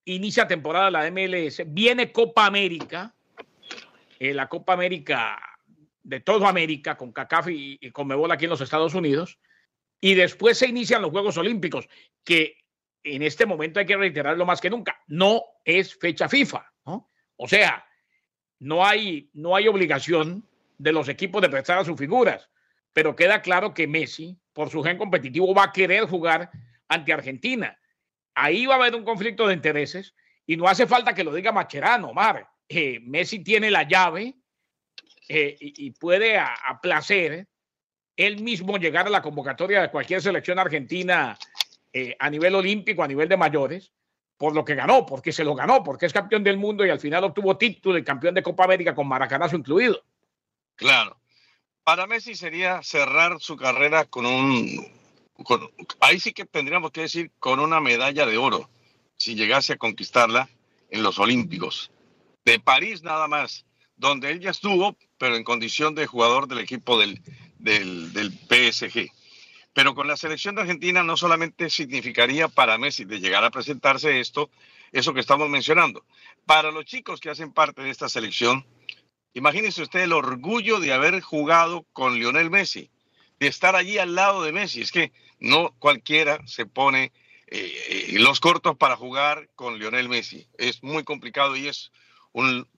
inicia 0.05 0.47
temporada 0.47 0.89
la 0.89 1.11
MLS, 1.11 1.63
viene 1.65 2.13
Copa 2.13 2.45
América, 2.45 3.13
eh, 4.19 4.33
la 4.33 4.47
Copa 4.47 4.73
América 4.73 5.39
de 6.03 6.19
toda 6.21 6.47
América, 6.47 6.95
con 6.95 7.11
CACAF 7.11 7.49
y, 7.49 7.77
y 7.81 7.91
con 7.91 8.07
Mebol 8.07 8.31
aquí 8.31 8.45
en 8.45 8.51
los 8.51 8.61
Estados 8.61 8.93
Unidos, 8.93 9.39
y 9.99 10.13
después 10.13 10.57
se 10.57 10.67
inician 10.67 11.01
los 11.01 11.11
Juegos 11.11 11.37
Olímpicos, 11.37 11.87
que 12.23 12.57
en 13.03 13.23
este 13.23 13.45
momento 13.45 13.79
hay 13.79 13.85
que 13.85 13.97
reiterarlo 13.97 14.45
más 14.45 14.61
que 14.61 14.69
nunca, 14.69 15.01
no 15.07 15.41
es 15.65 15.97
fecha 15.97 16.29
FIFA, 16.29 16.71
¿no? 16.85 17.09
O 17.35 17.47
sea, 17.47 17.85
no 18.59 18.85
hay, 18.85 19.29
no 19.33 19.55
hay 19.55 19.67
obligación 19.67 20.47
de 20.77 20.91
los 20.91 21.09
equipos 21.09 21.41
de 21.41 21.49
prestar 21.49 21.79
a 21.79 21.85
sus 21.85 21.97
figuras, 21.97 22.49
pero 22.93 23.15
queda 23.15 23.41
claro 23.41 23.73
que 23.73 23.87
Messi, 23.87 24.37
por 24.53 24.69
su 24.69 24.81
gen 24.83 24.97
competitivo, 24.97 25.53
va 25.53 25.65
a 25.65 25.71
querer 25.71 26.05
jugar 26.05 26.49
ante 26.87 27.13
Argentina. 27.13 27.77
Ahí 28.33 28.65
va 28.65 28.75
a 28.75 28.77
haber 28.77 28.95
un 28.95 29.03
conflicto 29.03 29.47
de 29.47 29.53
intereses 29.53 30.15
y 30.45 30.57
no 30.57 30.67
hace 30.67 30.87
falta 30.87 31.13
que 31.13 31.23
lo 31.23 31.33
diga 31.33 31.51
Macherano, 31.51 32.09
Omar. 32.09 32.49
Eh, 32.69 32.99
Messi 33.01 33.39
tiene 33.39 33.71
la 33.71 33.83
llave 33.83 34.35
eh, 35.29 35.55
y, 35.59 35.87
y, 35.87 35.91
puede 35.91 36.37
a, 36.37 36.79
placer 36.81 37.47
él 38.15 38.41
mismo 38.41 38.77
llegar 38.77 39.07
a 39.07 39.11
la 39.11 39.21
convocatoria 39.21 39.81
de 39.81 39.91
cualquier 39.91 40.21
selección 40.21 40.59
argentina 40.59 41.37
eh, 41.93 42.15
a 42.19 42.29
nivel 42.29 42.55
olímpico, 42.55 43.03
a 43.03 43.07
nivel 43.07 43.29
de 43.29 43.37
mayores, 43.37 43.91
por 44.37 44.53
lo 44.53 44.65
que 44.65 44.75
ganó, 44.75 45.05
porque 45.05 45.31
se 45.31 45.43
lo 45.43 45.55
ganó, 45.55 45.83
porque 45.83 46.05
es 46.05 46.13
campeón 46.13 46.43
del 46.43 46.57
mundo 46.57 46.85
y 46.85 46.89
al 46.89 46.99
final 46.99 47.23
obtuvo 47.23 47.57
título 47.57 47.95
de 47.95 48.03
campeón 48.03 48.35
de 48.35 48.43
Copa 48.43 48.65
América 48.65 48.93
con 48.93 49.07
Maracanazo 49.07 49.55
incluido. 49.55 50.03
Claro. 50.75 51.17
Para 51.83 52.05
Messi 52.05 52.35
sería 52.35 52.83
cerrar 52.83 53.39
su 53.39 53.55
carrera 53.55 54.05
con 54.05 54.25
un... 54.25 54.85
Ahí 56.01 56.19
sí 56.19 56.33
que 56.33 56.45
tendríamos 56.45 56.91
que 56.91 57.01
decir 57.01 57.31
con 57.39 57.59
una 57.59 57.79
medalla 57.79 58.25
de 58.25 58.37
oro, 58.37 58.69
si 59.15 59.35
llegase 59.35 59.73
a 59.73 59.77
conquistarla 59.77 60.49
en 60.89 61.03
los 61.03 61.17
Olímpicos. 61.19 61.91
De 62.47 62.61
París 62.61 63.03
nada 63.03 63.27
más, 63.27 63.65
donde 63.97 64.31
él 64.31 64.39
ya 64.39 64.51
estuvo, 64.51 64.95
pero 65.17 65.35
en 65.35 65.43
condición 65.43 65.95
de 65.95 66.07
jugador 66.07 66.47
del 66.47 66.59
equipo 66.59 66.97
del, 66.97 67.21
del, 67.59 68.13
del 68.13 68.31
PSG. 68.31 69.11
Pero 69.73 69.93
con 69.93 70.07
la 70.07 70.15
selección 70.15 70.55
de 70.55 70.61
Argentina 70.61 71.03
no 71.03 71.17
solamente 71.17 71.69
significaría 71.69 72.47
para 72.47 72.77
Messi 72.77 73.03
de 73.03 73.19
llegar 73.19 73.43
a 73.43 73.51
presentarse 73.51 74.21
esto, 74.21 74.49
eso 74.93 75.13
que 75.13 75.19
estamos 75.19 75.49
mencionando. 75.49 76.05
Para 76.45 76.71
los 76.71 76.85
chicos 76.85 77.19
que 77.19 77.29
hacen 77.29 77.51
parte 77.51 77.81
de 77.81 77.89
esta 77.89 78.07
selección, 78.07 78.65
imagínense 79.33 79.81
usted 79.81 79.99
el 79.99 80.13
orgullo 80.13 80.79
de 80.79 80.93
haber 80.93 81.19
jugado 81.19 81.85
con 81.91 82.17
Lionel 82.17 82.49
Messi, 82.49 82.89
de 83.41 83.47
estar 83.47 83.75
allí 83.75 83.97
al 83.97 84.15
lado 84.15 84.41
de 84.41 84.53
Messi. 84.53 84.79
Es 84.79 84.93
que 84.93 85.11
no 85.41 85.75
cualquiera 85.79 86.39
se 86.47 86.65
pone 86.65 87.11
eh, 87.47 88.15
los 88.19 88.39
cortos 88.39 88.77
para 88.77 88.95
jugar 88.95 89.49
con 89.55 89.79
Lionel 89.79 90.07
Messi. 90.07 90.47
Es 90.57 90.81
muy 90.81 91.03
complicado 91.03 91.57
y 91.57 91.67
es 91.67 91.91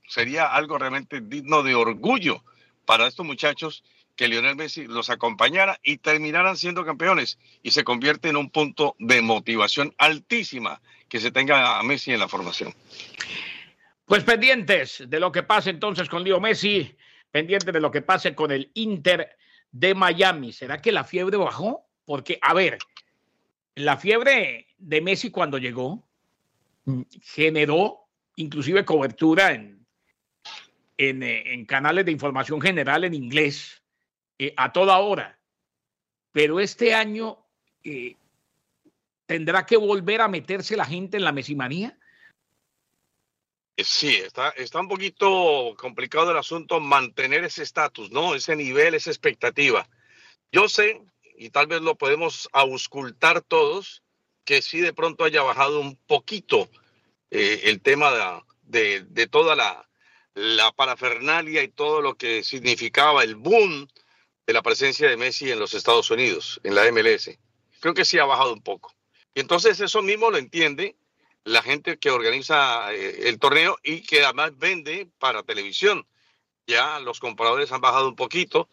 sería 0.08 0.48
algo 0.48 0.78
realmente 0.78 1.22
digno 1.22 1.64
de 1.64 1.76
orgullo 1.76 2.44
para 2.86 3.08
estos 3.08 3.26
muchachos 3.26 3.84
que 4.16 4.28
Lionel 4.28 4.56
Messi 4.56 4.86
los 4.86 5.10
acompañara 5.10 5.80
y 5.82 5.98
terminaran 5.98 6.58
siendo 6.58 6.86
campeones 6.86 7.40
y 7.64 7.72
se 7.72 7.84
convierte 7.84 8.28
en 8.28 8.36
un 8.36 8.50
punto 8.50 8.96
de 9.00 9.22
motivación 9.22 9.94
altísima 9.98 10.82
que 11.08 11.20
se 11.20 11.32
tenga 11.32 11.80
a 11.80 11.84
Messi 11.84 12.12
en 12.12 12.20
la 12.20 12.28
formación. 12.28 12.74
Pues 14.06 14.24
pendientes 14.24 15.04
de 15.08 15.20
lo 15.20 15.32
que 15.32 15.44
pase 15.44 15.70
entonces 15.70 16.10
con 16.10 16.24
Leo 16.24 16.40
Messi, 16.40 16.98
pendientes 17.32 17.74
de 17.74 17.80
lo 17.80 17.92
que 17.92 18.02
pase 18.02 18.36
con 18.36 18.52
el 18.52 18.72
Inter 18.74 19.38
de 19.72 19.96
Miami. 19.96 20.52
¿Será 20.52 20.82
que 20.82 20.92
la 20.92 21.04
fiebre 21.04 21.38
bajó? 21.38 21.86
Porque, 22.06 22.40
a 22.42 22.54
ver, 22.54 22.78
la 23.76 23.98
fiebre 23.98 24.68
de 24.78 25.00
Messi 25.00 25.30
cuando 25.32 25.58
llegó 25.60 26.06
generó 27.22 28.09
inclusive 28.40 28.86
cobertura 28.86 29.52
en, 29.52 29.86
en, 30.98 31.24
en 31.24 31.66
canales 31.66 32.06
de 32.06 32.12
información 32.12 32.62
general 32.62 33.04
en 33.04 33.14
inglés 33.14 33.84
eh, 34.38 34.54
a 34.56 34.72
toda 34.72 34.98
hora. 35.00 35.38
Pero 36.32 36.62
este 36.62 36.94
año 36.94 37.46
eh, 37.84 38.16
tendrá 39.26 39.66
que 39.66 39.76
volver 39.76 40.22
a 40.22 40.30
meterse 40.30 40.78
la 40.78 40.86
gente 40.86 41.18
en 41.18 41.26
la 41.26 41.34
mesimanía. 41.34 41.98
Sí, 43.76 44.16
está, 44.16 44.50
está 44.50 44.80
un 44.80 44.88
poquito 44.88 45.76
complicado 45.78 46.32
el 46.32 46.38
asunto 46.38 46.80
mantener 46.80 47.44
ese 47.44 47.64
estatus, 47.64 48.10
¿no? 48.12 48.36
Ese 48.36 48.56
nivel, 48.56 48.94
esa 48.94 49.10
expectativa. 49.10 49.90
Yo 50.52 50.70
sé, 50.70 51.02
y 51.38 51.50
tal 51.50 51.68
vez 51.68 51.82
lo 51.82 51.96
podemos 51.96 52.50
auscultar 52.54 53.42
todos, 53.42 54.02
que 54.46 54.62
sí 54.62 54.80
de 54.80 54.94
pronto 54.94 55.26
haya 55.26 55.44
bajado 55.44 55.82
un 55.82 55.98
poquito 56.08 56.70
eh, 57.32 57.62
el 57.66 57.82
tema 57.82 58.44
de, 58.64 59.02
de, 59.02 59.28
toda 59.28 59.56
la, 59.56 59.88
la 60.34 60.72
parafernalia 60.72 61.64
y 61.64 61.68
todo 61.68 62.02
lo 62.02 62.16
que 62.16 62.44
significaba 62.44 63.24
el 63.24 63.36
boom 63.36 63.88
de 64.48 64.54
la 64.54 64.62
presencia 64.62 65.10
de 65.10 65.18
Messi 65.18 65.52
en 65.52 65.60
los 65.60 65.74
Estados 65.74 66.10
Unidos, 66.10 66.60
en 66.64 66.76
la 66.76 66.92
MLS. 66.92 67.38
Creo 67.80 67.94
que 67.94 68.06
sí 68.06 68.18
ha 68.18 68.26
bajado 68.26 68.54
un 68.54 68.62
poco. 68.62 68.94
Y 69.34 69.42
entonces 69.42 69.80
eso 69.80 70.02
mismo 70.02 70.32
lo 70.32 70.38
entiende 70.38 70.96
la 71.44 71.62
gente 71.62 71.98
que 71.98 72.10
organiza 72.10 72.94
eh, 72.94 73.28
el 73.30 73.40
torneo 73.40 73.78
y 73.84 74.02
que 74.02 74.24
además 74.24 74.58
vende 74.58 75.10
para 75.20 75.44
televisión. 75.44 76.06
Ya 76.68 77.00
los 77.00 77.20
compradores 77.20 77.72
han 77.72 77.82
bajado 77.82 78.08
un 78.08 78.16
poquito 78.16 78.70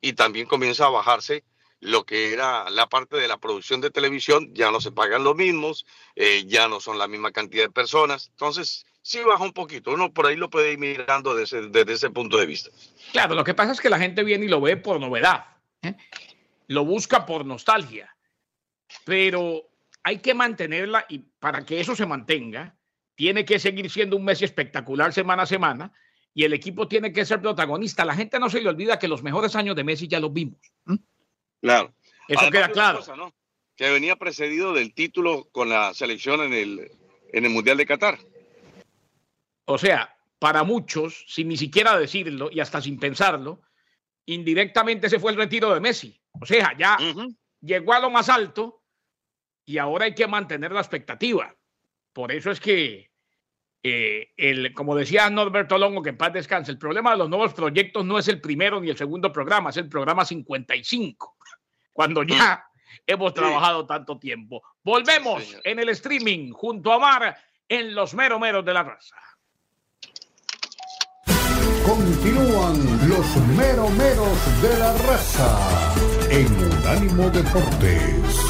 y 0.00 0.12
también 0.14 0.46
comienza 0.46 0.86
a 0.86 0.90
bajarse 0.90 1.44
lo 1.80 2.04
que 2.04 2.32
era 2.32 2.68
la 2.70 2.88
parte 2.88 3.16
de 3.16 3.26
la 3.26 3.38
producción 3.38 3.80
de 3.80 3.90
televisión, 3.90 4.52
ya 4.54 4.70
no 4.70 4.80
se 4.80 4.92
pagan 4.92 5.24
los 5.24 5.34
mismos, 5.34 5.86
eh, 6.14 6.44
ya 6.46 6.68
no 6.68 6.80
son 6.80 6.98
la 6.98 7.08
misma 7.08 7.32
cantidad 7.32 7.64
de 7.64 7.70
personas. 7.70 8.28
Entonces, 8.30 8.86
sí 9.02 9.20
baja 9.20 9.42
un 9.42 9.52
poquito. 9.52 9.92
Uno 9.92 10.12
por 10.12 10.26
ahí 10.26 10.36
lo 10.36 10.50
puede 10.50 10.72
ir 10.72 10.78
mirando 10.78 11.34
desde, 11.34 11.92
ese 11.92 12.10
punto 12.10 12.36
de 12.36 12.46
vista. 12.46 12.70
Claro, 13.12 13.34
lo 13.34 13.44
que 13.44 13.54
pasa 13.54 13.72
es 13.72 13.80
que 13.80 13.90
la 13.90 13.98
gente 13.98 14.22
viene 14.22 14.44
y 14.44 14.48
lo 14.48 14.60
ve 14.60 14.76
por 14.76 15.00
novedad, 15.00 15.46
¿eh? 15.82 15.96
lo 16.66 16.84
busca 16.84 17.24
por 17.24 17.46
nostalgia, 17.46 18.14
pero 19.04 19.70
hay 20.02 20.18
que 20.18 20.34
mantenerla 20.34 21.06
y 21.08 21.18
para 21.18 21.64
que 21.64 21.80
eso 21.80 21.96
se 21.96 22.06
mantenga, 22.06 22.76
tiene 23.14 23.44
que 23.44 23.58
seguir 23.58 23.90
siendo 23.90 24.16
un 24.16 24.24
mes 24.24 24.42
espectacular 24.42 25.12
semana 25.12 25.42
a 25.42 25.46
semana 25.46 25.92
y 26.32 26.44
el 26.44 26.52
equipo 26.52 26.88
tiene 26.88 27.12
que 27.12 27.24
ser 27.24 27.40
protagonista. 27.40 28.04
La 28.04 28.14
gente 28.14 28.38
no 28.38 28.48
se 28.48 28.60
le 28.60 28.68
olvida 28.68 28.98
que 28.98 29.08
los 29.08 29.22
mejores 29.22 29.56
años 29.56 29.76
de 29.76 29.84
Messi 29.84 30.08
ya 30.08 30.20
los 30.20 30.32
vimos. 30.32 30.60
Claro. 31.60 31.94
Eso 32.28 32.40
Además, 32.40 32.50
queda 32.50 32.68
claro. 32.72 32.98
Cosa, 32.98 33.16
¿no? 33.16 33.34
Que 33.76 33.90
venía 33.90 34.16
precedido 34.16 34.72
del 34.72 34.94
título 34.94 35.48
con 35.52 35.68
la 35.68 35.94
selección 35.94 36.40
en 36.42 36.52
el 36.52 36.90
en 37.32 37.44
el 37.44 37.50
Mundial 37.50 37.76
de 37.76 37.86
Qatar. 37.86 38.18
O 39.64 39.78
sea, 39.78 40.14
para 40.38 40.64
muchos, 40.64 41.24
sin 41.28 41.48
ni 41.48 41.56
siquiera 41.56 41.98
decirlo 41.98 42.48
y 42.50 42.60
hasta 42.60 42.80
sin 42.80 42.98
pensarlo, 42.98 43.62
indirectamente 44.26 45.08
se 45.08 45.20
fue 45.20 45.32
el 45.32 45.38
retiro 45.38 45.72
de 45.72 45.80
Messi. 45.80 46.20
O 46.40 46.46
sea, 46.46 46.76
ya 46.76 46.96
llegó 47.60 47.92
a 47.92 48.00
lo 48.00 48.10
más 48.10 48.28
alto 48.28 48.82
y 49.64 49.78
ahora 49.78 50.06
hay 50.06 50.14
que 50.14 50.26
mantener 50.26 50.72
la 50.72 50.80
expectativa. 50.80 51.54
Por 52.12 52.32
eso 52.32 52.50
es 52.50 52.58
que, 52.58 53.10
eh, 53.82 54.32
el, 54.36 54.74
como 54.74 54.96
decía 54.96 55.30
Norberto 55.30 55.78
Longo, 55.78 56.02
que 56.02 56.10
en 56.10 56.16
paz 56.16 56.32
descanse, 56.32 56.72
el 56.72 56.78
problema 56.78 57.12
de 57.12 57.18
los 57.18 57.28
nuevos 57.28 57.54
proyectos 57.54 58.04
no 58.04 58.18
es 58.18 58.28
el 58.28 58.40
primero 58.40 58.80
ni 58.80 58.90
el 58.90 58.96
segundo 58.96 59.32
programa, 59.32 59.70
es 59.70 59.76
el 59.76 59.88
programa 59.88 60.24
55, 60.24 61.36
cuando 62.00 62.22
ya 62.22 62.64
hemos 63.06 63.34
trabajado 63.34 63.84
tanto 63.84 64.18
tiempo. 64.18 64.62
Volvemos 64.82 65.42
en 65.64 65.80
el 65.80 65.90
streaming 65.90 66.50
junto 66.50 66.94
a 66.94 66.98
Mar 66.98 67.36
en 67.68 67.94
los 67.94 68.14
mero 68.14 68.38
meros 68.38 68.64
de 68.64 68.72
la 68.72 68.84
raza. 68.84 69.16
Continúan 71.86 73.06
los 73.06 73.36
meromeros 73.54 74.62
de 74.62 74.78
la 74.78 74.94
raza 74.94 75.94
en 76.30 76.46
Unánimo 76.72 77.28
Deportes. 77.28 78.49